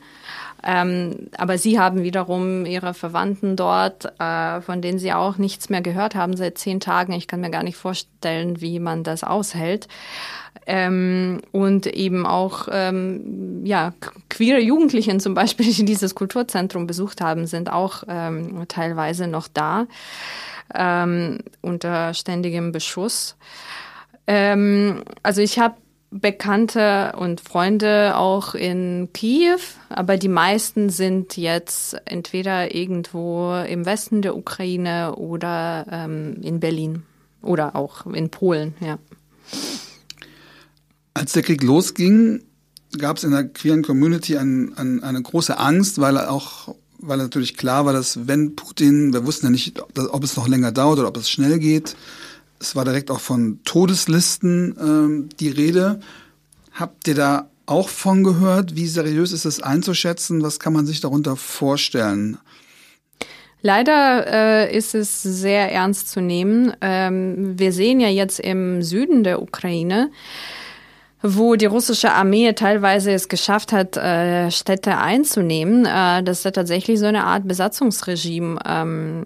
Ähm, 0.66 1.28
aber 1.38 1.59
sie 1.59 1.80
haben 1.80 2.01
wiederum 2.01 2.66
ihre 2.66 2.95
Verwandten 2.95 3.55
dort, 3.55 4.20
äh, 4.20 4.61
von 4.61 4.82
denen 4.82 4.97
sie 4.97 5.13
auch 5.13 5.38
nichts 5.38 5.70
mehr 5.70 5.82
gehört 5.82 6.16
haben 6.16 6.36
seit 6.36 6.57
zehn 6.57 6.80
Tagen. 6.80 7.13
Ich 7.13 7.28
kann 7.28 7.41
mir 7.41 7.51
gar 7.51 7.63
nicht 7.63 7.78
vorstellen, 7.78 8.61
wie 8.61 8.80
man 8.80 9.03
das 9.03 9.24
aushält. 9.24 9.88
Ähm, 10.66 11.41
und 11.51 11.86
eben 11.86 12.26
auch 12.26 12.68
ähm, 12.72 13.63
ja 13.63 13.93
queere 14.30 14.59
Jugendlichen 14.59 15.20
zum 15.20 15.36
Beispiel, 15.36 15.66
die 15.74 15.86
dieses 15.86 16.16
Kulturzentrum 16.16 16.88
besucht 16.88 17.22
haben, 17.22 17.45
sind 17.45 17.72
auch 17.72 18.03
ähm, 18.07 18.66
teilweise 18.68 19.28
noch 19.28 19.47
da 19.47 19.86
ähm, 20.74 21.39
unter 21.61 22.16
ständigem 22.16 22.72
Beschuss. 22.72 23.36
Ähm, 24.26 25.03
also 25.22 25.41
ich 25.41 25.59
habe 25.59 25.76
Bekannte 26.22 27.13
und 27.18 27.41
Freunde 27.41 28.16
auch 28.16 28.55
in 28.55 29.09
Kiew, 29.11 29.59
aber 29.89 30.16
die 30.16 30.30
meisten 30.30 30.89
sind 30.89 31.36
jetzt 31.36 31.97
entweder 32.05 32.74
irgendwo 32.74 33.53
im 33.68 33.86
Westen 33.86 34.22
der 34.22 34.38
Ukraine 34.38 35.16
oder 35.16 35.86
ähm, 35.91 36.38
in 36.41 36.61
Berlin 36.61 37.03
oder 37.41 37.76
auch 37.76 38.05
in 38.05 38.30
Polen, 38.30 38.76
ja. 38.80 38.97
Als 41.13 41.34
der 41.34 41.43
Krieg 41.43 41.61
losging, 41.63 42.43
gab 42.97 43.18
es 43.18 43.26
in 43.26 43.32
der 43.32 43.43
queeren 43.49 43.84
Community 43.84 44.38
ein, 44.38 44.74
ein, 44.78 45.03
eine 45.03 45.22
große 45.22 45.57
Angst, 45.57 45.99
weil 45.99 46.18
auch, 46.18 46.76
weil 46.99 47.18
natürlich 47.18 47.57
klar 47.57 47.86
war, 47.86 47.91
dass 47.91 48.26
wenn 48.26 48.55
Putin, 48.55 49.11
wir 49.11 49.26
wussten 49.26 49.47
ja 49.47 49.49
nicht, 49.49 49.82
ob 49.82 50.24
es 50.24 50.38
noch 50.38 50.47
länger 50.47 50.72
dauert 50.72 50.99
oder 50.99 51.09
ob 51.09 51.18
es 51.18 51.30
schnell 51.30 51.59
geht, 51.59 51.97
es 52.59 52.75
war 52.75 52.85
direkt 52.85 53.11
auch 53.11 53.19
von 53.19 53.59
Todeslisten 53.63 54.75
ähm, 54.79 55.29
die 55.39 55.49
Rede. 55.49 55.99
Habt 56.71 57.07
ihr 57.07 57.15
da 57.15 57.49
auch 57.65 57.89
von 57.89 58.23
gehört? 58.23 58.75
Wie 58.75 58.87
seriös 58.87 59.31
ist 59.31 59.45
es 59.45 59.61
einzuschätzen? 59.61 60.43
Was 60.43 60.59
kann 60.59 60.73
man 60.73 60.85
sich 60.85 61.01
darunter 61.01 61.35
vorstellen? 61.35 62.37
Leider 63.61 64.27
äh, 64.27 64.77
ist 64.77 64.93
es 64.93 65.23
sehr 65.23 65.71
ernst 65.71 66.09
zu 66.09 66.21
nehmen. 66.21 66.73
Ähm, 66.81 67.57
wir 67.57 67.71
sehen 67.71 67.99
ja 67.99 68.09
jetzt 68.09 68.39
im 68.39 68.83
Süden 68.83 69.23
der 69.23 69.41
Ukraine, 69.41 70.11
wo 71.26 71.55
die 71.55 71.65
russische 71.65 72.11
Armee 72.11 72.53
teilweise 72.53 73.11
es 73.11 73.28
geschafft 73.28 73.71
hat, 73.71 73.97
äh, 73.97 74.51
Städte 74.51 74.97
einzunehmen, 74.97 75.86
äh, 75.86 76.23
dass 76.23 76.43
da 76.43 76.51
tatsächlich 76.51 76.99
so 76.99 77.05
eine 77.05 77.23
Art 77.23 77.47
Besatzungsregime 77.47 78.59
ähm, 78.65 79.26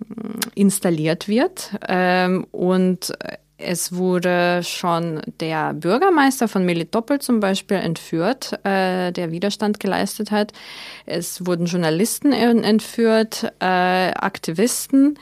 installiert 0.55 1.27
wird. 1.27 1.71
Ähm, 1.87 2.47
und 2.51 3.11
es 3.59 3.93
wurde 3.93 4.61
schon 4.63 5.21
der 5.41 5.73
Bürgermeister 5.73 6.47
von 6.47 6.65
Melitopol 6.65 7.19
zum 7.19 7.41
Beispiel 7.41 7.77
entführt, 7.77 8.53
äh, 8.63 9.11
der 9.11 9.31
Widerstand 9.31 9.79
geleistet 9.79 10.31
hat. 10.31 10.53
Es 11.05 11.45
wurden 11.45 11.65
Journalisten 11.65 12.31
entführt, 12.31 13.51
äh, 13.59 13.65
Aktivisten 14.13 15.19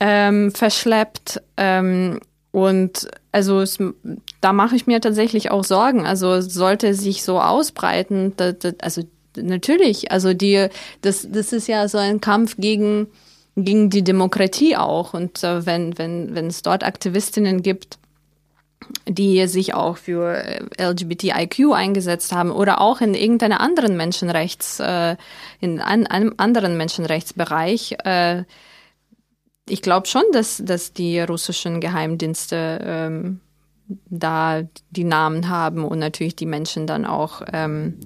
ähm, 0.00 0.50
verschleppt. 0.52 1.40
Ähm, 1.56 2.20
und 2.56 3.06
also 3.32 3.60
es, 3.60 3.76
da 4.40 4.54
mache 4.54 4.76
ich 4.76 4.86
mir 4.86 5.02
tatsächlich 5.02 5.50
auch 5.50 5.62
Sorgen. 5.62 6.06
Also 6.06 6.40
sollte 6.40 6.94
sich 6.94 7.22
so 7.22 7.38
ausbreiten, 7.38 8.32
da, 8.38 8.52
da, 8.52 8.70
also 8.80 9.02
natürlich, 9.36 10.10
also 10.10 10.32
die, 10.32 10.68
das, 11.02 11.28
das 11.30 11.52
ist 11.52 11.68
ja 11.68 11.86
so 11.86 11.98
ein 11.98 12.22
Kampf 12.22 12.56
gegen, 12.56 13.08
gegen 13.56 13.90
die 13.90 14.02
Demokratie 14.02 14.74
auch. 14.74 15.12
Und 15.12 15.44
äh, 15.44 15.66
wenn, 15.66 15.98
wenn, 15.98 16.34
wenn 16.34 16.46
es 16.46 16.62
dort 16.62 16.82
Aktivistinnen 16.82 17.60
gibt, 17.60 17.98
die 19.06 19.46
sich 19.48 19.74
auch 19.74 19.98
für 19.98 20.42
LGBTIQ 20.80 21.74
eingesetzt 21.74 22.32
haben 22.32 22.50
oder 22.50 22.80
auch 22.80 23.02
in 23.02 23.12
irgendeiner 23.12 23.60
anderen 23.60 23.98
Menschenrechts, 23.98 24.80
äh, 24.80 25.16
in 25.60 25.82
einem 25.82 26.32
anderen 26.38 26.78
Menschenrechtsbereich, 26.78 27.98
äh, 28.02 28.44
ich 29.68 29.82
glaube 29.82 30.06
schon, 30.06 30.24
dass, 30.32 30.62
dass 30.64 30.92
die 30.92 31.20
russischen 31.20 31.80
Geheimdienste 31.80 32.80
ähm, 32.82 33.40
da 34.08 34.62
die 34.90 35.04
Namen 35.04 35.48
haben 35.48 35.84
und 35.84 35.98
natürlich 35.98 36.36
die 36.36 36.46
Menschen 36.46 36.86
dann 36.86 37.04
auch 37.04 37.42
ähm, 37.52 38.00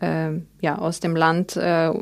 äh, 0.00 0.32
ja, 0.60 0.78
aus 0.78 1.00
dem 1.00 1.16
Land, 1.16 1.56
äh, 1.56 1.92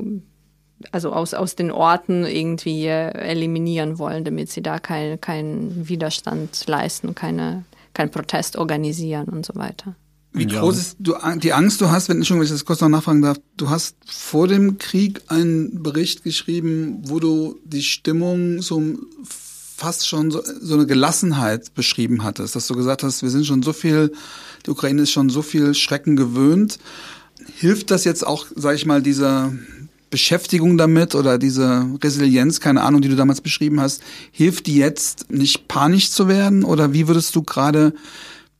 also 0.92 1.12
aus, 1.12 1.34
aus 1.34 1.56
den 1.56 1.70
Orten 1.70 2.24
irgendwie 2.24 2.86
äh, 2.86 3.10
eliminieren 3.10 3.98
wollen, 3.98 4.24
damit 4.24 4.50
sie 4.50 4.62
da 4.62 4.78
keinen 4.78 5.20
kein 5.20 5.88
Widerstand 5.88 6.66
leisten, 6.66 7.14
keine, 7.14 7.64
keinen 7.94 8.10
Protest 8.10 8.56
organisieren 8.56 9.28
und 9.28 9.44
so 9.44 9.54
weiter. 9.56 9.94
Wie 10.32 10.46
groß 10.46 10.78
ist 10.78 10.96
du, 10.98 11.14
die 11.36 11.52
Angst, 11.52 11.80
du 11.80 11.90
hast, 11.90 12.08
wenn 12.08 12.22
ich 12.22 12.28
das 12.28 12.64
kurz 12.64 12.80
noch 12.80 12.88
nachfragen 12.88 13.22
darf, 13.22 13.38
du 13.56 13.70
hast 13.70 13.96
vor 14.06 14.46
dem 14.46 14.78
Krieg 14.78 15.22
einen 15.28 15.82
Bericht 15.82 16.22
geschrieben, 16.22 17.02
wo 17.04 17.18
du 17.18 17.58
die 17.64 17.82
Stimmung 17.82 18.60
so 18.62 18.82
fast 19.76 20.06
schon 20.06 20.30
so, 20.30 20.42
so 20.60 20.74
eine 20.74 20.86
Gelassenheit 20.86 21.72
beschrieben 21.74 22.24
hattest, 22.24 22.56
dass 22.56 22.66
du 22.66 22.74
gesagt 22.74 23.02
hast, 23.02 23.22
wir 23.22 23.30
sind 23.30 23.46
schon 23.46 23.62
so 23.62 23.72
viel, 23.72 24.12
die 24.66 24.70
Ukraine 24.70 25.02
ist 25.02 25.12
schon 25.12 25.30
so 25.30 25.40
viel 25.40 25.72
Schrecken 25.74 26.16
gewöhnt. 26.16 26.78
Hilft 27.56 27.90
das 27.90 28.04
jetzt 28.04 28.26
auch, 28.26 28.46
sag 28.54 28.74
ich 28.74 28.86
mal, 28.86 29.00
dieser 29.02 29.52
Beschäftigung 30.10 30.78
damit 30.78 31.14
oder 31.14 31.38
diese 31.38 31.86
Resilienz, 32.02 32.60
keine 32.60 32.82
Ahnung, 32.82 33.02
die 33.02 33.08
du 33.08 33.16
damals 33.16 33.40
beschrieben 33.40 33.80
hast, 33.80 34.02
hilft 34.32 34.66
die 34.66 34.76
jetzt 34.76 35.30
nicht 35.30 35.68
panisch 35.68 36.10
zu 36.10 36.28
werden? 36.28 36.64
Oder 36.64 36.92
wie 36.92 37.06
würdest 37.06 37.36
du 37.36 37.42
gerade 37.42 37.94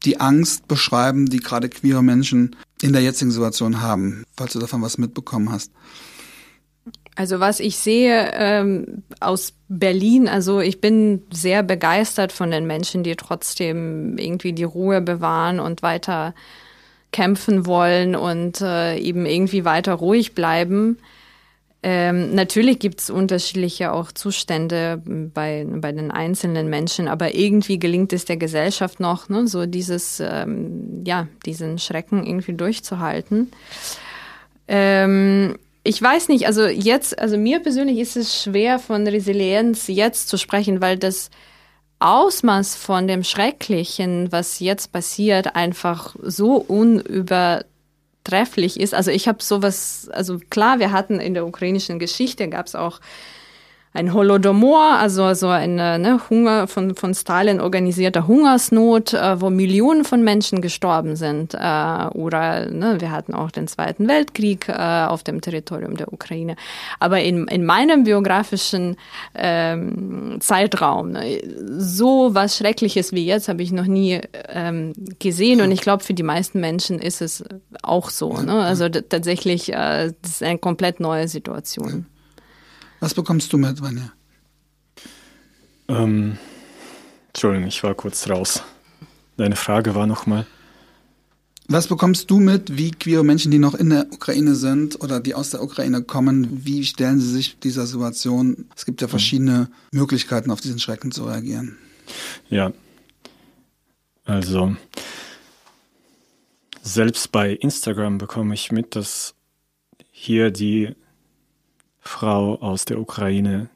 die 0.05 0.21
Angst 0.21 0.69
beschreiben, 0.69 1.27
die 1.27 1.41
gerade 1.41 1.69
queere 1.69 2.03
Menschen 2.03 2.57
in 2.81 2.93
der 2.93 3.03
jetzigen 3.03 3.31
Situation 3.31 3.81
haben, 3.81 4.25
falls 4.37 4.53
du 4.53 4.59
davon 4.59 4.83
was 4.83 4.99
mitbekommen 4.99 5.51
hast. 5.51 5.73
Also 7.17 7.41
was 7.41 7.59
ich 7.59 7.77
sehe 7.77 8.31
ähm, 8.35 9.03
aus 9.19 9.53
Berlin, 9.69 10.29
also 10.29 10.61
ich 10.61 10.81
bin 10.81 11.25
sehr 11.33 11.65
begeistert 11.65 12.31
von 12.31 12.53
den 12.53 12.65
Menschen, 12.65 13.03
die 13.03 13.17
trotzdem 13.17 14.17
irgendwie 14.19 14.53
die 14.53 14.63
Ruhe 14.63 15.01
bewahren 15.01 15.59
und 15.59 15.83
weiter 15.83 16.33
kämpfen 17.11 17.67
wollen 17.67 18.15
und 18.15 18.61
äh, 18.61 18.97
eben 18.99 19.27
irgendwie 19.27 19.65
weiter 19.65 19.95
ruhig 19.95 20.35
bleiben. 20.35 20.99
Ähm, 21.83 22.35
natürlich 22.35 22.81
gibt 22.81 23.01
es 23.01 23.09
unterschiedliche 23.09 23.93
auch 23.93 24.11
Zustände 24.11 25.01
bei, 25.05 25.65
bei 25.69 25.93
den 25.93 26.11
einzelnen 26.11 26.69
Menschen, 26.69 27.07
aber 27.07 27.35
irgendwie 27.35 27.79
gelingt 27.79 28.13
es 28.13 28.25
der 28.25 28.37
Gesellschaft 28.37 28.99
noch, 28.99 29.29
ne, 29.29 29.47
so 29.47 29.65
dieses, 29.65 30.19
ähm, 30.21 31.05
ja, 31.07 31.29
diesen 31.47 31.79
Schrecken 31.79 32.27
irgendwie 32.27 32.55
durchzuhalten. 32.55 33.53
Ähm, 34.67 35.57
ich 35.85 36.03
weiß 36.03 36.29
nicht, 36.29 36.47
also 36.47 36.67
jetzt, 36.67 37.19
also 37.19 37.39
mir 37.39 37.61
persönlich 37.61 37.99
ist 37.99 38.17
es 38.17 38.43
schwer 38.43 38.81
von 38.81 39.07
Resilienz 39.07 39.87
jetzt 39.87 40.29
zu 40.29 40.37
sprechen, 40.37 40.81
weil 40.81 40.99
das 40.99 41.31
Ausmaß 42.01 42.77
von 42.77 43.07
dem 43.09 43.25
Schrecklichen, 43.25 44.31
was 44.31 44.61
jetzt 44.61 44.93
passiert, 44.93 45.57
einfach 45.57 46.15
so 46.23 46.57
unüber 46.57 47.65
trefflich 48.29 48.79
ist. 48.79 48.95
Also 48.95 49.11
ich 49.11 49.29
habe 49.29 49.43
sowas, 49.43 50.09
also 50.13 50.39
klar, 50.51 50.79
wir 50.79 50.93
hatten 50.93 51.21
in 51.21 51.35
der 51.35 51.47
ukrainischen 51.47 51.99
Geschichte, 51.99 52.49
gab 52.49 52.67
es 52.67 52.75
auch 52.75 53.01
ein 53.99 54.15
Holodomor, 54.15 54.97
also 54.99 55.35
so 55.35 55.49
eine 55.49 55.99
ne, 55.99 56.21
Hunger 56.31 56.69
von, 56.69 56.95
von 56.95 57.15
Stalin 57.15 57.61
organisierter 57.61 58.29
Hungersnot, 58.29 59.13
äh, 59.13 59.41
wo 59.41 59.51
Millionen 59.51 60.05
von 60.05 60.23
Menschen 60.23 60.63
gestorben 60.63 61.17
sind. 61.17 61.55
Äh, 61.55 61.59
oder 62.15 62.71
ne, 62.71 63.01
wir 63.01 63.11
hatten 63.11 63.35
auch 63.35 63.51
den 63.51 63.67
Zweiten 63.67 64.07
Weltkrieg 64.07 64.69
äh, 64.69 64.73
auf 64.73 65.25
dem 65.25 65.41
Territorium 65.41 65.97
der 65.97 66.13
Ukraine. 66.13 66.55
Aber 67.01 67.21
in, 67.21 67.49
in 67.49 67.67
meinem 67.67 68.05
biografischen 68.05 68.97
ähm, 69.35 70.37
Zeitraum, 70.39 71.13
ne, 71.13 71.43
so 71.77 72.35
was 72.35 72.57
Schreckliches 72.57 73.13
wie 73.13 73.27
jetzt 73.27 73.49
habe 73.49 73.63
ich 73.63 73.73
noch 73.73 73.87
nie 73.87 74.21
ähm, 74.49 74.93
gesehen. 75.19 75.61
Und 75.61 75.73
ich 75.73 75.81
glaube, 75.81 76.05
für 76.05 76.15
die 76.15 76.23
meisten 76.23 76.61
Menschen 76.61 77.01
ist 77.01 77.21
es 77.21 77.43
auch 77.83 78.11
so. 78.11 78.39
Ne? 78.39 78.63
Also 78.63 78.89
tatsächlich, 78.89 79.73
äh, 79.73 80.13
das 80.23 80.31
ist 80.31 80.43
eine 80.45 80.59
komplett 80.59 81.01
neue 81.01 81.27
Situation. 81.27 82.07
Was 83.01 83.15
bekommst 83.15 83.53
du 83.53 83.59
mit, 83.59 83.81
Vanja? 83.81 84.13
Ähm, 85.89 86.39
Entschuldigung, 87.29 87.69
ich 87.69 87.83
war 87.83 87.95
kurz 87.95 88.29
raus. 88.29 88.63
Deine 89.37 89.57
Frage 89.57 89.95
war 89.95 90.07
nochmal. 90.07 90.47
Was 91.71 91.87
bekommst 91.87 92.31
du 92.31 92.41
mit, 92.41 92.79
wie 92.79 92.93
queere 92.93 93.25
Menschen, 93.25 93.51
die 93.51 93.59
noch 93.59 93.75
in 93.75 93.91
der 93.91 94.07
Ukraine 94.11 94.55
sind 94.55 95.03
oder 95.03 95.21
die 95.21 95.35
aus 95.35 95.51
der 95.51 95.63
Ukraine 95.63 96.03
kommen, 96.03 96.65
wie 96.65 96.83
stellen 96.85 97.21
sie 97.21 97.31
sich 97.31 97.59
dieser 97.59 97.87
Situation? 97.87 98.67
Es 98.75 98.87
gibt 98.87 99.03
ja 99.03 99.07
mhm. 99.07 99.11
verschiedene 99.11 99.71
Möglichkeiten, 99.93 100.51
auf 100.51 100.63
diesen 100.63 100.79
Schrecken 100.79 101.13
zu 101.13 101.25
reagieren. 101.25 101.77
Ja, 102.49 102.73
also 104.25 104.77
selbst 106.83 107.33
bei 107.33 107.53
Instagram 107.53 108.17
bekomme 108.17 108.55
ich 108.55 108.73
mit, 108.73 108.97
dass 108.97 109.35
hier 110.11 110.51
die 110.51 110.95
Frau 112.09 112.57
aus 112.57 112.87
der 112.87 112.99
Ukraine 112.99 113.69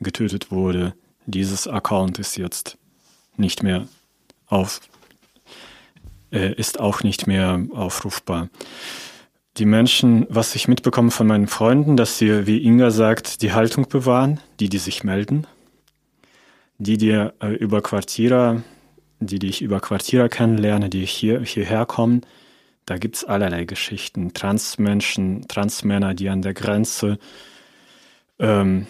getötet 0.00 0.50
wurde. 0.50 0.94
Dieses 1.24 1.68
Account 1.68 2.18
ist 2.18 2.36
jetzt 2.36 2.76
nicht 3.36 3.62
mehr 3.62 3.86
auf, 4.48 4.80
äh, 6.32 6.52
ist 6.54 6.80
auch 6.80 7.02
nicht 7.04 7.26
mehr 7.26 7.64
aufrufbar. 7.72 8.48
Die 9.56 9.64
Menschen, 9.64 10.26
was 10.28 10.54
ich 10.56 10.68
mitbekomme 10.68 11.12
von 11.12 11.28
meinen 11.28 11.46
Freunden, 11.46 11.96
dass 11.96 12.18
sie, 12.18 12.46
wie 12.46 12.62
Inga 12.62 12.90
sagt, 12.90 13.40
die 13.40 13.52
Haltung 13.52 13.88
bewahren, 13.88 14.40
die, 14.60 14.68
die 14.68 14.78
sich 14.78 15.04
melden, 15.04 15.46
die, 16.78 16.98
die 16.98 17.10
äh, 17.10 17.54
über 17.54 17.80
Quartierer, 17.82 18.62
die, 19.20 19.38
die 19.38 19.48
ich 19.48 19.62
über 19.62 19.80
Quartierer 19.80 20.28
kennenlerne, 20.28 20.90
die 20.90 21.06
hier, 21.06 21.40
hierher 21.40 21.86
kommen, 21.86 22.22
da 22.84 22.98
gibt 22.98 23.16
es 23.16 23.24
allerlei 23.24 23.64
Geschichten. 23.64 24.34
Transmenschen, 24.34 25.46
Transmänner, 25.48 26.14
die 26.14 26.28
an 26.28 26.42
der 26.42 26.52
Grenze 26.52 27.18
ähm, 28.38 28.86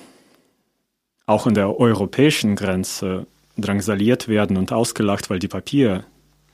auch 1.26 1.46
an 1.46 1.54
der 1.54 1.78
europäischen 1.78 2.56
Grenze 2.56 3.26
drangsaliert 3.56 4.28
werden 4.28 4.56
und 4.56 4.72
ausgelacht, 4.72 5.30
weil 5.30 5.38
die 5.38 5.48
Papiere 5.48 6.04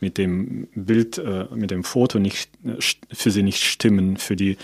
mit 0.00 0.18
dem 0.18 0.68
Bild, 0.74 1.18
äh, 1.18 1.46
mit 1.54 1.70
dem 1.70 1.84
Foto 1.84 2.18
nicht, 2.18 2.50
äh, 2.64 2.80
für 3.12 3.30
sie 3.30 3.42
nicht 3.42 3.62
stimmen, 3.62 4.16
für 4.16 4.36
die, 4.36 4.56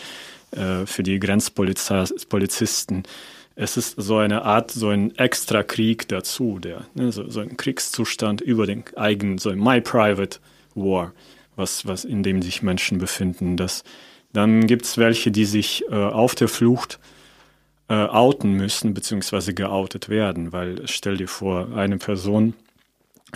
äh, 0.53 0.87
für 0.87 1.03
die 1.03 1.19
Grenzpolizisten. 1.21 3.05
Es 3.55 3.77
ist 3.77 3.95
so 3.97 4.17
eine 4.19 4.43
Art, 4.43 4.71
so 4.71 4.89
ein 4.89 5.17
extra 5.17 5.63
Krieg 5.63 6.09
dazu, 6.09 6.59
der, 6.59 6.87
ne, 6.95 7.13
so, 7.13 7.29
so 7.29 7.41
ein 7.41 7.57
Kriegszustand 7.57 8.41
über 8.41 8.67
den 8.67 8.85
eigenen, 8.97 9.39
so 9.39 9.51
ein 9.51 9.59
My 9.59 9.81
Private 9.81 10.39
War, 10.75 11.13
was, 11.57 11.87
was 11.87 12.05
in 12.05 12.23
dem 12.23 12.41
sich 12.41 12.63
Menschen 12.63 12.99
befinden. 12.99 13.57
Das, 13.57 13.83
dann 14.33 14.67
gibt 14.67 14.85
es 14.85 14.97
welche, 14.97 15.31
die 15.31 15.45
sich 15.45 15.85
äh, 15.91 15.95
auf 15.95 16.35
der 16.35 16.49
Flucht 16.49 16.95
äh, 16.95 17.18
outen 17.95 18.53
müssen, 18.53 18.95
beziehungsweise 18.95 19.55
geoutet 19.55 20.09
werden, 20.09 20.53
weil 20.53 20.87
stell 20.87 21.17
dir 21.17 21.29
vor, 21.29 21.69
eine 21.75 21.99
Person 21.99 22.55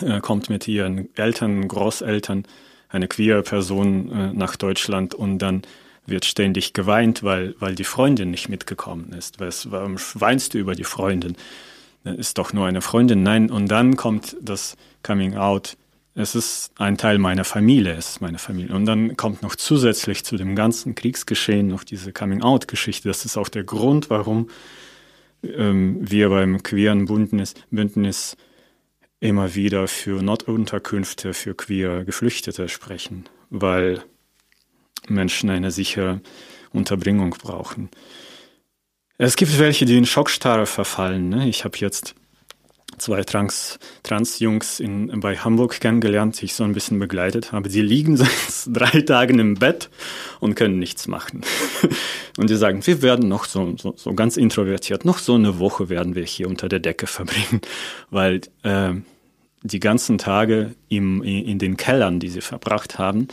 äh, 0.01 0.19
kommt 0.21 0.49
mit 0.49 0.67
ihren 0.67 1.09
Eltern, 1.15 1.67
Großeltern, 1.67 2.45
eine 2.89 3.07
queere 3.07 3.41
Person 3.41 4.11
äh, 4.11 4.33
nach 4.33 4.55
Deutschland 4.55 5.15
und 5.15 5.39
dann 5.39 5.63
wird 6.05 6.25
ständig 6.25 6.73
geweint, 6.73 7.23
weil, 7.23 7.55
weil 7.59 7.75
die 7.75 7.83
Freundin 7.83 8.31
nicht 8.31 8.49
mitgekommen 8.49 9.13
ist. 9.17 9.39
Was, 9.39 9.71
warum 9.71 9.95
weinst 10.15 10.53
du 10.53 10.57
über 10.57 10.75
die 10.75 10.83
Freundin? 10.83 11.35
Ist 12.03 12.37
doch 12.37 12.51
nur 12.51 12.67
eine 12.67 12.81
Freundin. 12.81 13.23
Nein, 13.23 13.49
und 13.49 13.69
dann 13.69 13.95
kommt 13.95 14.35
das 14.41 14.75
Coming 15.03 15.37
Out 15.37 15.77
es 16.15 16.35
ist 16.35 16.71
ein 16.77 16.97
Teil 16.97 17.17
meiner 17.17 17.43
Familie, 17.43 17.93
es 17.93 18.11
ist 18.11 18.21
meine 18.21 18.37
Familie. 18.37 18.75
Und 18.75 18.85
dann 18.85 19.17
kommt 19.17 19.41
noch 19.41 19.55
zusätzlich 19.55 20.23
zu 20.23 20.37
dem 20.37 20.55
ganzen 20.55 20.93
Kriegsgeschehen 20.93 21.67
noch 21.67 21.83
diese 21.83 22.13
Coming-out-Geschichte. 22.13 23.07
Das 23.07 23.25
ist 23.25 23.35
auch 23.37 23.49
der 23.49 23.63
Grund, 23.63 24.09
warum 24.09 24.49
ähm, 25.43 25.97
wir 26.01 26.29
beim 26.29 26.61
queeren 26.61 27.05
Bündnis, 27.05 27.55
Bündnis 27.71 28.37
immer 29.19 29.55
wieder 29.55 29.87
für 29.87 30.21
Notunterkünfte 30.21 31.33
für 31.33 31.55
queere 31.55 32.05
Geflüchtete 32.05 32.69
sprechen, 32.69 33.25
weil 33.49 34.03
Menschen 35.07 35.49
eine 35.49 35.71
sichere 35.71 36.21
Unterbringung 36.71 37.31
brauchen. 37.31 37.89
Es 39.17 39.35
gibt 39.35 39.57
welche, 39.57 39.85
die 39.85 39.97
in 39.97 40.05
Schockstarre 40.05 40.65
verfallen. 40.65 41.29
Ne? 41.29 41.47
Ich 41.47 41.63
habe 41.63 41.77
jetzt 41.77 42.15
zwei 42.97 43.23
Trans, 43.23 43.79
Trans-Jungs 44.03 44.79
in, 44.79 45.19
bei 45.19 45.37
Hamburg 45.37 45.79
kennengelernt, 45.79 46.41
die 46.41 46.45
ich 46.45 46.55
so 46.55 46.63
ein 46.63 46.73
bisschen 46.73 46.99
begleitet 46.99 47.51
habe. 47.51 47.69
Die 47.69 47.81
liegen 47.81 48.17
seit 48.17 48.29
drei 48.67 49.01
Tagen 49.01 49.39
im 49.39 49.55
Bett 49.55 49.89
und 50.39 50.55
können 50.55 50.79
nichts 50.79 51.07
machen. 51.07 51.41
und 52.37 52.49
die 52.49 52.55
sagen, 52.55 52.85
wir 52.85 53.01
werden 53.01 53.29
noch 53.29 53.45
so, 53.45 53.75
so, 53.77 53.93
so 53.95 54.13
ganz 54.13 54.37
introvertiert, 54.37 55.05
noch 55.05 55.17
so 55.17 55.35
eine 55.35 55.59
Woche 55.59 55.89
werden 55.89 56.15
wir 56.15 56.23
hier 56.23 56.47
unter 56.47 56.69
der 56.69 56.79
Decke 56.79 57.07
verbringen, 57.07 57.61
weil 58.09 58.41
äh, 58.63 58.93
die 59.63 59.79
ganzen 59.79 60.17
Tage 60.17 60.75
im, 60.89 61.23
in 61.23 61.57
den 61.57 61.77
Kellern, 61.77 62.19
die 62.19 62.29
sie 62.29 62.41
verbracht 62.41 62.97
haben, 62.97 63.29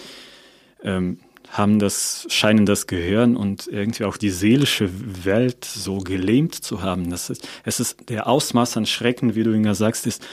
ähm, 0.82 1.18
haben 1.50 1.78
das, 1.80 2.26
scheinen 2.30 2.64
das 2.64 2.86
Gehirn 2.86 3.36
und 3.36 3.66
irgendwie 3.66 4.04
auch 4.04 4.16
die 4.16 4.30
seelische 4.30 4.88
Welt 5.24 5.64
so 5.64 5.98
gelähmt 5.98 6.54
zu 6.54 6.82
haben. 6.82 7.10
Das 7.10 7.28
ist, 7.28 7.46
es 7.64 7.80
ist 7.80 8.08
der 8.08 8.28
Ausmaß 8.28 8.76
an 8.76 8.86
Schrecken, 8.86 9.34
wie 9.34 9.42
du 9.42 9.52
Inga 9.52 9.74
sagst, 9.74 10.06
ist 10.06 10.24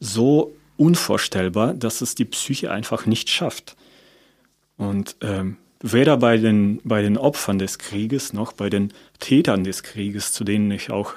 so 0.00 0.54
unvorstellbar, 0.76 1.74
dass 1.74 2.00
es 2.00 2.14
die 2.14 2.24
Psyche 2.24 2.70
einfach 2.70 3.06
nicht 3.06 3.30
schafft. 3.30 3.76
Und 4.76 5.16
ähm, 5.20 5.56
weder 5.80 6.16
bei 6.16 6.38
den, 6.38 6.80
bei 6.82 7.02
den 7.02 7.16
Opfern 7.16 7.58
des 7.58 7.78
Krieges 7.78 8.32
noch 8.32 8.52
bei 8.52 8.68
den 8.68 8.92
Tätern 9.20 9.64
des 9.64 9.82
Krieges, 9.84 10.32
zu 10.32 10.44
denen 10.44 10.70
ich 10.70 10.90
auch 10.90 11.14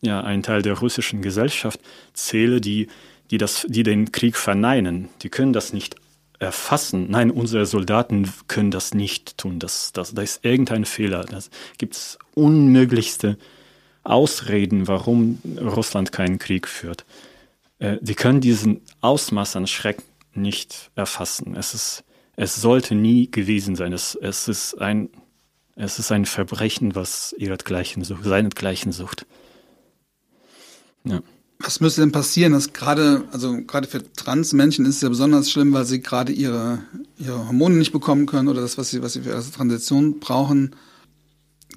ja, 0.00 0.22
einen 0.22 0.42
Teil 0.42 0.62
der 0.62 0.78
russischen 0.78 1.20
Gesellschaft 1.20 1.80
zähle, 2.14 2.60
die, 2.60 2.88
die, 3.30 3.38
das, 3.38 3.66
die 3.68 3.82
den 3.82 4.12
Krieg 4.12 4.36
verneinen. 4.36 5.08
Die 5.22 5.28
können 5.28 5.52
das 5.52 5.72
nicht 5.72 5.96
erfassen. 6.38 7.10
Nein, 7.10 7.30
unsere 7.30 7.66
Soldaten 7.66 8.32
können 8.46 8.70
das 8.70 8.94
nicht 8.94 9.38
tun. 9.38 9.58
Das, 9.58 9.92
das, 9.92 10.14
da 10.14 10.22
ist 10.22 10.44
irgendein 10.44 10.84
Fehler. 10.84 11.24
Da 11.24 11.38
gibt 11.78 11.94
es 11.94 12.18
unmöglichste 12.34 13.38
Ausreden, 14.04 14.88
warum 14.88 15.40
Russland 15.60 16.12
keinen 16.12 16.38
Krieg 16.38 16.68
führt. 16.68 17.04
Äh, 17.78 17.98
die 18.00 18.14
können 18.14 18.40
diesen 18.40 18.80
Ausmaß 19.00 19.56
an 19.56 19.66
Schreck 19.66 20.02
nicht 20.34 20.90
erfassen. 20.94 21.56
Es 21.56 21.74
ist, 21.74 22.04
es 22.36 22.56
sollte 22.56 22.94
nie 22.94 23.30
gewesen 23.30 23.76
sein. 23.76 23.92
Es, 23.92 24.14
es 24.14 24.48
ist 24.48 24.80
ein, 24.80 25.10
es 25.74 25.98
ist 25.98 26.12
ein 26.12 26.26
Verbrechen, 26.26 26.94
was 26.94 27.34
ihretgleichen 27.36 28.04
seinesgleichen 28.04 28.92
sucht. 28.92 29.26
Ja. 31.04 31.20
Was 31.60 31.80
müsste 31.80 32.02
denn 32.02 32.12
passieren, 32.12 32.52
dass 32.52 32.72
gerade, 32.72 33.24
also 33.32 33.60
gerade 33.62 33.88
für 33.88 34.12
Transmenschen 34.12 34.86
ist 34.86 34.96
es 34.96 35.00
ja 35.00 35.08
besonders 35.08 35.50
schlimm, 35.50 35.72
weil 35.72 35.84
sie 35.84 36.00
gerade 36.00 36.32
ihre, 36.32 36.78
ihre 37.18 37.48
Hormone 37.48 37.76
nicht 37.76 37.90
bekommen 37.90 38.26
können 38.26 38.46
oder 38.46 38.60
das, 38.60 38.78
was 38.78 38.90
sie, 38.90 39.02
was 39.02 39.14
sie 39.14 39.22
für 39.22 39.30
ihre 39.30 39.42
Transition 39.42 40.20
brauchen. 40.20 40.76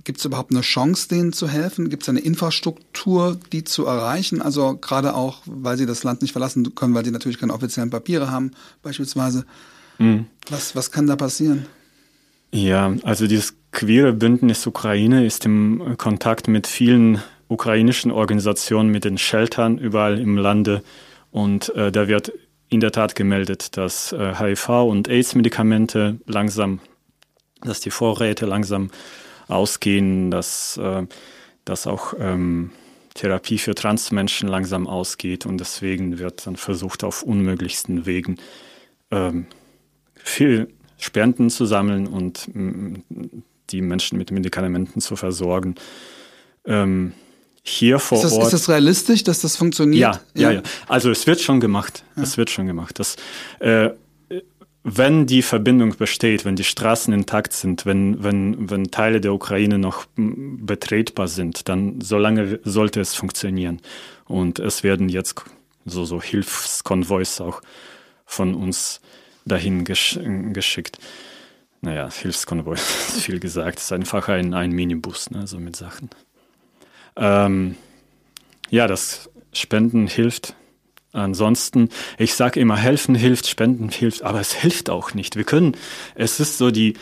Gibt 0.03 0.19
es 0.19 0.25
überhaupt 0.25 0.51
eine 0.51 0.61
Chance, 0.61 1.07
denen 1.09 1.33
zu 1.33 1.47
helfen? 1.47 1.89
Gibt 1.89 2.03
es 2.03 2.09
eine 2.09 2.19
Infrastruktur, 2.19 3.39
die 3.51 3.63
zu 3.63 3.85
erreichen? 3.85 4.41
Also 4.41 4.77
gerade 4.77 5.15
auch, 5.15 5.41
weil 5.45 5.77
sie 5.77 5.87
das 5.87 6.03
Land 6.03 6.21
nicht 6.21 6.31
verlassen 6.31 6.75
können, 6.75 6.93
weil 6.93 7.05
sie 7.05 7.11
natürlich 7.11 7.39
keine 7.39 7.53
offiziellen 7.53 7.89
Papiere 7.89 8.29
haben, 8.29 8.51
beispielsweise. 8.83 9.45
Mhm. 9.97 10.25
Was, 10.49 10.75
was 10.75 10.91
kann 10.91 11.07
da 11.07 11.15
passieren? 11.15 11.65
Ja, 12.51 12.93
also 13.03 13.27
dieses 13.27 13.55
queere 13.71 14.13
Bündnis 14.13 14.67
Ukraine 14.67 15.25
ist 15.25 15.45
im 15.45 15.95
Kontakt 15.97 16.47
mit 16.47 16.67
vielen 16.67 17.21
ukrainischen 17.51 18.11
Organisationen 18.11 18.89
mit 18.89 19.03
den 19.03 19.17
Sheltern 19.17 19.77
überall 19.77 20.19
im 20.19 20.37
Lande. 20.37 20.83
Und 21.31 21.75
äh, 21.75 21.91
da 21.91 22.07
wird 22.07 22.31
in 22.69 22.79
der 22.79 22.91
Tat 22.91 23.13
gemeldet, 23.15 23.75
dass 23.75 24.13
äh, 24.13 24.33
HIV- 24.33 24.89
und 24.89 25.09
AIDS-Medikamente 25.09 26.17
langsam, 26.25 26.79
dass 27.61 27.81
die 27.81 27.91
Vorräte 27.91 28.45
langsam 28.45 28.89
ausgehen, 29.49 30.31
dass, 30.31 30.77
äh, 30.77 31.05
dass 31.65 31.87
auch 31.87 32.13
ähm, 32.17 32.71
Therapie 33.15 33.57
für 33.57 33.75
Transmenschen 33.75 34.47
langsam 34.47 34.87
ausgeht 34.87 35.45
und 35.45 35.57
deswegen 35.57 36.19
wird 36.19 36.47
dann 36.47 36.55
versucht, 36.55 37.03
auf 37.03 37.23
unmöglichsten 37.23 38.05
Wegen 38.05 38.37
ähm, 39.11 39.47
viel 40.15 40.69
Spenden 40.97 41.49
zu 41.49 41.65
sammeln 41.65 42.07
und 42.07 42.47
mm, 42.53 42.95
die 43.71 43.81
Menschen 43.81 44.17
mit 44.17 44.31
Medikamenten 44.31 45.01
zu 45.01 45.17
versorgen. 45.17 45.75
Ähm, 46.65 47.11
hier 47.63 47.99
vor 47.99 48.17
ist 48.17 48.23
das, 48.23 48.33
Ort. 48.33 48.45
Ist 48.45 48.53
das 48.53 48.69
realistisch, 48.69 49.23
dass 49.23 49.41
das 49.41 49.55
funktioniert? 49.55 50.01
Ja, 50.01 50.19
ja, 50.33 50.51
ja. 50.51 50.61
Also 50.87 51.11
es 51.11 51.27
wird 51.27 51.41
schon 51.41 51.59
gemacht. 51.59 52.03
Ja. 52.15 52.23
Es 52.23 52.37
wird 52.37 52.49
schon 52.49 52.65
gemacht. 52.65 52.97
Das, 52.99 53.17
äh, 53.59 53.91
wenn 54.83 55.27
die 55.27 55.43
Verbindung 55.43 55.95
besteht, 55.95 56.43
wenn 56.43 56.55
die 56.55 56.63
Straßen 56.63 57.13
intakt 57.13 57.53
sind, 57.53 57.85
wenn, 57.85 58.23
wenn, 58.23 58.69
wenn 58.69 58.89
Teile 58.89 59.21
der 59.21 59.33
Ukraine 59.33 59.77
noch 59.77 60.05
betretbar 60.15 61.27
sind, 61.27 61.69
dann 61.69 62.01
solange 62.01 62.59
sollte 62.63 62.99
es 62.99 63.13
funktionieren. 63.13 63.79
Und 64.25 64.57
es 64.57 64.83
werden 64.83 65.07
jetzt 65.09 65.35
so, 65.85 66.05
so 66.05 66.19
Hilfskonvois 66.21 67.41
auch 67.41 67.61
von 68.25 68.55
uns 68.55 69.01
dahin 69.45 69.85
gesch 69.85 70.19
geschickt. 70.51 70.97
Naja, 71.81 72.09
Hilfskonvoi 72.11 72.73
ist 72.75 73.21
viel 73.21 73.39
gesagt. 73.39 73.77
Es 73.77 73.85
ist 73.85 73.91
einfach 73.91 74.29
ein, 74.29 74.55
ein 74.55 74.71
Minibus, 74.71 75.29
ne, 75.29 75.45
so 75.45 75.59
mit 75.59 75.75
Sachen. 75.75 76.09
Ähm, 77.15 77.75
ja, 78.69 78.87
das 78.87 79.29
Spenden 79.53 80.07
hilft. 80.07 80.55
Ansonsten, 81.13 81.89
ich 82.17 82.35
sage 82.35 82.59
immer, 82.59 82.77
helfen 82.77 83.15
hilft, 83.15 83.47
spenden 83.47 83.89
hilft, 83.89 84.23
aber 84.23 84.39
es 84.39 84.53
hilft 84.53 84.89
auch 84.89 85.13
nicht. 85.13 85.35
Wir 85.35 85.43
können, 85.43 85.75
es 86.15 86.39
ist 86.39 86.57
so 86.57 86.71
die, 86.71 86.93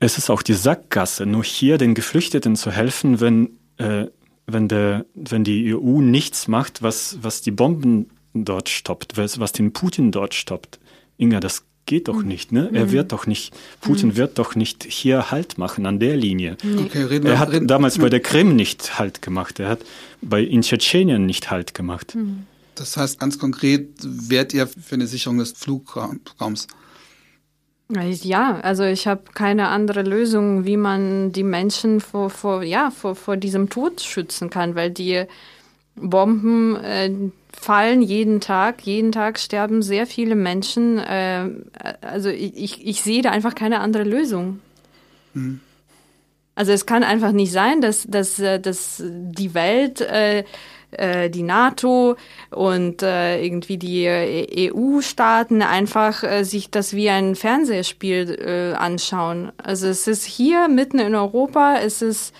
es 0.00 0.16
ist 0.16 0.30
auch 0.30 0.42
die 0.42 0.54
Sackgasse, 0.54 1.26
nur 1.26 1.44
hier 1.44 1.76
den 1.76 1.94
Geflüchteten 1.94 2.56
zu 2.56 2.70
helfen, 2.70 3.20
wenn, 3.20 3.58
äh, 3.76 4.06
wenn, 4.46 4.68
der, 4.68 5.04
wenn 5.14 5.44
die 5.44 5.74
EU 5.74 6.00
nichts 6.00 6.48
macht, 6.48 6.82
was, 6.82 7.18
was 7.20 7.42
die 7.42 7.50
Bomben 7.50 8.08
dort 8.32 8.70
stoppt, 8.70 9.18
was, 9.18 9.38
was 9.40 9.52
den 9.52 9.72
Putin 9.74 10.10
dort 10.10 10.34
stoppt. 10.34 10.78
Inga, 11.18 11.40
das 11.40 11.64
geht 11.88 12.06
doch 12.06 12.20
hm. 12.20 12.28
nicht, 12.28 12.52
ne? 12.52 12.70
Er 12.72 12.82
hm. 12.82 12.92
wird 12.92 13.10
doch 13.10 13.26
nicht, 13.26 13.52
Putin 13.80 14.10
hm. 14.10 14.16
wird 14.16 14.38
doch 14.38 14.54
nicht 14.54 14.84
hier 14.84 15.32
Halt 15.32 15.58
machen 15.58 15.86
an 15.86 15.98
der 15.98 16.16
Linie. 16.16 16.56
Okay, 16.84 17.02
reden 17.02 17.26
er 17.26 17.40
hat 17.40 17.50
reden, 17.50 17.66
damals 17.66 17.98
bei 17.98 18.08
der 18.08 18.20
Krim 18.20 18.54
nicht 18.54 19.00
Halt 19.00 19.22
gemacht. 19.22 19.58
Er 19.58 19.70
hat 19.70 19.80
bei 20.22 20.40
in 20.40 20.62
Tschetschenien 20.62 21.26
nicht 21.26 21.50
Halt 21.50 21.74
gemacht. 21.74 22.16
Das 22.76 22.96
heißt 22.96 23.18
ganz 23.18 23.40
konkret, 23.40 23.88
wärt 24.04 24.54
ihr 24.54 24.68
für 24.68 24.94
eine 24.94 25.08
Sicherung 25.08 25.38
des 25.38 25.52
Flugraums? 25.52 26.68
Ja, 27.90 28.60
also 28.60 28.84
ich 28.84 29.06
habe 29.06 29.22
keine 29.32 29.68
andere 29.68 30.02
Lösung, 30.02 30.66
wie 30.66 30.76
man 30.76 31.32
die 31.32 31.42
Menschen 31.42 32.00
vor, 32.00 32.28
vor, 32.28 32.62
ja, 32.62 32.90
vor, 32.90 33.16
vor 33.16 33.38
diesem 33.38 33.70
Tod 33.70 34.02
schützen 34.02 34.50
kann, 34.50 34.74
weil 34.74 34.90
die 34.90 35.24
Bomben 36.00 36.76
äh, 36.76 37.10
fallen 37.52 38.02
jeden 38.02 38.40
Tag. 38.40 38.82
Jeden 38.82 39.12
Tag 39.12 39.38
sterben 39.38 39.82
sehr 39.82 40.06
viele 40.06 40.34
Menschen. 40.34 40.98
Äh, 40.98 41.50
also 42.00 42.28
ich, 42.28 42.86
ich 42.86 43.02
sehe 43.02 43.22
da 43.22 43.30
einfach 43.30 43.54
keine 43.54 43.80
andere 43.80 44.04
Lösung. 44.04 44.60
Mhm. 45.34 45.60
Also 46.54 46.72
es 46.72 46.86
kann 46.86 47.04
einfach 47.04 47.32
nicht 47.32 47.52
sein, 47.52 47.80
dass, 47.80 48.04
dass, 48.08 48.38
äh, 48.40 48.58
dass 48.58 49.00
die 49.06 49.54
Welt, 49.54 50.00
äh, 50.00 50.42
äh, 50.90 51.30
die 51.30 51.42
NATO 51.42 52.16
und 52.50 53.02
äh, 53.02 53.44
irgendwie 53.44 53.76
die 53.76 54.08
EU-Staaten 54.72 55.62
einfach 55.62 56.24
äh, 56.24 56.44
sich 56.44 56.70
das 56.70 56.94
wie 56.94 57.10
ein 57.10 57.36
Fernsehspiel 57.36 58.38
äh, 58.40 58.74
anschauen. 58.74 59.52
Also 59.58 59.86
es 59.86 60.08
ist 60.08 60.24
hier 60.24 60.68
mitten 60.68 60.98
in 60.98 61.14
Europa, 61.14 61.76
es 61.76 62.02
ist, 62.02 62.34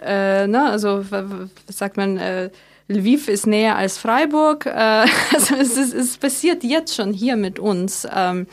äh, 0.00 0.46
ne, 0.46 0.70
also 0.70 1.10
was 1.10 1.50
sagt 1.68 1.96
man, 1.96 2.18
äh, 2.18 2.50
Lviv 2.88 3.28
ist 3.28 3.46
näher 3.46 3.76
als 3.76 3.98
Freiburg. 3.98 4.66
Äh, 4.66 4.70
also 5.34 5.54
es, 5.56 5.76
ist, 5.76 5.94
es 5.94 6.16
passiert 6.16 6.64
jetzt 6.64 6.94
schon 6.94 7.12
hier 7.12 7.36
mit 7.36 7.58
uns. 7.58 8.06
Ähm, 8.12 8.46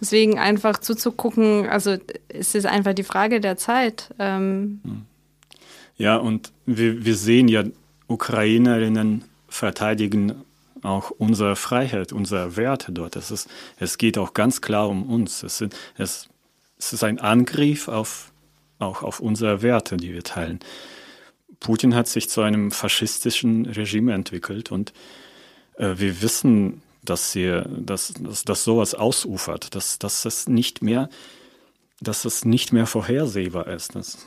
deswegen 0.00 0.38
einfach 0.38 0.78
zuzugucken, 0.78 1.66
also 1.68 1.96
es 2.28 2.54
ist 2.54 2.66
einfach 2.66 2.94
die 2.94 3.02
Frage 3.02 3.40
der 3.40 3.56
Zeit. 3.56 4.14
Ähm. 4.18 4.80
Ja, 5.96 6.16
und 6.16 6.52
wir, 6.66 7.04
wir 7.04 7.16
sehen 7.16 7.48
ja, 7.48 7.64
Ukrainerinnen 8.06 9.24
verteidigen 9.48 10.44
auch 10.82 11.10
unsere 11.10 11.56
Freiheit, 11.56 12.12
unsere 12.12 12.56
Werte 12.56 12.92
dort. 12.92 13.16
Es, 13.16 13.30
ist, 13.30 13.48
es 13.78 13.98
geht 13.98 14.18
auch 14.18 14.34
ganz 14.34 14.60
klar 14.60 14.88
um 14.88 15.02
uns. 15.10 15.42
Es, 15.42 15.58
sind, 15.58 15.76
es, 15.98 16.28
es 16.78 16.92
ist 16.92 17.04
ein 17.04 17.18
Angriff 17.18 17.88
auf, 17.88 18.32
auch 18.78 19.02
auf 19.02 19.20
unsere 19.20 19.62
Werte, 19.62 19.96
die 19.96 20.12
wir 20.12 20.22
teilen. 20.22 20.60
Putin 21.60 21.94
hat 21.94 22.08
sich 22.08 22.28
zu 22.28 22.40
einem 22.40 22.70
faschistischen 22.70 23.66
Regime 23.66 24.12
entwickelt 24.14 24.72
und 24.72 24.92
äh, 25.76 25.94
wir 25.98 26.22
wissen, 26.22 26.82
dass 27.04 27.32
sie, 27.32 27.62
dass, 27.78 28.14
dass, 28.18 28.44
dass 28.44 28.64
sowas 28.64 28.94
ausufert, 28.94 29.74
dass, 29.74 29.98
dass 29.98 30.24
es 30.24 30.48
nicht 30.48 30.82
mehr, 30.82 31.08
dass 32.00 32.24
es 32.24 32.44
nicht 32.44 32.72
mehr 32.72 32.86
vorhersehbar 32.86 33.68
ist. 33.68 33.94
Das, 33.94 34.18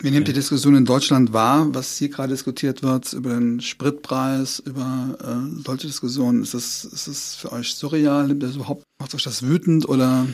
Wie 0.00 0.10
nehmt 0.10 0.28
die 0.28 0.32
Diskussion 0.32 0.74
in 0.74 0.84
Deutschland 0.84 1.32
wahr, 1.32 1.72
was 1.74 1.96
hier 1.96 2.08
gerade 2.08 2.32
diskutiert 2.32 2.82
wird, 2.82 3.12
über 3.12 3.30
den 3.30 3.60
Spritpreis, 3.60 4.60
über 4.60 5.16
äh, 5.20 5.62
solche 5.64 5.86
Diskussionen? 5.86 6.42
Ist 6.42 6.54
das, 6.54 6.84
ist 6.84 7.08
das 7.08 7.34
für 7.36 7.52
euch 7.52 7.74
surreal? 7.74 8.28
Nimmt 8.28 8.42
das 8.42 8.56
überhaupt, 8.56 8.82
macht 8.98 9.14
euch 9.14 9.24
das 9.24 9.42
wütend 9.42 9.88
oder? 9.88 10.26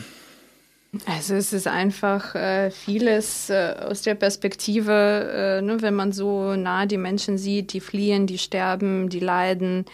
Also 1.05 1.35
es 1.35 1.53
ist 1.53 1.67
einfach 1.67 2.35
äh, 2.35 2.71
vieles 2.71 3.49
äh, 3.49 3.75
aus 3.79 4.01
der 4.03 4.15
Perspektive, 4.15 5.59
äh, 5.59 5.61
ne, 5.61 5.81
wenn 5.81 5.95
man 5.95 6.11
so 6.11 6.55
nah 6.55 6.85
die 6.85 6.97
Menschen 6.97 7.37
sieht, 7.37 7.73
die 7.73 7.79
fliehen, 7.79 8.27
die 8.27 8.37
sterben, 8.37 9.09
die 9.09 9.19
leiden, 9.19 9.85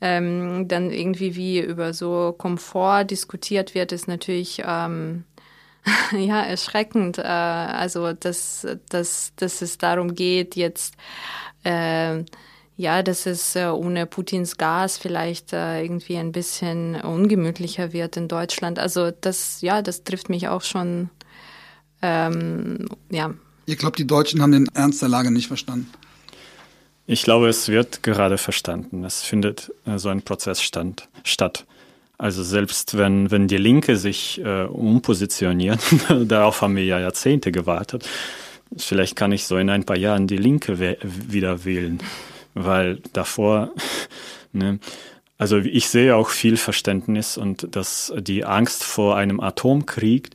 ähm, 0.00 0.66
dann 0.66 0.90
irgendwie 0.90 1.36
wie 1.36 1.60
über 1.60 1.92
so 1.92 2.34
Komfort 2.36 3.04
diskutiert 3.04 3.74
wird, 3.74 3.92
ist 3.92 4.08
natürlich 4.08 4.62
ähm, 4.66 5.24
ja 6.12 6.42
erschreckend. 6.42 7.18
Äh, 7.18 7.22
also 7.22 8.12
dass, 8.12 8.66
dass, 8.88 9.32
dass 9.36 9.62
es 9.62 9.78
darum 9.78 10.14
geht, 10.14 10.56
jetzt 10.56 10.94
äh, 11.64 12.24
ja, 12.80 13.02
dass 13.02 13.26
es 13.26 13.56
äh, 13.56 13.66
ohne 13.66 14.06
Putins 14.06 14.56
Gas 14.56 14.96
vielleicht 14.96 15.52
äh, 15.52 15.82
irgendwie 15.82 16.16
ein 16.16 16.32
bisschen 16.32 16.94
ungemütlicher 16.94 17.92
wird 17.92 18.16
in 18.16 18.26
Deutschland. 18.26 18.78
Also 18.78 19.10
das, 19.10 19.60
ja, 19.60 19.82
das 19.82 20.02
trifft 20.02 20.30
mich 20.30 20.48
auch 20.48 20.62
schon, 20.62 21.10
ähm, 22.00 22.88
ja. 23.10 23.34
Ihr 23.66 23.76
glaubt, 23.76 23.98
die 23.98 24.06
Deutschen 24.06 24.40
haben 24.40 24.52
den 24.52 24.66
Ernst 24.72 25.02
der 25.02 25.10
Lage 25.10 25.30
nicht 25.30 25.48
verstanden? 25.48 25.90
Ich 27.06 27.22
glaube, 27.22 27.48
es 27.48 27.68
wird 27.68 28.02
gerade 28.02 28.38
verstanden. 28.38 29.04
Es 29.04 29.20
findet 29.20 29.74
äh, 29.84 29.98
so 29.98 30.08
ein 30.08 30.22
Prozess 30.22 30.62
stand, 30.62 31.10
statt. 31.22 31.66
Also 32.16 32.42
selbst 32.42 32.96
wenn, 32.96 33.30
wenn 33.30 33.46
die 33.46 33.58
Linke 33.58 33.96
sich 33.98 34.40
äh, 34.42 34.64
umpositioniert, 34.64 35.80
darauf 36.24 36.62
haben 36.62 36.76
wir 36.76 36.84
ja 36.86 36.98
Jahrzehnte 36.98 37.52
gewartet, 37.52 38.08
vielleicht 38.74 39.16
kann 39.16 39.32
ich 39.32 39.44
so 39.44 39.58
in 39.58 39.68
ein 39.68 39.84
paar 39.84 39.98
Jahren 39.98 40.26
die 40.26 40.38
Linke 40.38 40.80
wieder 40.80 41.66
wählen 41.66 42.00
weil 42.54 43.00
davor, 43.12 43.72
ne, 44.52 44.78
also 45.38 45.56
ich 45.58 45.88
sehe 45.88 46.16
auch 46.16 46.28
viel 46.28 46.56
Verständnis 46.56 47.38
und 47.38 47.74
dass 47.74 48.12
die 48.18 48.44
Angst 48.44 48.84
vor 48.84 49.16
einem 49.16 49.40
Atomkrieg, 49.40 50.30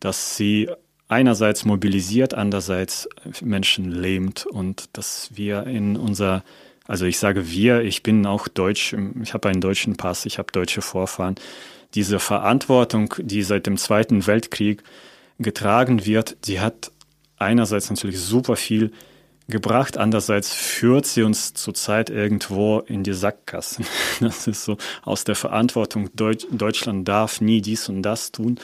dass 0.00 0.36
sie 0.36 0.68
einerseits 1.08 1.64
mobilisiert, 1.64 2.34
andererseits 2.34 3.08
Menschen 3.40 3.90
lähmt 3.90 4.44
und 4.44 4.90
dass 4.92 5.30
wir 5.34 5.68
in 5.68 5.96
unser, 5.96 6.44
also 6.86 7.06
ich 7.06 7.18
sage 7.18 7.50
wir, 7.50 7.82
ich 7.82 8.02
bin 8.02 8.26
auch 8.26 8.48
deutsch, 8.48 8.94
ich 9.22 9.34
habe 9.34 9.48
einen 9.48 9.60
deutschen 9.60 9.96
Pass, 9.96 10.26
ich 10.26 10.38
habe 10.38 10.52
deutsche 10.52 10.82
Vorfahren, 10.82 11.36
diese 11.94 12.18
Verantwortung, 12.18 13.14
die 13.18 13.42
seit 13.42 13.66
dem 13.66 13.78
Zweiten 13.78 14.26
Weltkrieg 14.26 14.82
getragen 15.38 16.04
wird, 16.04 16.36
die 16.46 16.60
hat 16.60 16.90
einerseits 17.38 17.88
natürlich 17.88 18.20
super 18.20 18.56
viel 18.56 18.92
gebracht. 19.48 19.96
Andererseits 19.96 20.52
führt 20.52 21.06
sie 21.06 21.22
uns 21.22 21.54
zurzeit 21.54 22.10
irgendwo 22.10 22.80
in 22.80 23.02
die 23.02 23.14
Sackgasse. 23.14 23.82
Das 24.20 24.46
ist 24.46 24.64
so 24.64 24.76
aus 25.02 25.24
der 25.24 25.34
Verantwortung, 25.34 26.10
Deutsch, 26.14 26.46
Deutschland 26.50 27.06
darf 27.06 27.40
nie 27.40 27.60
dies 27.60 27.88
und 27.88 28.02
das 28.02 28.32
tun, 28.32 28.58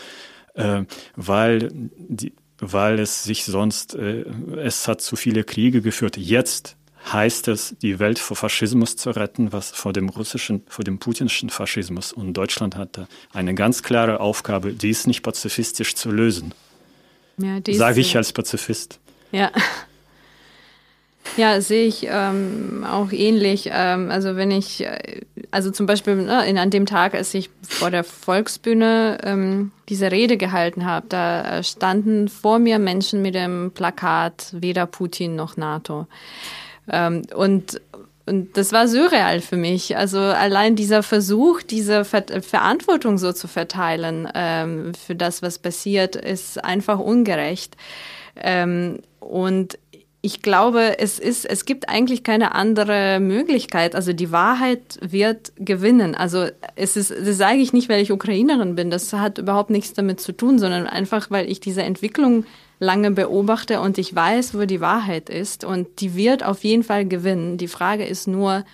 äh, 0.55 0.83
weil, 1.17 1.71
die, 1.73 2.33
weil 2.59 2.99
es 2.99 3.25
sich 3.25 3.45
sonst, 3.45 3.95
äh, 3.95 4.25
es 4.57 4.89
hat 4.89 5.01
zu 5.01 5.17
viele 5.17 5.45
Kriege 5.45 5.81
geführt. 5.81 6.17
Jetzt 6.17 6.77
heißt 7.13 7.49
es, 7.49 7.77
die 7.81 7.99
Welt 7.99 8.19
vor 8.19 8.37
Faschismus 8.37 8.97
zu 8.97 9.11
retten, 9.11 9.53
was 9.53 9.71
vor 9.71 9.93
dem 9.93 10.09
russischen, 10.09 10.63
vor 10.69 10.85
dem 10.85 10.99
putinschen 10.99 11.51
Faschismus. 11.51 12.13
Und 12.13 12.35
Deutschland 12.35 12.77
hat 12.77 12.99
da 12.99 13.09
eine 13.33 13.55
ganz 13.55 13.83
klare 13.83 14.21
Aufgabe, 14.21 14.73
die 14.73 14.91
ist 14.91 15.07
nicht 15.07 15.23
pazifistisch 15.23 15.95
zu 15.95 16.11
lösen. 16.11 16.55
Ja, 17.37 17.61
Sage 17.69 18.01
ich 18.01 18.17
als 18.17 18.33
Pazifist. 18.33 19.01
Ja. 19.33 19.51
Ja, 21.37 21.61
sehe 21.61 21.87
ich 21.87 22.07
ähm, 22.09 22.87
auch 22.89 23.11
ähnlich. 23.11 23.71
Ähm, 23.73 24.11
also 24.11 24.37
wenn 24.37 24.51
ich, 24.51 24.85
äh, 24.85 25.23
also 25.51 25.71
zum 25.71 25.87
Beispiel 25.87 26.17
ne, 26.17 26.47
in, 26.47 26.59
an 26.59 26.71
dem 26.71 26.87
Tag, 26.87 27.15
als 27.15 27.35
ich 27.35 27.51
vor 27.63 27.91
der 27.91 28.05
Volksbühne 28.05 29.19
ähm, 29.25 29.73
diese 29.89 30.13
Rede 30.13 30.37
gehalten 30.37 30.85
habe, 30.85 31.07
da 31.09 31.63
standen 31.63 32.29
vor 32.29 32.59
mir 32.59 32.79
Menschen 32.79 33.21
mit 33.23 33.35
dem 33.35 33.73
Plakat 33.75 34.49
weder 34.53 34.87
Putin 34.87 35.35
noch 35.35 35.57
NATO. 35.57 36.07
Ähm, 36.89 37.23
und 37.35 37.81
und 38.27 38.57
das 38.57 38.73
war 38.73 38.89
surreal 38.89 39.41
für 39.41 39.57
mich. 39.57 39.97
Also 39.97 40.19
allein 40.19 40.77
dieser 40.77 41.03
Versuch, 41.03 41.61
diese 41.61 42.07
Ver 42.07 42.25
Verantwortung 42.41 43.19
so 43.19 43.33
zu 43.33 43.49
verteilen 43.49 44.27
ähm, 44.35 44.93
für 44.95 45.15
das, 45.15 45.43
was 45.43 45.59
passiert, 45.59 46.17
ist 46.17 46.65
einfach 46.65 46.99
ungerecht. 46.99 47.77
Ähm, 48.37 49.01
und 49.21 49.79
ich 50.25 50.41
glaube, 50.41 50.99
es 51.01 51.19
ist, 51.19 51.45
es 51.45 51.67
gibt 51.67 51.91
eigentlich 51.91 52.23
keine 52.23 52.55
andere 52.55 53.21
Möglichkeit. 53.21 53.95
Also 53.95 54.15
die 54.15 54.33
Wahrheit 54.33 54.99
wird 55.03 55.53
gewinnen. 55.59 56.15
Also 56.15 56.47
es 56.77 56.97
ist, 56.97 57.11
das 57.11 57.37
sage 57.37 57.59
ich 57.59 57.75
nicht, 57.75 57.91
weil 57.91 58.01
ich 58.01 58.11
Ukrainerin 58.11 58.75
bin. 58.75 58.91
Das 58.91 59.13
hat 59.13 59.37
überhaupt 59.37 59.69
nichts 59.69 59.93
damit 59.93 60.23
zu 60.23 60.33
tun, 60.33 60.59
sondern 60.59 60.87
einfach, 60.87 61.31
weil 61.31 61.51
ich 61.51 61.61
diese 61.61 61.83
Entwicklung 61.83 62.47
lange 62.79 63.11
beobachte 63.11 63.83
und 63.83 63.99
ich 63.99 64.15
weiß, 64.15 64.55
wo 64.55 64.65
die 64.65 64.81
Wahrheit 64.81 65.29
ist. 65.29 65.63
Und 65.63 66.01
die 66.01 66.17
wird 66.17 66.43
auf 66.43 66.65
jeden 66.65 66.85
Fall 66.85 67.05
gewinnen. 67.05 67.59
Die 67.59 67.69
Frage 67.69 68.07
ist 68.07 68.27
nur, 68.27 68.65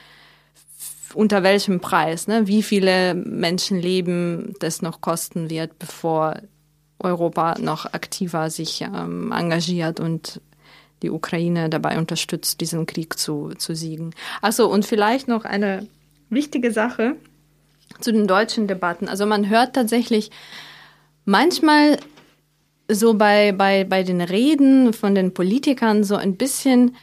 unter 1.14 1.42
welchem 1.42 1.80
Preis, 1.80 2.28
ne? 2.28 2.46
wie 2.46 2.62
viele 2.62 3.16
Menschenleben 3.16 4.54
das 4.60 4.82
noch 4.82 5.00
kosten 5.00 5.50
wird, 5.50 5.80
bevor 5.80 6.36
Europa 7.00 7.56
noch 7.58 7.86
aktiver 7.86 8.50
sich 8.50 8.82
ähm, 8.82 9.32
engagiert 9.32 9.98
und 9.98 10.40
die 11.02 11.10
Ukraine 11.10 11.68
dabei 11.70 11.98
unterstützt, 11.98 12.60
diesen 12.60 12.86
Krieg 12.86 13.18
zu, 13.18 13.50
zu 13.56 13.74
siegen. 13.74 14.14
Achso, 14.42 14.66
und 14.66 14.84
vielleicht 14.84 15.28
noch 15.28 15.44
eine 15.44 15.86
wichtige 16.28 16.72
Sache 16.72 17.16
zu 18.00 18.12
den 18.12 18.26
deutschen 18.26 18.66
Debatten. 18.66 19.08
Also 19.08 19.26
man 19.26 19.48
hört 19.48 19.74
tatsächlich 19.74 20.30
manchmal 21.24 21.98
so 22.88 23.14
bei, 23.14 23.52
bei, 23.52 23.84
bei 23.84 24.02
den 24.02 24.20
Reden 24.20 24.92
von 24.92 25.14
den 25.14 25.32
Politikern 25.32 26.04
so 26.04 26.16
ein 26.16 26.36
bisschen 26.36 26.96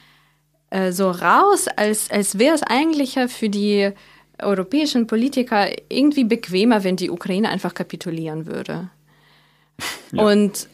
äh, 0.69 0.91
so 0.91 1.09
raus, 1.09 1.67
als, 1.67 2.11
als 2.11 2.39
wäre 2.39 2.55
es 2.55 2.63
eigentlich 2.63 3.15
ja 3.15 3.27
für 3.27 3.49
die 3.49 3.91
europäischen 4.39 5.07
Politiker 5.07 5.67
irgendwie 5.89 6.23
bequemer, 6.23 6.83
wenn 6.83 6.95
die 6.95 7.09
Ukraine 7.09 7.49
einfach 7.49 7.73
kapitulieren 7.73 8.45
würde. 8.45 8.89
Ja. 10.11 10.23
Und, 10.23 10.67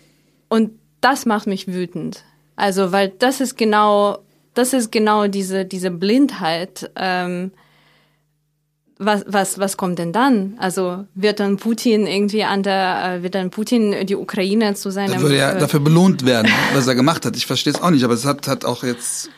und 0.50 0.72
das 1.02 1.26
macht 1.26 1.48
mich 1.48 1.68
wütend. 1.68 2.24
Also, 2.56 2.92
weil 2.92 3.10
das 3.10 3.42
ist 3.42 3.58
genau, 3.58 4.20
das 4.54 4.74
ist 4.74 4.92
genau 4.92 5.28
diese, 5.28 5.66
diese 5.66 5.92
Blindheit. 5.92 6.92
Ähm, 6.96 7.52
was, 9.00 9.26
was, 9.28 9.58
was 9.60 9.76
kommt 9.76 10.00
denn 10.00 10.14
dann? 10.14 10.54
Also 10.60 11.06
wird 11.16 11.40
dann 11.40 11.58
Putin 11.58 12.06
irgendwie 12.06 12.44
an 12.44 12.64
der, 12.64 13.18
äh, 13.18 13.24
wird 13.24 13.36
dann 13.36 13.50
Putin 13.50 14.06
die 14.06 14.16
Ukraine 14.16 14.76
zu 14.76 14.92
seinem. 14.92 15.14
Er 15.14 15.22
würde 15.22 15.38
ja 15.38 15.52
äh, 15.52 15.60
dafür 15.60 15.80
belohnt 15.80 16.26
werden, 16.26 16.52
was 16.74 16.88
er 16.88 16.96
gemacht 16.96 17.26
hat. 17.26 17.36
Ich 17.36 17.46
verstehe 17.46 17.74
es 17.74 17.82
auch 17.82 17.90
nicht, 17.90 18.04
aber 18.04 18.14
es 18.14 18.26
hat, 18.26 18.48
hat 18.48 18.66
auch 18.66 18.84
jetzt, 18.84 19.30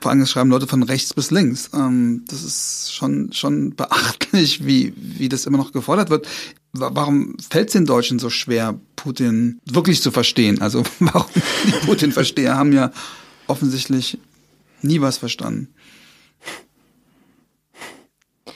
vor 0.00 0.10
allem 0.10 0.26
schreiben 0.26 0.50
Leute 0.50 0.66
von 0.66 0.82
rechts 0.82 1.14
bis 1.14 1.30
links. 1.30 1.70
Ähm, 1.72 2.24
das 2.28 2.42
ist 2.42 2.92
schon, 2.92 3.32
schon 3.32 3.74
beachtlich, 3.74 4.66
wie, 4.66 4.92
wie 4.96 5.28
das 5.28 5.46
immer 5.46 5.58
noch 5.58 5.72
gefordert 5.72 6.10
wird 6.10 6.26
warum 6.74 7.36
fällt 7.38 7.68
es 7.68 7.72
den 7.72 7.86
Deutschen 7.86 8.18
so 8.18 8.30
schwer, 8.30 8.78
Putin 8.96 9.60
wirklich 9.64 10.02
zu 10.02 10.10
verstehen? 10.10 10.60
Also 10.60 10.82
warum 10.98 11.30
die 11.66 11.86
Putin-Versteher 11.86 12.56
haben 12.56 12.72
ja 12.72 12.90
offensichtlich 13.46 14.18
nie 14.82 15.00
was 15.00 15.18
verstanden. 15.18 15.74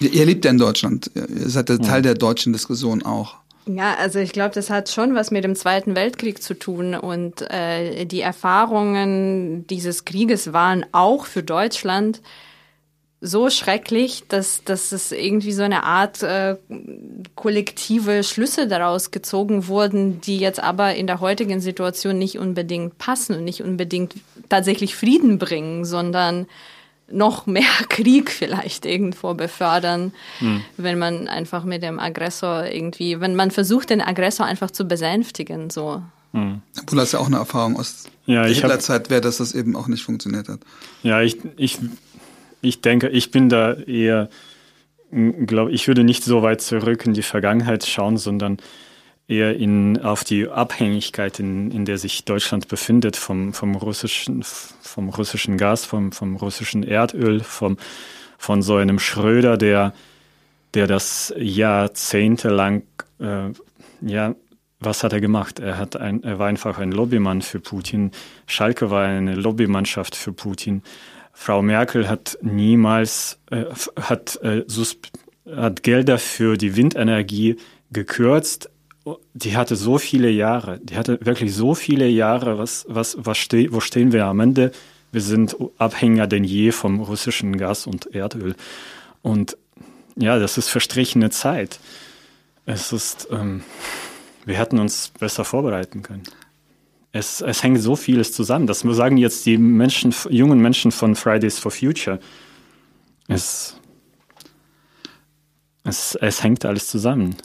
Ihr 0.00 0.26
lebt 0.26 0.44
ja 0.44 0.50
in 0.50 0.58
Deutschland. 0.58 1.10
Ihr 1.14 1.48
seid 1.48 1.68
der 1.68 1.80
Teil 1.80 2.02
der 2.02 2.14
deutschen 2.14 2.52
Diskussion 2.52 3.02
auch. 3.02 3.36
Ja, 3.66 3.96
also 3.96 4.18
ich 4.18 4.32
glaube, 4.32 4.54
das 4.54 4.70
hat 4.70 4.88
schon 4.88 5.14
was 5.14 5.30
mit 5.30 5.44
dem 5.44 5.54
Zweiten 5.54 5.94
Weltkrieg 5.94 6.42
zu 6.42 6.54
tun 6.54 6.94
und 6.94 7.42
äh, 7.50 8.06
die 8.06 8.20
Erfahrungen 8.20 9.66
dieses 9.66 10.04
Krieges 10.04 10.52
waren 10.52 10.86
auch 10.92 11.26
für 11.26 11.42
Deutschland 11.42 12.22
so 13.20 13.50
schrecklich, 13.50 14.24
dass, 14.28 14.62
dass 14.64 14.92
es 14.92 15.10
irgendwie 15.10 15.52
so 15.52 15.62
eine 15.62 15.82
Art 15.82 16.22
äh, 16.22 16.56
kollektive 17.34 18.22
Schlüsse 18.22 18.68
daraus 18.68 19.10
gezogen 19.10 19.66
wurden, 19.66 20.20
die 20.20 20.38
jetzt 20.38 20.60
aber 20.60 20.94
in 20.94 21.08
der 21.08 21.20
heutigen 21.20 21.60
Situation 21.60 22.16
nicht 22.18 22.38
unbedingt 22.38 22.96
passen 22.98 23.36
und 23.36 23.44
nicht 23.44 23.62
unbedingt 23.62 24.14
tatsächlich 24.48 24.94
Frieden 24.94 25.38
bringen, 25.38 25.84
sondern 25.84 26.46
noch 27.10 27.46
mehr 27.46 27.62
Krieg 27.88 28.30
vielleicht 28.30 28.86
irgendwo 28.86 29.34
befördern, 29.34 30.12
hm. 30.38 30.62
wenn 30.76 30.98
man 30.98 31.26
einfach 31.26 31.64
mit 31.64 31.82
dem 31.82 31.98
Aggressor 31.98 32.66
irgendwie, 32.66 33.20
wenn 33.20 33.34
man 33.34 33.50
versucht, 33.50 33.90
den 33.90 34.00
Aggressor 34.00 34.46
einfach 34.46 34.70
zu 34.70 34.86
besänftigen, 34.86 35.70
so. 35.70 36.02
Hm. 36.32 36.60
Du 36.86 37.00
hast 37.00 37.12
ja 37.12 37.18
auch 37.18 37.26
eine 37.26 37.36
Erfahrung 37.36 37.78
aus 37.78 38.04
ja, 38.26 38.42
der 38.42 38.52
Hitlerzeit, 38.52 39.08
wäre, 39.08 39.22
dass 39.22 39.38
das 39.38 39.54
eben 39.54 39.74
auch 39.74 39.88
nicht 39.88 40.02
funktioniert 40.02 40.48
hat. 40.48 40.60
Ja, 41.02 41.22
ich, 41.22 41.38
ich 41.56 41.78
ich 42.61 42.80
denke, 42.80 43.09
ich 43.09 43.30
bin 43.30 43.48
da 43.48 43.74
eher 43.74 44.28
glaube 45.11 45.72
ich, 45.72 45.88
würde 45.88 46.04
nicht 46.04 46.24
so 46.24 46.42
weit 46.42 46.61
zurück 46.61 47.06
in 47.06 47.14
die 47.14 47.22
Vergangenheit 47.22 47.86
schauen, 47.86 48.18
sondern 48.18 48.59
eher 49.26 49.56
in, 49.56 50.00
auf 50.02 50.24
die 50.24 50.48
Abhängigkeit, 50.48 51.38
in, 51.40 51.70
in 51.70 51.84
der 51.84 51.98
sich 51.98 52.24
Deutschland 52.24 52.68
befindet 52.68 53.16
vom, 53.16 53.52
vom 53.52 53.74
russischen, 53.74 54.42
vom 54.42 55.09
russischen 55.09 55.56
Gas, 55.56 55.84
vom, 55.84 56.12
vom 56.12 56.36
russischen 56.36 56.82
Erdöl, 56.82 57.40
vom, 57.40 57.78
von 58.38 58.62
so 58.62 58.76
einem 58.76 58.98
Schröder, 58.98 59.56
der, 59.56 59.92
der 60.74 60.86
das 60.86 61.32
jahrzehntelang, 61.36 62.82
äh, 63.20 63.50
ja, 64.00 64.34
was 64.80 65.02
hat 65.02 65.12
er 65.12 65.20
gemacht? 65.20 65.59
Er 65.59 65.76
hat 65.76 65.96
ein, 65.96 66.22
er 66.22 66.38
war 66.38 66.46
einfach 66.46 66.78
ein 66.78 66.92
Lobbymann 66.92 67.42
für 67.42 67.59
Putin. 67.59 68.12
Schalke 68.46 68.90
war 68.90 69.06
eine 69.06 69.34
Lobbymannschaft 69.34 70.14
für 70.14 70.32
Putin. 70.32 70.82
Frau 71.41 71.62
Merkel 71.62 72.09
hat 72.09 72.36
niemals 72.43 73.39
äh, 73.53 73.64
hat, 73.97 74.41
äh, 74.43 74.64
hat 75.47 75.84
Gelder 75.84 76.18
für 76.18 76.57
die 76.57 76.74
Windenergie 76.74 77.57
gekürzt. 77.93 78.68
Die 79.34 79.57
hatte 79.57 79.76
so 79.76 79.99
viele 79.99 80.30
Jahre, 80.30 80.80
die 80.80 80.97
hatte 80.97 81.24
wirklich 81.24 81.55
so 81.55 81.76
viele 81.76 82.09
Jahre. 82.09 82.59
Was, 82.59 82.86
was, 82.89 83.16
was 83.20 83.39
ste 83.39 83.72
wo 83.72 83.78
stehen 83.78 84.11
wir 84.12 84.26
am 84.26 84.41
Ende? 84.41 84.72
Wir 85.12 85.20
sind 85.20 85.57
abhängiger 85.78 86.26
denn 86.26 86.43
je 86.43 86.72
vom 86.72 87.01
russischen 87.01 87.57
Gas 87.57 87.86
und 87.86 88.14
Erdöl. 88.14 88.57
Und 89.22 89.57
ja, 90.16 90.41
das 90.41 90.59
ist 90.59 90.68
verstrichene 90.68 91.30
Zeit. 91.30 91.78
Es 92.66 92.93
ist, 92.93 93.28
ähm, 93.30 93.62
wir 94.45 94.57
hätten 94.59 94.80
uns 94.80 95.12
besser 95.18 95.45
vorbereiten 95.45 96.03
können 96.03 96.24
es, 97.12 97.40
es 97.40 97.62
hängt 97.62 97.80
so 97.80 97.96
vieles 97.96 98.32
zusammen. 98.32 98.66
Das 98.66 98.80
sagen 98.80 99.16
jetzt 99.16 99.46
die 99.46 99.59
Menschen, 99.59 100.14
jungen 100.28 100.61
Menschen 100.61 100.92
von 100.92 101.14
Fridays 101.14 101.59
for 101.59 101.70
Future. 101.70 102.20
Es, 103.28 103.76
es, 105.84 106.16
es 106.20 106.42
hängt 106.42 106.64
alles 106.64 106.88
zusammen. 106.88 107.36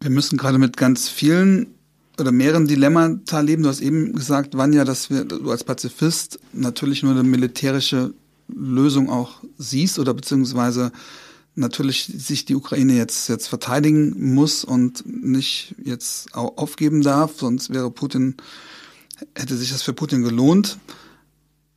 Wir 0.00 0.10
müssen 0.10 0.38
gerade 0.38 0.58
mit 0.58 0.76
ganz 0.76 1.08
vielen 1.08 1.74
oder 2.18 2.32
mehreren 2.32 2.66
Dilemmata 2.66 3.40
leben. 3.40 3.62
Du 3.62 3.68
hast 3.68 3.80
eben 3.80 4.12
gesagt, 4.12 4.56
Vanja, 4.56 4.84
dass 4.84 5.10
wir, 5.10 5.24
du 5.24 5.50
als 5.50 5.64
Pazifist 5.64 6.40
natürlich 6.52 7.02
nur 7.02 7.12
eine 7.12 7.22
militärische 7.22 8.12
Lösung 8.48 9.10
auch 9.10 9.42
siehst 9.56 9.98
oder 9.98 10.14
beziehungsweise 10.14 10.90
natürlich 11.58 12.04
sich 12.16 12.44
die 12.44 12.54
Ukraine 12.54 12.96
jetzt, 12.96 13.28
jetzt 13.28 13.48
verteidigen 13.48 14.34
muss 14.34 14.64
und 14.64 15.04
nicht 15.06 15.74
jetzt 15.82 16.34
aufgeben 16.34 17.02
darf, 17.02 17.38
sonst 17.38 17.70
wäre 17.70 17.90
Putin, 17.90 18.36
hätte 19.34 19.56
sich 19.56 19.70
das 19.70 19.82
für 19.82 19.92
Putin 19.92 20.22
gelohnt. 20.22 20.78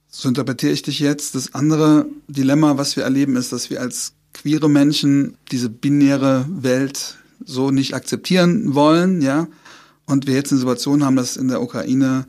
So 0.09 0.27
interpretiere 0.27 0.73
ich 0.73 0.82
dich 0.82 0.99
jetzt. 0.99 1.36
Das 1.36 1.53
andere 1.53 2.05
Dilemma, 2.27 2.77
was 2.77 2.95
wir 2.95 3.03
erleben, 3.03 3.36
ist, 3.36 3.51
dass 3.51 3.69
wir 3.69 3.82
als 3.82 4.13
queere 4.34 4.69
Menschen 4.69 5.36
diese 5.51 5.69
binäre 5.69 6.45
Welt 6.49 7.17
so 7.43 7.71
nicht 7.71 7.93
akzeptieren 7.93 8.75
wollen, 8.75 9.21
ja. 9.21 9.47
Und 10.05 10.27
wir 10.27 10.36
jetzt 10.36 10.51
eine 10.51 10.59
Situation 10.59 11.03
haben, 11.03 11.15
dass 11.15 11.38
in 11.38 11.47
der 11.47 11.61
Ukraine 11.61 12.25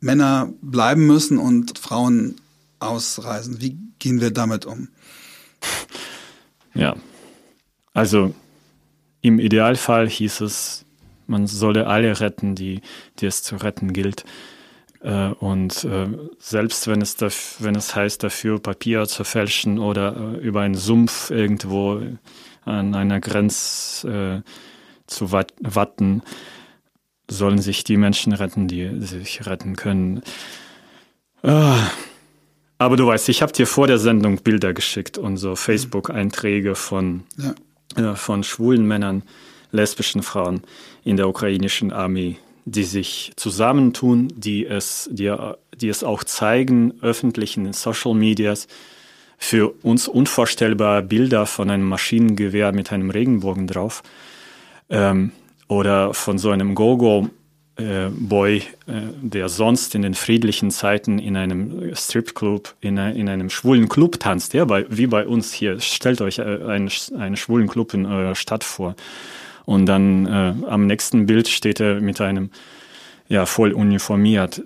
Männer 0.00 0.52
bleiben 0.62 1.06
müssen 1.06 1.38
und 1.38 1.78
Frauen 1.78 2.36
ausreisen. 2.78 3.60
Wie 3.60 3.76
gehen 3.98 4.20
wir 4.20 4.30
damit 4.30 4.64
um? 4.64 4.88
Ja, 6.74 6.96
also 7.94 8.34
im 9.20 9.38
Idealfall 9.38 10.08
hieß 10.08 10.40
es, 10.42 10.84
man 11.26 11.46
solle 11.46 11.86
alle 11.86 12.20
retten, 12.20 12.54
die, 12.54 12.80
die 13.18 13.26
es 13.26 13.42
zu 13.42 13.56
retten 13.56 13.92
gilt. 13.92 14.24
Äh, 15.00 15.28
und 15.28 15.84
äh, 15.84 16.08
selbst 16.38 16.88
wenn 16.88 17.02
es, 17.02 17.16
wenn 17.60 17.74
es 17.74 17.94
heißt, 17.94 18.22
dafür 18.22 18.60
Papier 18.60 19.06
zu 19.06 19.24
fälschen 19.24 19.78
oder 19.78 20.16
äh, 20.16 20.38
über 20.38 20.62
einen 20.62 20.74
Sumpf 20.74 21.30
irgendwo 21.30 22.02
an 22.64 22.94
einer 22.94 23.20
Grenze 23.20 24.42
zu 25.06 25.32
watten, 25.32 26.22
sollen 27.30 27.58
sich 27.58 27.82
die 27.82 27.96
Menschen 27.96 28.34
retten, 28.34 28.68
die 28.68 29.00
sich 29.00 29.46
retten 29.46 29.74
können. 29.74 30.22
Aber 32.78 32.96
du 32.96 33.06
weißt, 33.06 33.28
ich 33.28 33.42
habe 33.42 33.52
dir 33.52 33.66
vor 33.66 33.88
der 33.88 33.98
Sendung 33.98 34.38
Bilder 34.38 34.72
geschickt 34.72 35.18
und 35.18 35.36
so 35.36 35.56
Facebook-Einträge 35.56 36.76
von, 36.76 37.24
ja. 37.36 38.12
äh, 38.12 38.14
von 38.14 38.44
schwulen 38.44 38.86
Männern, 38.86 39.24
lesbischen 39.72 40.22
Frauen 40.22 40.62
in 41.04 41.16
der 41.16 41.28
ukrainischen 41.28 41.92
Armee, 41.92 42.36
die 42.64 42.84
sich 42.84 43.32
zusammentun, 43.36 44.32
die 44.34 44.64
es, 44.64 45.08
die, 45.12 45.34
die 45.76 45.88
es 45.88 46.04
auch 46.04 46.22
zeigen, 46.24 46.94
öffentlich 47.02 47.56
in 47.56 47.64
den 47.64 47.72
Social 47.72 48.14
Medias, 48.14 48.68
für 49.40 49.72
uns 49.82 50.08
unvorstellbare 50.08 51.02
Bilder 51.02 51.46
von 51.46 51.70
einem 51.70 51.88
Maschinengewehr 51.88 52.72
mit 52.72 52.92
einem 52.92 53.10
Regenbogen 53.10 53.66
drauf 53.68 54.02
ähm, 54.88 55.32
oder 55.68 56.12
von 56.12 56.38
so 56.38 56.50
einem 56.50 56.74
Go-Go 56.74 57.30
Boy, 57.78 58.56
äh, 58.56 58.62
der 59.22 59.48
sonst 59.48 59.94
in 59.94 60.02
den 60.02 60.14
friedlichen 60.14 60.70
Zeiten 60.72 61.18
in 61.18 61.36
einem 61.36 61.94
Stripclub, 61.94 62.74
in, 62.80 62.98
in 62.98 63.28
einem 63.28 63.50
schwulen 63.50 63.88
Club 63.88 64.18
tanzt, 64.18 64.52
ja, 64.52 64.64
bei, 64.64 64.84
wie 64.88 65.06
bei 65.06 65.26
uns 65.26 65.52
hier. 65.52 65.78
Stellt 65.78 66.20
euch 66.20 66.38
äh, 66.38 66.42
einen, 66.42 66.90
einen 67.16 67.36
schwulen 67.36 67.68
Club 67.68 67.94
in 67.94 68.04
eurer 68.04 68.34
Stadt 68.34 68.64
vor. 68.64 68.96
Und 69.64 69.86
dann 69.86 70.26
äh, 70.26 70.54
am 70.66 70.86
nächsten 70.86 71.26
Bild 71.26 71.46
steht 71.46 71.78
er 71.78 72.00
mit 72.00 72.20
einem, 72.20 72.50
ja, 73.28 73.46
voll 73.46 73.72
uniformiert. 73.72 74.60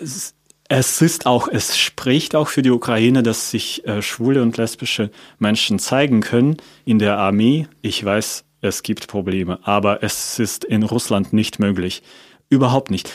Es, 0.00 0.34
es 0.68 1.02
ist 1.02 1.26
auch, 1.26 1.46
es 1.46 1.78
spricht 1.78 2.34
auch 2.34 2.48
für 2.48 2.62
die 2.62 2.70
Ukraine, 2.70 3.22
dass 3.22 3.50
sich 3.50 3.86
äh, 3.86 4.02
schwule 4.02 4.42
und 4.42 4.56
lesbische 4.56 5.10
Menschen 5.38 5.78
zeigen 5.78 6.20
können 6.20 6.56
in 6.84 6.98
der 6.98 7.18
Armee. 7.18 7.68
Ich 7.82 8.04
weiß, 8.04 8.44
es 8.60 8.82
gibt 8.82 9.08
Probleme, 9.08 9.58
aber 9.62 10.02
es 10.02 10.38
ist 10.38 10.64
in 10.64 10.82
Russland 10.82 11.32
nicht 11.32 11.58
möglich. 11.58 12.02
Überhaupt 12.50 12.90
nicht. 12.90 13.10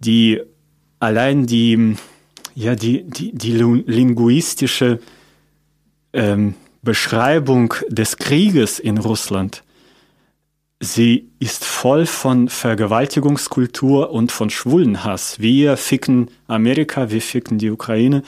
Die, 0.00 0.40
allein 0.98 1.46
die, 1.46 1.96
ja, 2.54 2.74
die, 2.74 3.04
die, 3.04 3.32
die 3.32 3.52
linguistische 3.52 4.98
ähm, 6.12 6.54
Beschreibung 6.82 7.74
des 7.88 8.18
Krieges 8.18 8.78
in 8.78 8.98
Russland, 8.98 9.62
sie 10.80 11.30
ist 11.38 11.64
voll 11.64 12.04
von 12.04 12.48
Vergewaltigungskultur 12.48 14.10
und 14.10 14.32
von 14.32 14.50
Schwulenhass. 14.50 15.40
Wir 15.40 15.76
ficken 15.76 16.30
Amerika, 16.46 17.10
wir 17.10 17.22
ficken 17.22 17.58
die 17.58 17.70
Ukraine. 17.70 18.22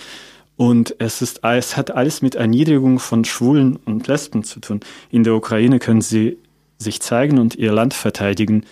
Und 0.57 0.95
es 1.01 1.21
ist, 1.21 1.41
es 1.45 1.77
hat 1.77 1.91
alles 1.91 2.23
mit 2.23 2.35
Erniedrigung 2.35 2.99
von 2.99 3.25
Schwulen 3.25 3.77
und 3.85 4.07
Lesben 4.07 4.43
zu 4.43 4.61
tun. 4.61 4.81
In 5.11 5.23
der 5.23 5.35
Ukraine 5.35 5.79
können 5.79 6.01
sie 6.01 6.39
sich 6.79 7.03
zeigen 7.03 7.39
und 7.39 7.57
ihr 7.57 7.73
Land 7.73 7.93
verteidigen. 7.93 8.65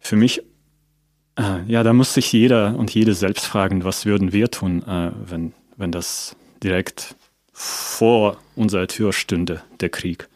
Für 0.00 0.16
mich 0.16 0.42
ja, 1.38 1.82
da 1.82 1.92
muss 1.92 2.14
sich 2.14 2.32
jeder 2.32 2.76
und 2.76 2.94
jede 2.94 3.14
selbst 3.14 3.44
fragen, 3.44 3.84
was 3.84 4.06
würden 4.06 4.32
wir 4.32 4.50
tun, 4.50 4.82
äh, 4.86 5.10
wenn, 5.26 5.52
wenn 5.76 5.92
das 5.92 6.34
direkt 6.62 7.14
vor 7.52 8.38
unserer 8.54 8.86
Tür 8.86 9.12
stünde, 9.12 9.62
der 9.80 9.90
Krieg. 9.90 10.28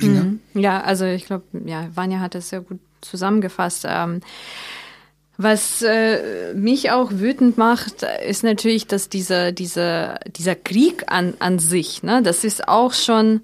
Mhm. 0.00 0.40
Ja, 0.54 0.80
also 0.82 1.04
ich 1.04 1.26
glaube, 1.26 1.44
ja, 1.66 1.88
Vanya 1.94 2.20
hat 2.20 2.34
es 2.34 2.48
sehr 2.48 2.60
gut 2.60 2.80
zusammengefasst. 3.00 3.86
Ähm, 3.88 4.20
was 5.36 5.82
äh, 5.82 6.54
mich 6.54 6.90
auch 6.90 7.10
wütend 7.12 7.58
macht, 7.58 8.04
ist 8.26 8.44
natürlich, 8.44 8.86
dass 8.86 9.08
dieser, 9.08 9.52
dieser, 9.52 10.20
dieser 10.36 10.54
Krieg 10.54 11.04
an, 11.06 11.34
an 11.40 11.58
sich, 11.58 12.02
ne, 12.02 12.22
das 12.22 12.44
ist 12.44 12.68
auch 12.68 12.92
schon 12.92 13.40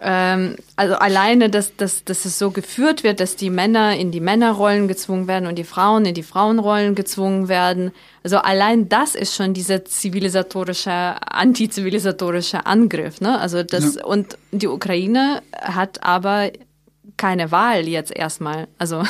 ähm, 0.00 0.54
also 0.76 0.94
alleine, 0.94 1.50
dass, 1.50 1.74
dass, 1.76 2.04
dass 2.04 2.24
es 2.24 2.38
so 2.38 2.52
geführt 2.52 3.02
wird, 3.02 3.18
dass 3.18 3.34
die 3.34 3.50
Männer 3.50 3.96
in 3.96 4.12
die 4.12 4.20
Männerrollen 4.20 4.86
gezwungen 4.86 5.26
werden 5.26 5.48
und 5.48 5.56
die 5.56 5.64
Frauen 5.64 6.06
in 6.06 6.14
die 6.14 6.22
Frauenrollen 6.22 6.94
gezwungen 6.94 7.48
werden. 7.48 7.90
Also 8.22 8.38
allein 8.38 8.88
das 8.88 9.16
ist 9.16 9.34
schon 9.34 9.54
dieser 9.54 9.84
zivilisatorische, 9.84 10.90
antizivilisatorische 10.90 12.64
Angriff. 12.66 13.20
Ne? 13.20 13.40
Also 13.40 13.64
das 13.64 13.96
ja. 13.96 14.04
und 14.04 14.38
die 14.52 14.68
Ukraine 14.68 15.42
hat 15.52 16.04
aber 16.04 16.52
keine 17.16 17.50
Wahl 17.50 17.88
jetzt 17.88 18.14
erstmal. 18.14 18.68
Also 18.78 19.02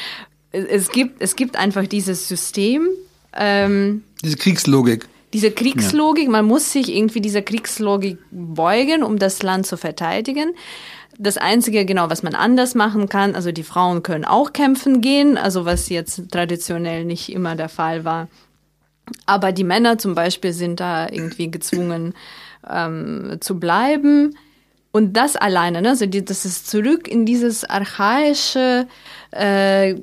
es 0.50 0.90
gibt 0.90 1.22
es 1.22 1.36
gibt 1.36 1.56
einfach 1.56 1.86
dieses 1.86 2.26
System. 2.26 2.88
Ähm, 3.34 4.02
Diese 4.22 4.36
Kriegslogik 4.36 5.06
diese 5.32 5.50
Kriegslogik, 5.50 6.24
ja. 6.24 6.30
man 6.30 6.44
muss 6.44 6.72
sich 6.72 6.94
irgendwie 6.94 7.20
dieser 7.20 7.42
Kriegslogik 7.42 8.18
beugen, 8.30 9.02
um 9.02 9.18
das 9.18 9.42
Land 9.42 9.66
zu 9.66 9.76
verteidigen. 9.76 10.54
Das 11.18 11.36
Einzige, 11.36 11.84
genau, 11.84 12.10
was 12.10 12.22
man 12.22 12.34
anders 12.34 12.74
machen 12.74 13.08
kann, 13.08 13.34
also 13.34 13.52
die 13.52 13.62
Frauen 13.62 14.02
können 14.02 14.24
auch 14.24 14.52
kämpfen 14.52 15.00
gehen, 15.00 15.36
also 15.36 15.64
was 15.64 15.88
jetzt 15.88 16.30
traditionell 16.30 17.04
nicht 17.04 17.30
immer 17.32 17.54
der 17.54 17.68
Fall 17.68 18.04
war. 18.04 18.28
Aber 19.26 19.52
die 19.52 19.64
Männer 19.64 19.98
zum 19.98 20.14
Beispiel 20.14 20.52
sind 20.52 20.80
da 20.80 21.08
irgendwie 21.08 21.50
gezwungen 21.50 22.14
ähm, 22.68 23.38
zu 23.40 23.58
bleiben. 23.58 24.36
Und 24.94 25.14
das 25.14 25.36
alleine, 25.36 25.80
ne, 25.80 25.88
also 25.88 26.04
die, 26.04 26.22
das 26.22 26.44
ist 26.44 26.68
zurück 26.68 27.08
in 27.08 27.24
dieses 27.24 27.64
archaische 27.64 28.86
äh, 29.30 29.94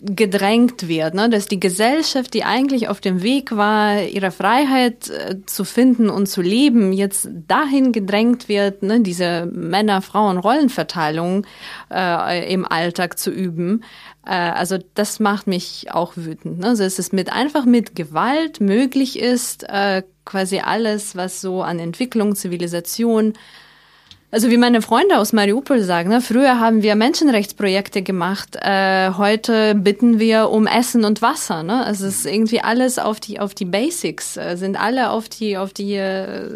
gedrängt 0.00 0.88
wird, 0.88 1.12
ne, 1.12 1.28
dass 1.28 1.46
die 1.46 1.60
Gesellschaft, 1.60 2.32
die 2.32 2.44
eigentlich 2.44 2.88
auf 2.88 3.02
dem 3.02 3.22
Weg 3.22 3.54
war, 3.54 4.02
ihre 4.02 4.30
Freiheit 4.30 5.10
äh, 5.10 5.44
zu 5.44 5.64
finden 5.64 6.08
und 6.08 6.26
zu 6.26 6.40
leben, 6.40 6.94
jetzt 6.94 7.28
dahin 7.48 7.92
gedrängt 7.92 8.48
wird, 8.48 8.82
ne, 8.82 9.00
diese 9.00 9.44
Männer-Frauen-Rollenverteilung 9.44 11.46
äh, 11.92 12.50
im 12.50 12.64
Alltag 12.64 13.18
zu 13.18 13.30
üben. 13.30 13.84
Äh, 14.24 14.30
also 14.30 14.78
das 14.94 15.20
macht 15.20 15.48
mich 15.48 15.88
auch 15.90 16.14
wütend. 16.16 16.60
Ne? 16.60 16.68
Also 16.68 16.84
es 16.84 16.98
ist 16.98 17.12
mit 17.12 17.30
einfach 17.30 17.66
mit 17.66 17.94
Gewalt 17.94 18.62
möglich 18.62 19.18
ist, 19.18 19.64
äh, 19.68 20.02
quasi 20.24 20.60
alles, 20.60 21.14
was 21.14 21.42
so 21.42 21.62
an 21.62 21.78
Entwicklung, 21.78 22.36
Zivilisation 22.36 23.34
also 24.32 24.48
wie 24.48 24.56
meine 24.56 24.80
Freunde 24.80 25.18
aus 25.18 25.32
Mariupol 25.32 25.82
sagen, 25.82 26.10
ne, 26.10 26.20
früher 26.20 26.60
haben 26.60 26.82
wir 26.82 26.94
Menschenrechtsprojekte 26.94 28.02
gemacht, 28.02 28.56
äh, 28.60 29.10
heute 29.16 29.74
bitten 29.74 30.20
wir 30.20 30.50
um 30.50 30.68
Essen 30.68 31.04
und 31.04 31.20
Wasser. 31.20 31.64
Ne? 31.64 31.84
Also 31.84 32.06
es 32.06 32.20
ist 32.20 32.26
irgendwie 32.26 32.60
alles 32.60 32.98
auf 32.98 33.18
die 33.18 33.40
auf 33.40 33.54
die 33.54 33.64
Basics, 33.64 34.36
äh, 34.36 34.56
sind 34.56 34.80
alle 34.80 35.10
auf 35.10 35.28
die 35.28 35.56
auf 35.56 35.72
die 35.72 35.94
äh, 35.94 36.48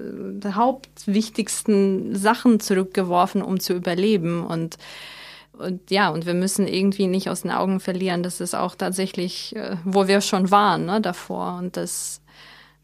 hauptwichtigsten 0.45 2.15
Sachen 2.15 2.61
zurückgeworfen, 2.61 3.43
um 3.43 3.59
zu 3.59 3.73
überleben 3.75 4.47
und 4.47 4.77
und 5.59 5.91
ja, 5.91 6.09
und 6.09 6.27
wir 6.27 6.35
müssen 6.35 6.67
irgendwie 6.67 7.07
nicht 7.07 7.31
aus 7.31 7.43
den 7.43 7.53
Augen 7.53 7.79
verlieren, 7.79 8.23
dass 8.25 8.41
es 8.41 8.55
auch 8.55 8.75
tatsächlich, 8.75 9.55
äh, 9.55 9.77
wo 9.85 10.09
wir 10.09 10.21
schon 10.21 10.51
waren, 10.51 10.87
ne, 10.87 11.01
davor. 11.01 11.59
Und 11.59 11.77
das, 11.77 12.21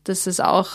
das 0.04 0.26
ist 0.28 0.40
auch 0.40 0.68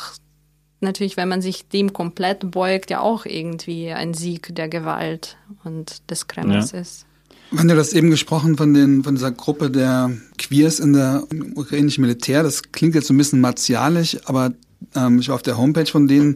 natürlich, 0.81 1.17
wenn 1.17 1.29
man 1.29 1.41
sich 1.41 1.67
dem 1.67 1.93
komplett 1.93 2.51
beugt, 2.51 2.89
ja 2.89 2.99
auch 2.99 3.25
irgendwie 3.25 3.91
ein 3.91 4.13
Sieg 4.13 4.55
der 4.55 4.69
Gewalt 4.69 5.37
und 5.63 6.09
des 6.09 6.27
Kremls 6.27 6.71
ja. 6.71 6.79
ist. 6.79 7.05
Wir 7.51 7.59
haben 7.59 7.69
ja 7.69 7.75
das 7.75 7.93
eben 7.93 8.09
gesprochen 8.09 8.57
von, 8.57 8.73
den, 8.73 9.03
von 9.03 9.15
dieser 9.15 9.31
Gruppe 9.31 9.69
der 9.69 10.11
Queers 10.37 10.79
in 10.79 10.93
der 10.93 11.23
ukrainischen 11.55 12.01
Militär. 12.01 12.43
Das 12.43 12.71
klingt 12.71 12.95
jetzt 12.95 13.07
so 13.07 13.13
ein 13.13 13.17
bisschen 13.17 13.39
martialisch, 13.39 14.17
aber 14.25 14.51
ähm, 14.95 15.19
ich 15.19 15.29
war 15.29 15.35
auf 15.35 15.43
der 15.43 15.57
Homepage 15.57 15.85
von 15.85 16.07
denen. 16.07 16.35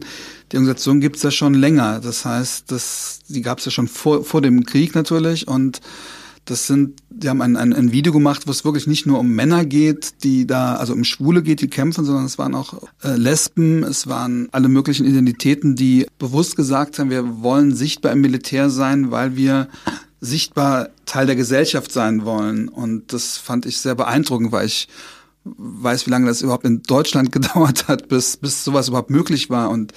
Die 0.50 0.56
Organisation 0.56 1.00
gibt's 1.00 1.22
ja 1.22 1.30
schon 1.30 1.54
länger. 1.54 2.00
Das 2.00 2.24
heißt, 2.24 2.70
das, 2.70 3.20
die 3.28 3.42
gab's 3.42 3.64
ja 3.64 3.70
schon 3.70 3.88
vor, 3.88 4.24
vor 4.24 4.40
dem 4.40 4.64
Krieg 4.64 4.94
natürlich 4.94 5.48
und 5.48 5.80
das 6.44 6.66
sind, 6.66 7.00
die 7.10 7.28
haben 7.28 7.42
ein, 7.42 7.56
ein, 7.56 7.72
ein 7.72 7.92
Video 7.92 8.12
gemacht, 8.12 8.46
wo 8.46 8.50
es 8.50 8.64
wirklich 8.64 8.86
nicht 8.86 9.06
nur 9.06 9.18
um 9.18 9.30
Männer 9.30 9.64
geht, 9.64 10.24
die 10.24 10.46
da, 10.46 10.76
also 10.76 10.92
um 10.92 11.04
Schwule 11.04 11.42
geht, 11.42 11.60
die 11.60 11.68
kämpfen, 11.68 12.04
sondern 12.04 12.24
es 12.24 12.38
waren 12.38 12.54
auch 12.54 12.74
äh, 13.02 13.16
Lesben, 13.16 13.84
es 13.84 14.08
waren 14.08 14.48
alle 14.50 14.68
möglichen 14.68 15.06
Identitäten, 15.06 15.76
die 15.76 16.06
bewusst 16.18 16.56
gesagt 16.56 16.98
haben, 16.98 17.10
wir 17.10 17.42
wollen 17.42 17.74
sichtbar 17.74 18.12
im 18.12 18.20
Militär 18.20 18.70
sein, 18.70 19.10
weil 19.10 19.36
wir 19.36 19.68
sichtbar 20.20 20.88
Teil 21.06 21.26
der 21.26 21.36
Gesellschaft 21.36 21.92
sein 21.92 22.24
wollen. 22.24 22.68
Und 22.68 23.12
das 23.12 23.38
fand 23.38 23.66
ich 23.66 23.78
sehr 23.78 23.94
beeindruckend, 23.94 24.52
weil 24.52 24.66
ich 24.66 24.88
weiß, 25.44 26.06
wie 26.06 26.10
lange 26.10 26.26
das 26.26 26.42
überhaupt 26.42 26.64
in 26.64 26.82
Deutschland 26.82 27.32
gedauert 27.32 27.88
hat, 27.88 28.08
bis, 28.08 28.36
bis 28.36 28.64
sowas 28.64 28.88
überhaupt 28.88 29.10
möglich 29.10 29.50
war. 29.50 29.70
Und 29.70 29.92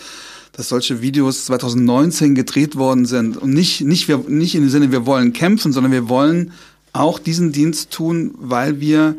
dass 0.53 0.69
solche 0.69 1.01
Videos 1.01 1.45
2019 1.45 2.35
gedreht 2.35 2.75
worden 2.75 3.05
sind. 3.05 3.37
Und 3.37 3.51
nicht, 3.51 3.81
nicht, 3.81 4.07
wir, 4.07 4.19
nicht 4.27 4.55
in 4.55 4.61
dem 4.61 4.69
Sinne, 4.69 4.91
wir 4.91 5.05
wollen 5.05 5.33
kämpfen, 5.33 5.73
sondern 5.73 5.91
wir 5.91 6.07
wollen 6.09 6.53
auch 6.93 7.19
diesen 7.19 7.51
Dienst 7.51 7.91
tun, 7.91 8.35
weil 8.37 8.79
wir 8.79 9.15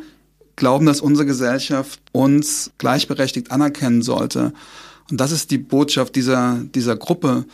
glauben, 0.57 0.87
dass 0.87 1.01
unsere 1.01 1.27
Gesellschaft 1.27 2.01
uns 2.13 2.71
gleichberechtigt 2.79 3.51
anerkennen 3.51 4.03
sollte. 4.03 4.53
Und 5.11 5.21
das 5.21 5.33
ist 5.33 5.51
die 5.51 5.59
Botschaft 5.59 6.15
dieser, 6.15 6.63
dieser 6.73 6.97
Gruppe. 6.97 7.45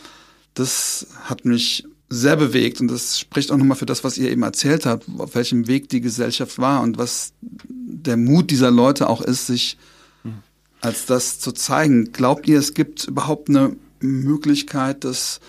Das 0.53 1.07
hat 1.23 1.43
mich 1.43 1.85
sehr 2.07 2.35
bewegt 2.35 2.81
und 2.81 2.89
das 2.89 3.19
spricht 3.19 3.51
auch 3.51 3.57
nochmal 3.57 3.77
für 3.77 3.85
das, 3.85 4.03
was 4.03 4.17
ihr 4.17 4.29
eben 4.29 4.43
erzählt 4.43 4.85
habt, 4.85 5.05
auf 5.17 5.33
welchem 5.33 5.67
Weg 5.67 5.89
die 5.89 6.01
Gesellschaft 6.01 6.59
war 6.59 6.81
und 6.81 6.97
was 6.97 7.31
der 7.41 8.17
Mut 8.17 8.51
dieser 8.51 8.69
Leute 8.69 9.09
auch 9.09 9.21
ist, 9.21 9.47
sich 9.47 9.77
als 10.81 11.05
das 11.05 11.39
zu 11.39 11.51
zeigen. 11.51 12.11
Glaubt 12.11 12.47
ihr, 12.47 12.59
es 12.59 12.73
gibt 12.73 13.05
überhaupt 13.05 13.49
eine 13.49 13.75
Möglichkeit, 13.99 15.03
dass 15.03 15.39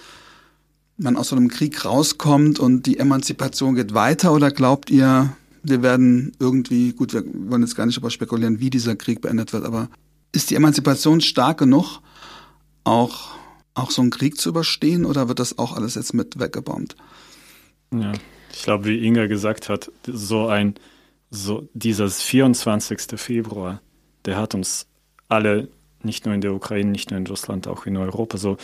man 0.98 1.16
aus 1.16 1.28
so 1.28 1.36
einem 1.36 1.48
Krieg 1.48 1.84
rauskommt 1.84 2.58
und 2.58 2.86
die 2.86 2.98
Emanzipation 2.98 3.74
geht 3.74 3.94
weiter? 3.94 4.32
Oder 4.32 4.50
glaubt 4.50 4.90
ihr, 4.90 5.34
wir 5.62 5.82
werden 5.82 6.32
irgendwie, 6.38 6.92
gut, 6.92 7.12
wir 7.12 7.24
wollen 7.24 7.62
jetzt 7.62 7.76
gar 7.76 7.86
nicht 7.86 7.96
darüber 7.96 8.10
spekulieren, 8.10 8.60
wie 8.60 8.70
dieser 8.70 8.96
Krieg 8.96 9.20
beendet 9.20 9.52
wird, 9.52 9.64
aber 9.64 9.88
ist 10.32 10.50
die 10.50 10.54
Emanzipation 10.54 11.20
stark 11.20 11.58
genug, 11.58 12.00
auch, 12.84 13.30
auch 13.74 13.90
so 13.90 14.02
einen 14.02 14.10
Krieg 14.10 14.38
zu 14.38 14.48
überstehen 14.48 15.04
oder 15.04 15.28
wird 15.28 15.38
das 15.38 15.58
auch 15.58 15.76
alles 15.76 15.94
jetzt 15.94 16.14
mit 16.14 16.38
weggebombt? 16.38 16.96
Ja, 17.92 18.12
ich 18.52 18.62
glaube, 18.62 18.86
wie 18.86 19.04
Inga 19.06 19.26
gesagt 19.26 19.68
hat, 19.68 19.90
so 20.06 20.46
ein, 20.46 20.74
so 21.30 21.68
dieses 21.74 22.20
24. 22.22 23.18
Februar, 23.20 23.80
der 24.24 24.36
hat 24.36 24.54
uns 24.54 24.86
alle, 25.32 25.68
nicht 26.02 26.26
nur 26.26 26.34
in 26.34 26.40
der 26.40 26.52
Ukraine, 26.52 26.90
nicht 26.90 27.10
nur 27.10 27.18
in 27.18 27.26
Russland, 27.26 27.66
auch 27.66 27.86
in 27.86 27.96
Europa, 27.96 28.38
so 28.38 28.56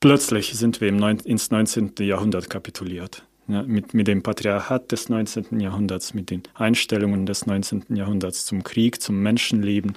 plötzlich 0.00 0.54
sind 0.54 0.80
wir 0.80 0.88
im 0.88 0.96
Neun 0.96 1.18
ins 1.18 1.50
19. 1.50 1.94
Jahrhundert 2.00 2.48
kapituliert. 2.48 3.24
Ja, 3.48 3.62
mit, 3.62 3.94
mit 3.94 4.06
dem 4.06 4.22
Patriarchat 4.22 4.92
des 4.92 5.08
19. 5.08 5.58
Jahrhunderts, 5.58 6.12
mit 6.12 6.30
den 6.30 6.42
Einstellungen 6.54 7.24
des 7.24 7.46
19. 7.46 7.96
Jahrhunderts 7.96 8.44
zum 8.44 8.62
Krieg, 8.62 9.00
zum 9.00 9.22
Menschenleben. 9.22 9.96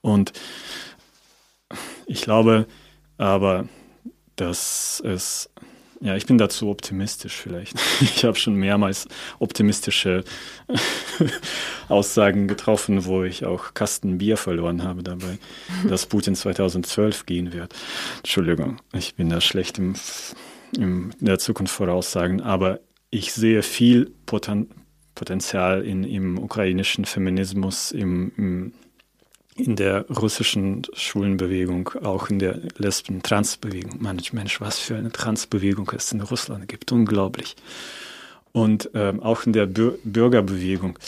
Und 0.00 0.32
ich 2.06 2.22
glaube 2.22 2.66
aber, 3.18 3.68
dass 4.34 5.00
es 5.04 5.48
ja, 6.00 6.16
ich 6.16 6.26
bin 6.26 6.38
dazu 6.38 6.68
optimistisch 6.68 7.34
vielleicht. 7.34 7.74
Ich 8.00 8.24
habe 8.24 8.38
schon 8.38 8.54
mehrmals 8.54 9.08
optimistische 9.38 10.24
Aussagen 11.88 12.48
getroffen, 12.48 13.04
wo 13.06 13.24
ich 13.24 13.44
auch 13.44 13.74
Kasten 13.74 14.18
Bier 14.18 14.36
verloren 14.36 14.82
habe 14.82 15.02
dabei, 15.02 15.38
dass 15.88 16.06
Putin 16.06 16.34
2012 16.34 17.26
gehen 17.26 17.52
wird. 17.52 17.74
Entschuldigung, 18.18 18.80
ich 18.92 19.14
bin 19.14 19.28
da 19.28 19.40
schlecht 19.40 19.78
im, 19.78 19.94
in 20.76 21.12
der 21.20 21.38
Zukunft 21.38 21.74
voraussagen, 21.74 22.40
aber 22.40 22.80
ich 23.10 23.32
sehe 23.32 23.62
viel 23.62 24.10
Poten 24.26 24.68
Potenzial 25.14 25.82
in, 25.82 26.04
im 26.04 26.38
ukrainischen 26.38 27.06
Feminismus, 27.06 27.90
im, 27.90 28.32
im 28.36 28.72
in 29.56 29.76
der 29.76 30.06
russischen 30.08 30.82
Schulenbewegung, 30.92 31.88
auch 32.02 32.28
in 32.28 32.38
der 32.38 32.60
Lesben-Trans-Bewegung. 32.76 34.02
Mensch, 34.02 34.32
Mensch, 34.32 34.60
was 34.60 34.78
für 34.78 34.96
eine 34.96 35.10
Trans-Bewegung 35.10 35.90
es 35.96 36.12
in 36.12 36.20
Russland 36.20 36.68
gibt. 36.68 36.92
Unglaublich. 36.92 37.56
Und 38.52 38.90
ähm, 38.94 39.22
auch 39.22 39.44
in 39.44 39.52
der 39.52 39.66
Bür 39.66 39.98
Bürgerbewegung. 40.04 40.98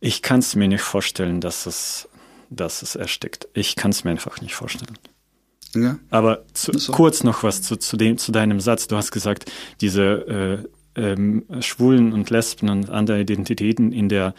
Ich 0.00 0.22
kann 0.22 0.40
es 0.40 0.54
mir 0.54 0.68
nicht 0.68 0.82
vorstellen, 0.82 1.40
dass 1.40 1.66
es, 1.66 2.08
dass 2.50 2.82
es 2.82 2.94
erstickt. 2.94 3.48
Ich 3.54 3.74
kann 3.74 3.90
es 3.90 4.04
mir 4.04 4.10
einfach 4.10 4.40
nicht 4.40 4.54
vorstellen. 4.54 4.98
Ja. 5.74 5.98
Aber 6.10 6.44
zu, 6.52 6.76
so. 6.78 6.92
kurz 6.92 7.24
noch 7.24 7.42
was 7.42 7.62
zu, 7.62 7.76
zu, 7.76 7.96
dem, 7.96 8.18
zu 8.18 8.32
deinem 8.32 8.60
Satz. 8.60 8.86
Du 8.86 8.96
hast 8.96 9.12
gesagt, 9.12 9.50
diese 9.80 10.64
äh, 10.96 11.02
ähm, 11.12 11.44
Schwulen 11.60 12.12
und 12.12 12.30
Lesben 12.30 12.68
und 12.68 12.90
andere 12.90 13.20
Identitäten 13.20 13.92
in 13.92 14.08
der 14.08 14.34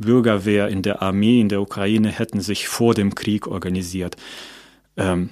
Bürgerwehr 0.00 0.68
in 0.68 0.82
der 0.82 1.02
Armee 1.02 1.40
in 1.40 1.48
der 1.48 1.60
Ukraine 1.60 2.08
hätten 2.08 2.40
sich 2.40 2.68
vor 2.68 2.94
dem 2.94 3.14
Krieg 3.14 3.46
organisiert. 3.46 4.16
Ähm, 4.96 5.30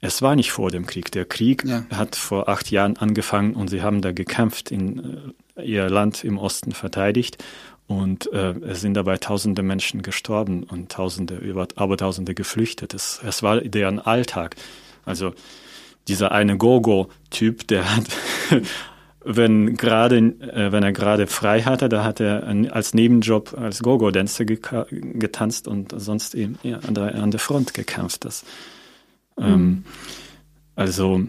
es 0.00 0.20
war 0.20 0.36
nicht 0.36 0.52
vor 0.52 0.70
dem 0.70 0.86
Krieg. 0.86 1.10
Der 1.12 1.24
Krieg 1.24 1.64
ja. 1.64 1.84
hat 1.90 2.16
vor 2.16 2.48
acht 2.48 2.70
Jahren 2.70 2.96
angefangen 2.96 3.54
und 3.54 3.68
sie 3.68 3.82
haben 3.82 4.02
da 4.02 4.12
gekämpft, 4.12 4.70
in, 4.70 5.32
äh, 5.56 5.62
ihr 5.62 5.88
Land 5.88 6.24
im 6.24 6.38
Osten 6.38 6.72
verteidigt. 6.72 7.42
Und 7.86 8.32
äh, 8.32 8.54
es 8.60 8.80
sind 8.80 8.94
dabei 8.94 9.18
tausende 9.18 9.62
Menschen 9.62 10.02
gestorben 10.02 10.62
und 10.62 10.90
tausende, 10.90 11.36
über, 11.36 11.68
aber 11.76 11.96
tausende 11.96 12.34
geflüchtet. 12.34 12.94
Es, 12.94 13.20
es 13.26 13.42
war 13.42 13.60
deren 13.60 13.98
Alltag. 13.98 14.56
Also 15.04 15.34
dieser 16.08 16.32
eine 16.32 16.56
Gogo-Typ, 16.56 17.66
der 17.68 17.96
hat 17.96 18.04
wenn 19.24 19.76
gerade, 19.76 20.18
äh, 20.18 20.70
wenn 20.72 20.82
er 20.82 20.92
gerade 20.92 21.26
frei 21.26 21.62
hatte, 21.62 21.88
da 21.88 22.04
hat 22.04 22.20
er 22.20 22.46
als 22.70 22.94
Nebenjob 22.94 23.56
als 23.58 23.80
Go-Go-Dancer 23.82 24.44
getanzt 24.44 25.66
und 25.66 25.92
sonst 25.96 26.34
eben 26.34 26.58
ja, 26.62 26.78
an, 26.78 26.94
der, 26.94 27.14
an 27.14 27.30
der 27.30 27.40
Front 27.40 27.74
gekämpft. 27.74 28.24
Das, 28.24 28.44
ähm, 29.38 29.56
mhm. 29.56 29.84
also 30.76 31.22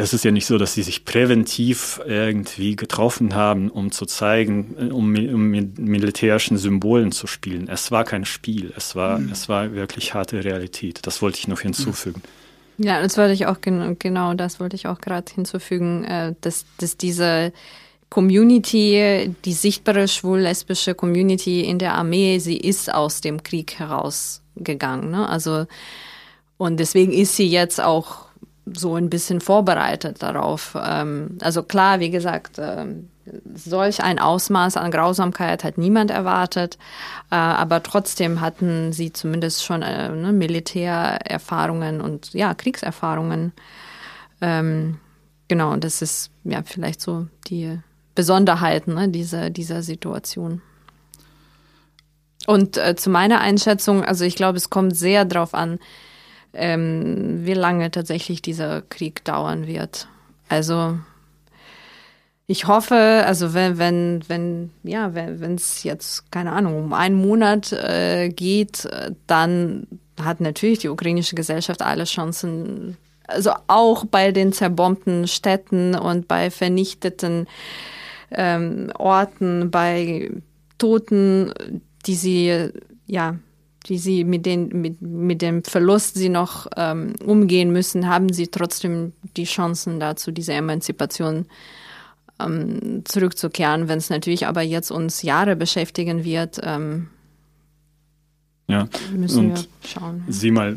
es 0.00 0.12
ist 0.12 0.24
ja 0.24 0.30
nicht 0.30 0.46
so, 0.46 0.58
dass 0.58 0.74
sie 0.74 0.84
sich 0.84 1.04
präventiv 1.04 2.00
irgendwie 2.06 2.76
getroffen 2.76 3.34
haben, 3.34 3.68
um 3.68 3.90
zu 3.90 4.06
zeigen, 4.06 4.76
äh, 4.78 4.92
um, 4.92 5.14
um 5.14 5.48
mit 5.48 5.78
militärischen 5.78 6.56
Symbolen 6.56 7.10
zu 7.10 7.26
spielen. 7.26 7.68
Es 7.68 7.90
war 7.90 8.04
kein 8.04 8.24
Spiel, 8.24 8.72
es 8.76 8.94
war, 8.94 9.18
mhm. 9.18 9.32
es 9.32 9.48
war 9.48 9.72
wirklich 9.72 10.14
harte 10.14 10.44
Realität. 10.44 11.00
Das 11.02 11.20
wollte 11.20 11.38
ich 11.38 11.48
noch 11.48 11.60
hinzufügen. 11.60 12.22
Mhm. 12.24 12.47
Ja, 12.78 13.02
das 13.02 13.18
wollte 13.18 13.32
ich 13.32 13.46
auch 13.46 13.58
genau, 13.60 14.34
das 14.34 14.60
wollte 14.60 14.76
ich 14.76 14.86
auch 14.86 15.00
gerade 15.00 15.32
hinzufügen, 15.32 16.04
äh, 16.04 16.34
dass, 16.40 16.64
dass 16.78 16.96
diese 16.96 17.52
Community, 18.08 19.34
die 19.44 19.52
sichtbare 19.52 20.08
schwul-lesbische 20.08 20.94
Community 20.94 21.62
in 21.62 21.78
der 21.78 21.94
Armee, 21.94 22.38
sie 22.38 22.56
ist 22.56 22.92
aus 22.92 23.20
dem 23.20 23.42
Krieg 23.42 23.78
herausgegangen. 23.78 25.10
Ne? 25.10 25.28
Also 25.28 25.66
und 26.56 26.78
deswegen 26.78 27.12
ist 27.12 27.36
sie 27.36 27.48
jetzt 27.48 27.80
auch 27.80 28.26
so 28.66 28.96
ein 28.96 29.08
bisschen 29.08 29.40
vorbereitet 29.40 30.22
darauf. 30.22 30.76
Ähm, 30.80 31.38
also 31.40 31.62
klar, 31.62 32.00
wie 32.00 32.10
gesagt, 32.10 32.58
ähm, 32.58 33.08
solch 33.54 34.02
ein 34.02 34.18
Ausmaß 34.18 34.76
an 34.76 34.90
Grausamkeit 34.90 35.64
hat 35.64 35.78
niemand 35.78 36.10
erwartet, 36.10 36.78
äh, 37.30 37.34
aber 37.34 37.82
trotzdem 37.82 38.40
hatten 38.40 38.92
sie 38.92 39.12
zumindest 39.12 39.64
schon 39.64 39.82
äh, 39.82 40.08
ne, 40.10 40.32
Militärerfahrungen 40.32 42.00
und 42.00 42.32
ja, 42.34 42.54
Kriegserfahrungen. 42.54 43.52
Ähm, 44.40 44.98
genau, 45.48 45.72
und 45.72 45.84
das 45.84 46.02
ist 46.02 46.30
ja 46.44 46.62
vielleicht 46.64 47.00
so 47.00 47.26
die 47.48 47.78
Besonderheiten 48.14 48.94
ne, 48.94 49.08
dieser, 49.08 49.50
dieser 49.50 49.82
Situation. 49.82 50.62
Und 52.46 52.76
äh, 52.78 52.96
zu 52.96 53.10
meiner 53.10 53.40
Einschätzung, 53.40 54.04
also 54.04 54.24
ich 54.24 54.34
glaube, 54.34 54.56
es 54.56 54.70
kommt 54.70 54.96
sehr 54.96 55.24
darauf 55.24 55.54
an, 55.54 55.78
ähm, 56.54 57.44
wie 57.44 57.54
lange 57.54 57.90
tatsächlich 57.90 58.42
dieser 58.42 58.82
Krieg 58.82 59.24
dauern 59.24 59.66
wird. 59.66 60.08
Also 60.48 60.98
ich 62.50 62.66
hoffe, 62.66 63.24
also 63.26 63.52
wenn, 63.52 63.76
wenn, 63.76 64.20
wenn, 64.26 64.70
ja, 64.82 65.14
wenn 65.14 65.54
es 65.54 65.82
jetzt, 65.82 66.32
keine 66.32 66.52
Ahnung, 66.52 66.82
um 66.82 66.92
einen 66.94 67.14
Monat 67.14 67.72
äh, 67.74 68.30
geht, 68.30 68.88
dann 69.26 69.86
hat 70.18 70.40
natürlich 70.40 70.78
die 70.78 70.88
ukrainische 70.88 71.36
Gesellschaft 71.36 71.82
alle 71.82 72.04
Chancen, 72.04 72.96
also 73.26 73.52
auch 73.66 74.06
bei 74.06 74.32
den 74.32 74.54
zerbombten 74.54 75.28
Städten 75.28 75.94
und 75.94 76.26
bei 76.26 76.50
vernichteten 76.50 77.46
ähm, 78.30 78.92
Orten, 78.96 79.70
bei 79.70 80.30
Toten, 80.78 81.52
die 82.06 82.14
sie, 82.14 82.70
ja, 83.06 83.36
die 83.86 83.98
sie 83.98 84.24
mit, 84.24 84.46
den, 84.46 84.68
mit, 84.68 85.02
mit 85.02 85.42
dem 85.42 85.64
Verlust 85.64 86.14
sie 86.14 86.30
noch 86.30 86.66
ähm, 86.78 87.12
umgehen 87.22 87.72
müssen, 87.72 88.08
haben 88.08 88.32
sie 88.32 88.46
trotzdem 88.46 89.12
die 89.36 89.44
Chancen 89.44 90.00
dazu, 90.00 90.32
diese 90.32 90.54
Emanzipation 90.54 91.44
ähm, 92.40 93.02
zurückzukehren. 93.04 93.88
Wenn 93.88 93.98
es 93.98 94.10
natürlich 94.10 94.46
aber 94.46 94.62
jetzt 94.62 94.90
uns 94.90 95.22
Jahre 95.22 95.56
beschäftigen 95.56 96.24
wird, 96.24 96.60
ähm, 96.62 97.08
ja. 98.68 98.88
müssen 99.12 99.52
Und 99.52 99.56
wir 99.56 99.88
schauen. 99.88 100.24
Sieh 100.28 100.50
mal, 100.50 100.76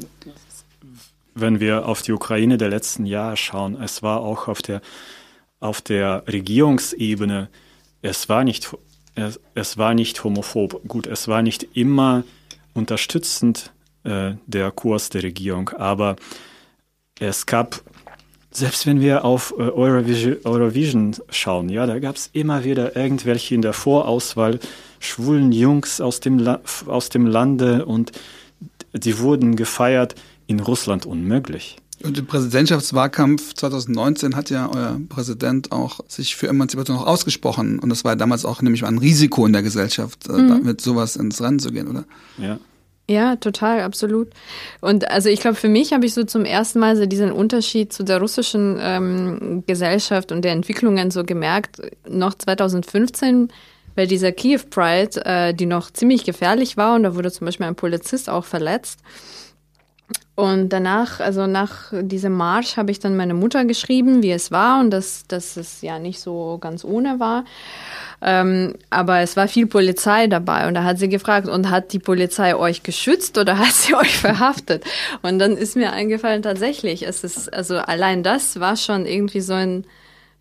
wenn 1.33 1.59
wir 1.59 1.87
auf 1.87 2.01
die 2.01 2.13
Ukraine 2.13 2.57
der 2.57 2.69
letzten 2.69 3.05
Jahre 3.05 3.37
schauen, 3.37 3.81
es 3.81 4.01
war 4.01 4.21
auch 4.21 4.47
auf 4.47 4.61
der, 4.61 4.81
auf 5.59 5.81
der 5.81 6.23
Regierungsebene, 6.27 7.49
es 8.01 8.29
war 8.29 8.43
nicht, 8.43 8.75
es, 9.15 9.39
es 9.53 9.77
war 9.77 9.93
nicht 9.93 10.23
homophob. 10.23 10.87
Gut, 10.87 11.07
es 11.07 11.27
war 11.27 11.41
nicht 11.41 11.67
immer 11.75 12.23
unterstützend 12.73 13.71
äh, 14.03 14.33
der 14.47 14.71
Kurs 14.71 15.09
der 15.09 15.23
Regierung, 15.23 15.69
aber 15.69 16.15
es 17.19 17.45
gab 17.45 17.81
selbst 18.51 18.85
wenn 18.85 18.99
wir 18.99 19.23
auf 19.25 19.53
äh, 19.57 19.61
Eurovision, 19.61 20.37
Eurovision 20.43 21.15
schauen, 21.29 21.69
ja, 21.69 21.85
da 21.85 21.99
gab 21.99 22.17
es 22.17 22.29
immer 22.33 22.63
wieder 22.63 22.95
irgendwelche 22.95 23.55
in 23.55 23.61
der 23.61 23.73
Vorauswahl 23.73 24.59
schwulen 24.99 25.51
Jungs 25.51 26.01
aus 26.01 26.19
dem, 26.19 26.37
La 26.37 26.61
aus 26.85 27.09
dem 27.09 27.25
Lande 27.25 27.85
und 27.85 28.11
die 28.93 29.17
wurden 29.19 29.55
gefeiert. 29.55 30.15
In 30.47 30.59
Russland 30.59 31.05
unmöglich. 31.05 31.77
Und 32.03 32.17
im 32.17 32.25
Präsidentschaftswahlkampf 32.25 33.53
2019 33.53 34.35
hat 34.35 34.49
ja 34.49 34.69
euer 34.69 34.99
Präsident 35.07 35.71
auch 35.71 36.01
sich 36.07 36.35
für 36.35 36.47
Emanzipation 36.49 36.97
auch 36.97 37.05
ausgesprochen. 37.05 37.79
Und 37.79 37.89
das 37.89 38.03
war 38.03 38.15
damals 38.15 38.43
auch 38.43 38.61
nämlich 38.61 38.83
ein 38.83 38.97
Risiko 38.97 39.45
in 39.45 39.53
der 39.53 39.63
Gesellschaft, 39.63 40.27
äh, 40.27 40.33
mhm. 40.33 40.63
mit 40.63 40.81
sowas 40.81 41.15
ins 41.15 41.41
Rennen 41.41 41.59
zu 41.59 41.71
gehen, 41.71 41.87
oder? 41.87 42.05
Ja. 42.37 42.59
Ja, 43.09 43.35
total, 43.35 43.81
absolut. 43.81 44.29
Und 44.79 45.09
also 45.09 45.27
ich 45.27 45.41
glaube, 45.41 45.55
für 45.55 45.67
mich 45.67 45.91
habe 45.91 46.05
ich 46.05 46.13
so 46.13 46.23
zum 46.23 46.45
ersten 46.45 46.79
Mal 46.79 46.95
so 46.95 47.05
diesen 47.05 47.31
Unterschied 47.31 47.91
zu 47.91 48.03
der 48.03 48.19
russischen 48.19 48.77
ähm, 48.79 49.63
Gesellschaft 49.67 50.31
und 50.31 50.43
der 50.43 50.53
Entwicklungen 50.53 51.11
so 51.11 51.23
gemerkt, 51.23 51.81
noch 52.07 52.33
2015 52.33 53.51
bei 53.95 54.05
dieser 54.05 54.31
Kiew 54.31 54.61
Pride, 54.69 55.25
äh, 55.25 55.53
die 55.53 55.65
noch 55.65 55.91
ziemlich 55.91 56.23
gefährlich 56.23 56.77
war 56.77 56.95
und 56.95 57.03
da 57.03 57.15
wurde 57.15 57.31
zum 57.31 57.45
Beispiel 57.45 57.65
ein 57.65 57.75
Polizist 57.75 58.29
auch 58.29 58.45
verletzt. 58.45 58.99
Und 60.35 60.69
danach, 60.69 61.19
also 61.19 61.45
nach 61.45 61.91
diesem 61.91 62.33
Marsch, 62.33 62.77
habe 62.77 62.89
ich 62.89 62.99
dann 62.99 63.15
meine 63.15 63.33
Mutter 63.33 63.65
geschrieben, 63.65 64.23
wie 64.23 64.31
es 64.31 64.49
war 64.49 64.79
und 64.79 64.89
dass, 64.89 65.27
dass 65.27 65.57
es 65.57 65.81
ja 65.81 65.99
nicht 65.99 66.19
so 66.19 66.57
ganz 66.59 66.83
ohne 66.83 67.19
war. 67.19 67.45
Ähm, 68.21 68.75
aber 68.89 69.19
es 69.19 69.35
war 69.35 69.47
viel 69.47 69.67
Polizei 69.67 70.27
dabei 70.27 70.67
und 70.67 70.73
da 70.73 70.83
hat 70.83 70.99
sie 70.99 71.09
gefragt, 71.09 71.47
und 71.47 71.69
hat 71.69 71.91
die 71.91 71.99
Polizei 71.99 72.55
euch 72.55 72.81
geschützt 72.81 73.37
oder 73.37 73.57
hat 73.59 73.73
sie 73.73 73.93
euch 73.93 74.17
verhaftet? 74.17 74.83
Und 75.21 75.37
dann 75.37 75.57
ist 75.57 75.75
mir 75.75 75.91
eingefallen, 75.91 76.41
tatsächlich, 76.41 77.05
es 77.05 77.23
ist, 77.23 77.53
also 77.53 77.77
allein 77.77 78.23
das 78.23 78.59
war 78.59 78.77
schon 78.77 79.05
irgendwie 79.05 79.41
so 79.41 79.53
ein, 79.53 79.85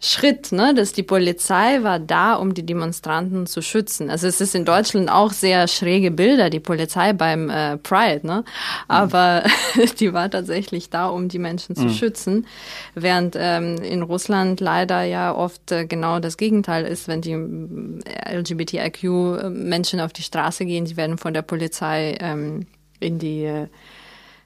Schritt, 0.02 0.50
ne, 0.50 0.72
dass 0.72 0.94
die 0.94 1.02
Polizei 1.02 1.82
war 1.82 1.98
da, 1.98 2.34
um 2.34 2.54
die 2.54 2.64
Demonstranten 2.64 3.46
zu 3.46 3.60
schützen. 3.60 4.08
Also 4.08 4.26
es 4.26 4.40
ist 4.40 4.54
in 4.54 4.64
Deutschland 4.64 5.10
auch 5.10 5.30
sehr 5.30 5.68
schräge 5.68 6.10
Bilder, 6.10 6.48
die 6.48 6.58
Polizei 6.58 7.12
beim 7.12 7.50
äh, 7.50 7.76
Pride, 7.76 8.26
ne, 8.26 8.44
aber 8.88 9.44
mhm. 9.74 9.90
die 10.00 10.12
war 10.14 10.30
tatsächlich 10.30 10.88
da, 10.88 11.08
um 11.08 11.28
die 11.28 11.38
Menschen 11.38 11.76
zu 11.76 11.84
mhm. 11.84 11.90
schützen, 11.90 12.46
während 12.94 13.36
ähm, 13.38 13.76
in 13.76 14.00
Russland 14.00 14.60
leider 14.60 15.02
ja 15.02 15.34
oft 15.34 15.70
äh, 15.70 15.84
genau 15.84 16.18
das 16.18 16.38
Gegenteil 16.38 16.86
ist, 16.86 17.06
wenn 17.06 17.20
die 17.20 17.32
äh, 17.32 18.38
LGBTIQ-Menschen 18.38 20.00
auf 20.00 20.14
die 20.14 20.22
Straße 20.22 20.64
gehen, 20.64 20.86
sie 20.86 20.96
werden 20.96 21.18
von 21.18 21.34
der 21.34 21.42
Polizei 21.42 22.16
ähm, 22.20 22.66
in 23.00 23.18
die 23.18 23.44
äh, 23.44 23.66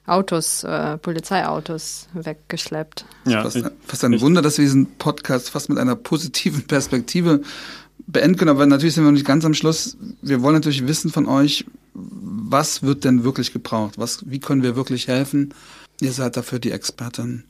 Autos, 0.07 0.63
äh, 0.63 0.97
Polizeiautos 0.97 2.07
weggeschleppt. 2.13 3.05
Ja, 3.25 3.43
fast, 3.43 3.71
fast 3.85 4.03
ein 4.03 4.21
Wunder, 4.21 4.41
dass 4.41 4.57
wir 4.57 4.65
diesen 4.65 4.97
Podcast 4.97 5.49
fast 5.49 5.69
mit 5.69 5.77
einer 5.77 5.95
positiven 5.95 6.63
Perspektive 6.67 7.41
beenden 8.05 8.37
können. 8.37 8.51
Aber 8.51 8.65
natürlich 8.65 8.95
sind 8.95 9.03
wir 9.03 9.11
noch 9.11 9.17
nicht 9.17 9.25
ganz 9.25 9.45
am 9.45 9.53
Schluss. 9.53 9.97
Wir 10.21 10.41
wollen 10.41 10.55
natürlich 10.55 10.87
wissen 10.87 11.11
von 11.11 11.25
euch, 11.25 11.65
was 11.93 12.83
wird 12.83 13.03
denn 13.03 13.23
wirklich 13.23 13.53
gebraucht? 13.53 13.97
Was, 13.97 14.29
wie 14.29 14.39
können 14.39 14.63
wir 14.63 14.75
wirklich 14.75 15.07
helfen? 15.07 15.53
Ihr 16.01 16.11
seid 16.11 16.37
dafür 16.37 16.59
die 16.59 16.71
Expertin. 16.71 17.45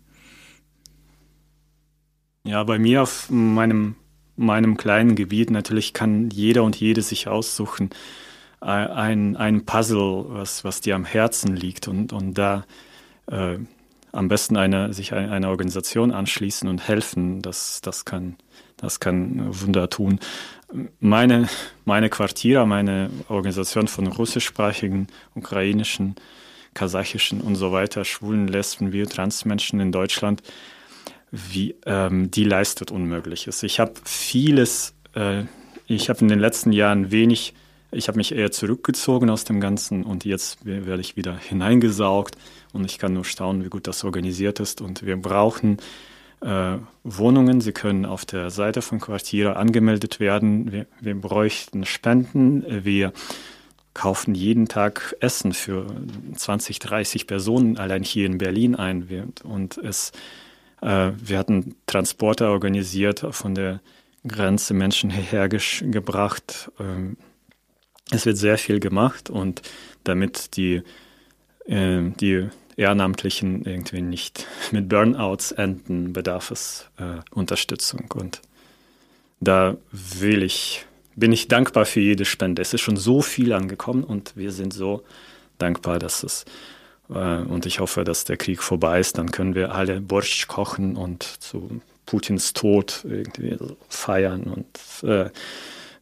Ja, 2.45 2.63
bei 2.63 2.77
mir 2.77 3.01
auf 3.01 3.29
meinem, 3.31 3.95
meinem 4.37 4.77
kleinen 4.77 5.15
Gebiet 5.15 5.49
natürlich 5.49 5.93
kann 5.93 6.29
jeder 6.29 6.63
und 6.63 6.75
jede 6.75 7.01
sich 7.01 7.27
aussuchen, 7.27 7.89
ein, 8.59 9.35
ein 9.35 9.65
Puzzle, 9.65 10.25
was, 10.27 10.63
was 10.63 10.81
dir 10.81 10.95
am 10.95 11.05
Herzen 11.05 11.55
liegt 11.55 11.87
und, 11.87 12.13
und 12.13 12.33
da 12.35 12.65
äh, 13.29 13.57
am 14.11 14.27
besten 14.27 14.55
eine, 14.55 14.93
sich 14.93 15.13
eine, 15.13 15.31
eine 15.31 15.49
Organisation 15.49 16.11
anschließen 16.11 16.67
und 16.69 16.87
helfen, 16.87 17.41
das, 17.41 17.81
das, 17.81 18.05
kann, 18.05 18.37
das 18.77 18.99
kann 18.99 19.47
Wunder 19.61 19.89
tun. 19.89 20.19
Meine, 20.99 21.47
meine 21.83 22.09
Quartiere, 22.09 22.65
meine 22.65 23.09
Organisation 23.27 23.87
von 23.87 24.07
russischsprachigen, 24.07 25.07
ukrainischen, 25.35 26.15
kasachischen 26.73 27.41
und 27.41 27.55
so 27.55 27.71
weiter, 27.71 28.05
schwulen, 28.05 28.47
lesben, 28.47 28.91
wir 28.91 29.07
Transmenschen 29.07 29.79
in 29.79 29.91
Deutschland, 29.91 30.41
wie, 31.31 31.75
ähm, 31.85 32.31
die 32.31 32.43
leistet 32.45 32.91
Unmögliches. 32.91 33.63
Ich 33.63 33.79
habe 33.79 33.93
vieles, 34.05 34.93
äh, 35.13 35.43
ich 35.87 36.09
habe 36.09 36.21
in 36.21 36.29
den 36.29 36.39
letzten 36.39 36.71
Jahren 36.71 37.11
wenig 37.11 37.53
ich 37.95 38.07
habe 38.07 38.17
mich 38.17 38.33
eher 38.33 38.51
zurückgezogen 38.51 39.29
aus 39.29 39.43
dem 39.43 39.59
Ganzen 39.59 40.03
und 40.03 40.25
jetzt 40.25 40.65
werde 40.65 41.01
ich 41.01 41.15
wieder 41.15 41.35
hineingesaugt 41.37 42.35
und 42.73 42.85
ich 42.85 42.97
kann 42.99 43.13
nur 43.13 43.25
staunen, 43.25 43.63
wie 43.63 43.69
gut 43.69 43.87
das 43.87 44.03
organisiert 44.03 44.59
ist. 44.59 44.81
Und 44.81 45.05
wir 45.05 45.17
brauchen 45.17 45.77
äh, 46.41 46.77
Wohnungen. 47.03 47.61
Sie 47.61 47.71
können 47.71 48.05
auf 48.05 48.25
der 48.25 48.49
Seite 48.49 48.81
von 48.81 48.99
Quartiere 48.99 49.55
angemeldet 49.55 50.19
werden. 50.19 50.71
Wir, 50.71 50.87
wir 50.99 51.19
bräuchten 51.19 51.85
Spenden. 51.85 52.65
Wir 52.83 53.13
kaufen 53.93 54.35
jeden 54.35 54.67
Tag 54.67 55.15
Essen 55.21 55.53
für 55.53 55.87
20, 56.35 56.79
30 56.79 57.27
Personen 57.27 57.77
allein 57.77 58.03
hier 58.03 58.25
in 58.25 58.37
Berlin 58.37 58.75
ein. 58.75 59.33
Und 59.43 59.77
es, 59.77 60.11
äh, 60.81 61.11
wir 61.17 61.37
hatten 61.39 61.75
Transporter 61.87 62.51
organisiert 62.51 63.25
von 63.31 63.55
der 63.55 63.79
Grenze 64.27 64.73
Menschen 64.73 65.11
hierher 65.11 65.47
gebracht. 65.49 66.71
Es 68.11 68.25
wird 68.25 68.37
sehr 68.37 68.57
viel 68.57 68.79
gemacht 68.79 69.29
und 69.29 69.61
damit 70.03 70.57
die, 70.57 70.83
äh, 71.65 72.01
die 72.19 72.47
Ehrenamtlichen 72.77 73.65
irgendwie 73.65 74.01
nicht 74.01 74.47
mit 74.71 74.89
Burnouts 74.89 75.51
enden, 75.51 76.13
bedarf 76.13 76.51
es 76.51 76.87
äh, 76.97 77.19
Unterstützung. 77.31 78.11
Und 78.13 78.41
da 79.39 79.77
will 79.91 80.43
ich, 80.43 80.85
bin 81.15 81.31
ich 81.31 81.47
dankbar 81.47 81.85
für 81.85 82.01
jede 82.01 82.25
Spende. 82.25 82.61
Es 82.61 82.73
ist 82.73 82.81
schon 82.81 82.97
so 82.97 83.21
viel 83.21 83.53
angekommen 83.53 84.03
und 84.03 84.35
wir 84.35 84.51
sind 84.51 84.73
so 84.73 85.03
dankbar, 85.57 85.99
dass 85.99 86.23
es 86.23 86.45
äh, 87.09 87.37
und 87.37 87.65
ich 87.65 87.79
hoffe, 87.79 88.03
dass 88.03 88.23
der 88.23 88.37
Krieg 88.37 88.61
vorbei 88.61 88.99
ist. 88.99 89.17
Dann 89.17 89.31
können 89.31 89.55
wir 89.55 89.73
alle 89.73 90.01
Borscht 90.01 90.47
kochen 90.47 90.95
und 90.95 91.23
zu 91.23 91.81
Putins 92.05 92.53
Tod 92.53 93.03
irgendwie 93.03 93.57
feiern 93.89 94.43
und 94.43 95.09
äh, 95.09 95.29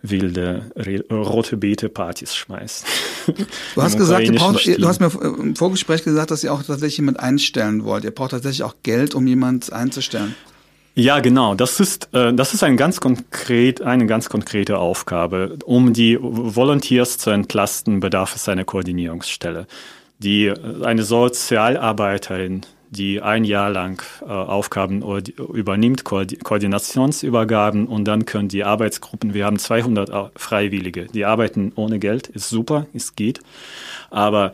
wilde 0.03 0.71
rote 1.09 1.57
Beete 1.57 1.89
Partys 1.89 2.35
schmeißen. 2.35 2.87
Du 3.73 3.81
hast 3.81 3.97
gesagt, 3.97 4.35
braucht, 4.35 4.67
du 4.67 4.87
hast 4.87 4.99
mir 4.99 5.09
im 5.23 5.55
Vorgespräch 5.55 6.03
gesagt, 6.03 6.29
dass 6.29 6.43
ihr 6.43 6.53
auch 6.53 6.61
tatsächlich 6.61 6.97
jemand 6.97 7.19
einstellen 7.19 7.85
wollt. 7.85 8.03
Ihr 8.03 8.11
braucht 8.11 8.31
tatsächlich 8.31 8.63
auch 8.63 8.75
Geld, 8.83 9.15
um 9.15 9.25
jemand 9.25 9.71
einzustellen. 9.71 10.35
Ja, 10.95 11.21
genau. 11.21 11.55
Das 11.55 11.79
ist, 11.79 12.09
äh, 12.13 12.33
das 12.33 12.53
ist 12.53 12.63
ein 12.63 12.77
ganz 12.77 12.99
konkret, 12.99 13.81
eine 13.81 14.05
ganz 14.05 14.29
konkrete 14.29 14.77
Aufgabe. 14.77 15.57
Um 15.65 15.93
die 15.93 16.19
Volunteers 16.21 17.17
zu 17.17 17.31
entlasten, 17.31 17.99
bedarf 17.99 18.35
es 18.35 18.47
einer 18.47 18.65
Koordinierungsstelle. 18.65 19.65
Die, 20.19 20.53
eine 20.83 21.03
Sozialarbeiterin, 21.03 22.61
die 22.93 23.21
ein 23.21 23.43
Jahr 23.43 23.69
lang 23.69 24.01
äh, 24.21 24.25
Aufgaben 24.25 25.01
übernimmt, 25.01 26.03
Koordinationsübergaben 26.05 27.87
und 27.87 28.05
dann 28.05 28.25
können 28.25 28.47
die 28.47 28.63
Arbeitsgruppen, 28.63 29.33
wir 29.33 29.45
haben 29.45 29.59
200 29.59 30.31
Freiwillige, 30.35 31.07
die 31.07 31.25
arbeiten 31.25 31.73
ohne 31.75 31.99
Geld, 31.99 32.27
ist 32.27 32.49
super, 32.49 32.87
es 32.93 33.15
geht, 33.15 33.41
aber 34.09 34.53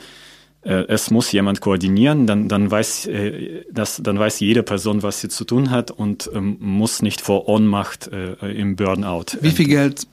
äh, 0.62 0.86
es 0.88 1.10
muss 1.10 1.32
jemand 1.32 1.62
koordinieren, 1.62 2.28
dann, 2.28 2.50
dann, 2.50 2.70
weiß, 2.70 3.08
äh, 3.08 3.64
das, 3.72 4.02
dann 4.04 4.20
weiß 4.20 4.40
jede 4.40 4.64
Person, 4.64 5.04
was 5.04 5.22
sie 5.22 5.30
zu 5.30 5.46
tun 5.46 5.70
hat 5.70 5.92
und 5.92 6.30
ähm, 6.34 6.58
muss 6.60 7.02
nicht 7.02 7.22
vor 7.22 7.48
Ohnmacht 7.48 8.10
äh, 8.12 8.34
im 8.52 8.76
Burnout. 8.76 9.38
Wie 9.42 9.52
viel 9.52 9.68
Geld 9.68 10.06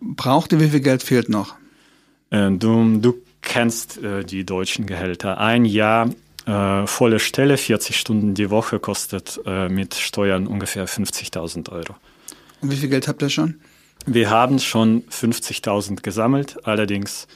braucht 0.00 0.52
ihr, 0.52 0.60
wie 0.60 0.68
viel 0.68 0.80
Geld 0.80 1.02
fehlt 1.02 1.28
noch? 1.28 1.54
du, 2.30 2.98
du 2.98 3.14
kennst 3.42 4.00
die 4.28 4.44
deutschen 4.44 4.86
Gehälter. 4.86 5.38
Ein 5.38 5.64
Jahr 5.64 6.08
volle 6.46 7.18
Stelle, 7.20 7.56
40 7.56 7.96
Stunden 7.96 8.34
die 8.34 8.50
Woche, 8.50 8.78
kostet 8.78 9.40
mit 9.70 9.94
Steuern 9.94 10.46
ungefähr 10.46 10.86
50.000 10.86 11.72
Euro. 11.72 11.94
Und 12.60 12.70
wie 12.70 12.76
viel 12.76 12.90
Geld 12.90 13.08
habt 13.08 13.22
ihr 13.22 13.30
schon? 13.30 13.60
Wir 14.06 14.28
haben 14.28 14.58
schon 14.58 15.04
50.000 15.04 16.02
gesammelt, 16.02 16.58
allerdings 16.66 17.26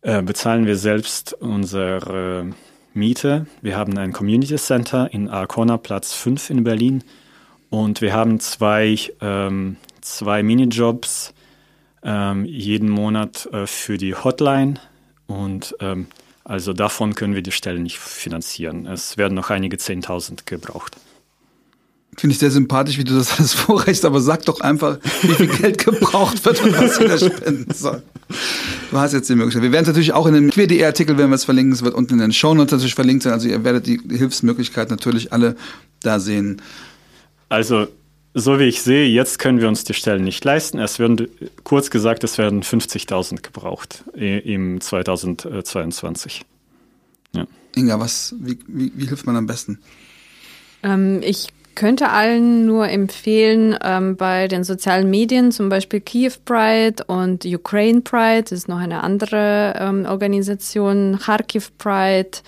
äh, 0.00 0.22
bezahlen 0.22 0.64
wir 0.64 0.76
selbst 0.76 1.34
unsere 1.34 2.46
Miete. 2.94 3.46
Wir 3.60 3.76
haben 3.76 3.98
ein 3.98 4.12
Community 4.12 4.56
Center 4.56 5.12
in 5.12 5.28
Arkona 5.28 5.76
Platz 5.76 6.14
5 6.14 6.50
in 6.50 6.64
Berlin 6.64 7.04
und 7.68 8.00
wir 8.00 8.14
haben 8.14 8.40
zwei, 8.40 8.96
ähm, 9.20 9.76
zwei 10.00 10.42
Minijobs 10.42 11.34
ähm, 12.02 12.46
jeden 12.46 12.88
Monat 12.88 13.46
äh, 13.52 13.66
für 13.66 13.98
die 13.98 14.14
Hotline 14.14 14.74
und 15.26 15.76
ähm, 15.80 16.06
also 16.48 16.72
davon 16.72 17.14
können 17.14 17.34
wir 17.34 17.42
die 17.42 17.52
Stelle 17.52 17.78
nicht 17.78 17.98
finanzieren. 17.98 18.86
Es 18.86 19.18
werden 19.18 19.34
noch 19.34 19.50
einige 19.50 19.76
10.000 19.76 20.46
gebraucht. 20.46 20.96
Finde 22.16 22.32
ich 22.32 22.38
sehr 22.38 22.50
sympathisch, 22.50 22.96
wie 22.96 23.04
du 23.04 23.14
das 23.14 23.38
alles 23.38 23.52
vorreichst, 23.52 24.06
aber 24.06 24.22
sag 24.22 24.46
doch 24.46 24.62
einfach, 24.62 24.98
wie 25.20 25.34
viel 25.34 25.46
Geld 25.46 25.84
gebraucht 25.84 26.42
wird 26.46 26.64
und 26.64 26.72
was 26.80 26.98
jeder 26.98 27.18
spenden 27.18 27.72
soll. 27.74 28.02
Du 28.90 28.96
hast 28.96 29.12
jetzt 29.12 29.28
die 29.28 29.34
Möglichkeit. 29.34 29.62
Wir 29.62 29.72
werden 29.72 29.82
es 29.82 29.88
natürlich 29.88 30.14
auch 30.14 30.26
in 30.26 30.32
dem 30.32 30.50
QDE-Artikel, 30.50 31.18
wenn 31.18 31.28
wir 31.28 31.34
es 31.34 31.44
verlinken, 31.44 31.74
es 31.74 31.82
wird 31.82 31.94
unten 31.94 32.14
in 32.14 32.20
den 32.20 32.32
Shownotes 32.32 32.72
natürlich 32.72 32.94
verlinkt 32.94 33.24
sein. 33.24 33.34
Also 33.34 33.46
ihr 33.46 33.62
werdet 33.62 33.86
die 33.86 34.00
Hilfsmöglichkeit 34.08 34.88
natürlich 34.88 35.34
alle 35.34 35.54
da 36.00 36.18
sehen. 36.18 36.62
Also, 37.50 37.88
so 38.38 38.58
wie 38.58 38.64
ich 38.64 38.82
sehe, 38.82 39.06
jetzt 39.06 39.38
können 39.38 39.60
wir 39.60 39.68
uns 39.68 39.84
die 39.84 39.94
Stellen 39.94 40.24
nicht 40.24 40.44
leisten. 40.44 40.78
Es 40.78 40.98
werden, 40.98 41.28
kurz 41.64 41.90
gesagt, 41.90 42.24
es 42.24 42.38
werden 42.38 42.62
50.000 42.62 43.42
gebraucht 43.42 44.04
im 44.14 44.80
2022. 44.80 46.44
Ja. 47.34 47.46
Inga, 47.74 48.00
was, 48.00 48.34
wie, 48.38 48.58
wie, 48.66 48.92
wie 48.94 49.06
hilft 49.06 49.26
man 49.26 49.36
am 49.36 49.46
besten? 49.46 49.78
Ähm, 50.82 51.20
ich 51.22 51.48
könnte 51.74 52.10
allen 52.10 52.66
nur 52.66 52.88
empfehlen, 52.88 53.78
ähm, 53.84 54.16
bei 54.16 54.48
den 54.48 54.64
sozialen 54.64 55.08
Medien, 55.10 55.52
zum 55.52 55.68
Beispiel 55.68 56.00
Kiew 56.00 56.32
Pride 56.44 57.04
und 57.06 57.44
Ukraine 57.44 58.00
Pride, 58.00 58.42
das 58.42 58.52
ist 58.52 58.68
noch 58.68 58.78
eine 58.78 59.04
andere 59.04 59.74
ähm, 59.78 60.04
Organisation, 60.04 61.18
Kharkiv 61.20 61.70
Pride, 61.78 62.38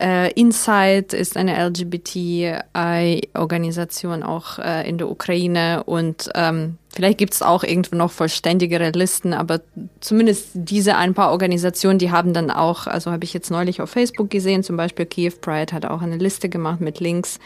äh, 0.00 0.32
Inside 0.32 1.16
ist 1.16 1.36
eine 1.36 1.56
LGBTI-Organisation 1.68 4.22
auch 4.22 4.58
äh, 4.58 4.88
in 4.88 4.98
der 4.98 5.10
Ukraine 5.10 5.84
und 5.84 6.30
ähm, 6.34 6.78
vielleicht 6.94 7.18
gibt 7.18 7.34
es 7.34 7.42
auch 7.42 7.64
irgendwo 7.64 7.96
noch 7.96 8.10
vollständigere 8.10 8.90
Listen, 8.90 9.34
aber 9.34 9.60
zumindest 10.00 10.50
diese 10.54 10.96
ein 10.96 11.14
paar 11.14 11.30
Organisationen, 11.30 11.98
die 11.98 12.10
haben 12.10 12.32
dann 12.32 12.50
auch, 12.50 12.86
also 12.86 13.10
habe 13.10 13.24
ich 13.24 13.34
jetzt 13.34 13.50
neulich 13.50 13.80
auf 13.80 13.90
Facebook 13.90 14.30
gesehen, 14.30 14.62
zum 14.62 14.76
Beispiel 14.76 15.06
Kiew 15.06 15.32
Pride 15.40 15.74
hat 15.74 15.86
auch 15.86 16.02
eine 16.02 16.16
Liste 16.16 16.48
gemacht 16.48 16.80
mit 16.80 17.00
Links 17.00 17.38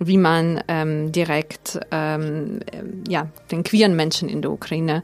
wie 0.00 0.18
man 0.18 0.62
ähm, 0.68 1.12
direkt 1.12 1.78
ähm, 1.92 2.60
ja, 3.08 3.28
den 3.50 3.62
queeren 3.62 3.94
Menschen 3.94 4.28
in 4.28 4.42
der 4.42 4.50
Ukraine 4.50 5.02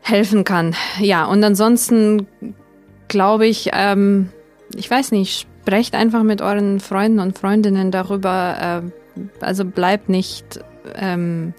helfen 0.00 0.44
kann. 0.44 0.74
Ja, 0.98 1.26
und 1.26 1.44
ansonsten 1.44 2.26
glaube 3.08 3.46
ich, 3.46 3.70
ähm, 3.72 4.30
ich 4.74 4.90
weiß 4.90 5.12
nicht, 5.12 5.46
sprecht 5.66 5.96
einfach 5.96 6.22
mit 6.22 6.42
euren 6.42 6.78
Freunden 6.78 7.18
und 7.18 7.36
Freundinnen 7.36 7.90
darüber. 7.90 8.82
Äh, 8.84 9.22
also 9.44 9.64
bleibt 9.64 10.08
nicht 10.08 10.60
ähm, 10.94 11.54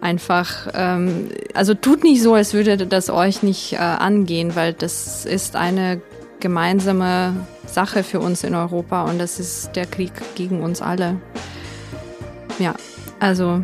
einfach, 0.00 0.68
ähm, 0.72 1.28
also 1.52 1.74
tut 1.74 2.04
nicht 2.04 2.22
so, 2.22 2.32
als 2.32 2.54
würde 2.54 2.78
das 2.86 3.10
euch 3.10 3.42
nicht 3.42 3.74
äh, 3.74 3.76
angehen, 3.76 4.56
weil 4.56 4.72
das 4.72 5.26
ist 5.26 5.56
eine 5.56 6.00
gemeinsame 6.40 7.34
Sache 7.66 8.02
für 8.02 8.20
uns 8.20 8.44
in 8.44 8.54
Europa 8.54 9.02
und 9.02 9.18
das 9.18 9.38
ist 9.38 9.76
der 9.76 9.84
Krieg 9.84 10.12
gegen 10.34 10.62
uns 10.62 10.80
alle. 10.80 11.16
Ja, 12.58 12.74
also 13.20 13.60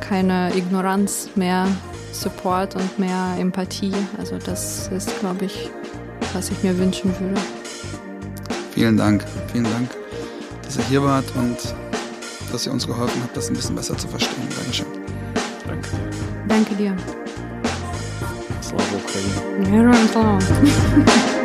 keine 0.00 0.54
Ignoranz, 0.54 1.30
mehr 1.36 1.66
Support 2.12 2.76
und 2.76 2.98
mehr 2.98 3.36
Empathie. 3.38 3.94
Also 4.18 4.36
das 4.36 4.88
ist, 4.88 5.20
glaube 5.20 5.46
ich, 5.46 5.70
was 6.34 6.50
ich 6.50 6.62
mir 6.62 6.76
wünschen 6.76 7.18
würde. 7.18 7.40
Vielen 8.72 8.96
Dank, 8.96 9.24
vielen 9.52 9.64
Dank, 9.64 9.90
dass 10.62 10.76
ihr 10.76 10.84
hier 10.84 11.02
wart 11.02 11.24
und 11.34 11.56
dass 12.52 12.66
ihr 12.66 12.72
uns 12.72 12.86
geholfen 12.86 13.22
habt, 13.22 13.36
das 13.36 13.48
ein 13.48 13.54
bisschen 13.54 13.74
besser 13.74 13.96
zu 13.96 14.08
verstehen. 14.08 14.48
Dankeschön. 14.56 14.86
Danke. 15.66 15.88
Danke 16.48 16.74
dir. 16.74 16.96
Slavo 18.62 18.82
Ukraine. 18.96 19.92
Ja, 19.92 20.06
Slavo. 20.08 20.38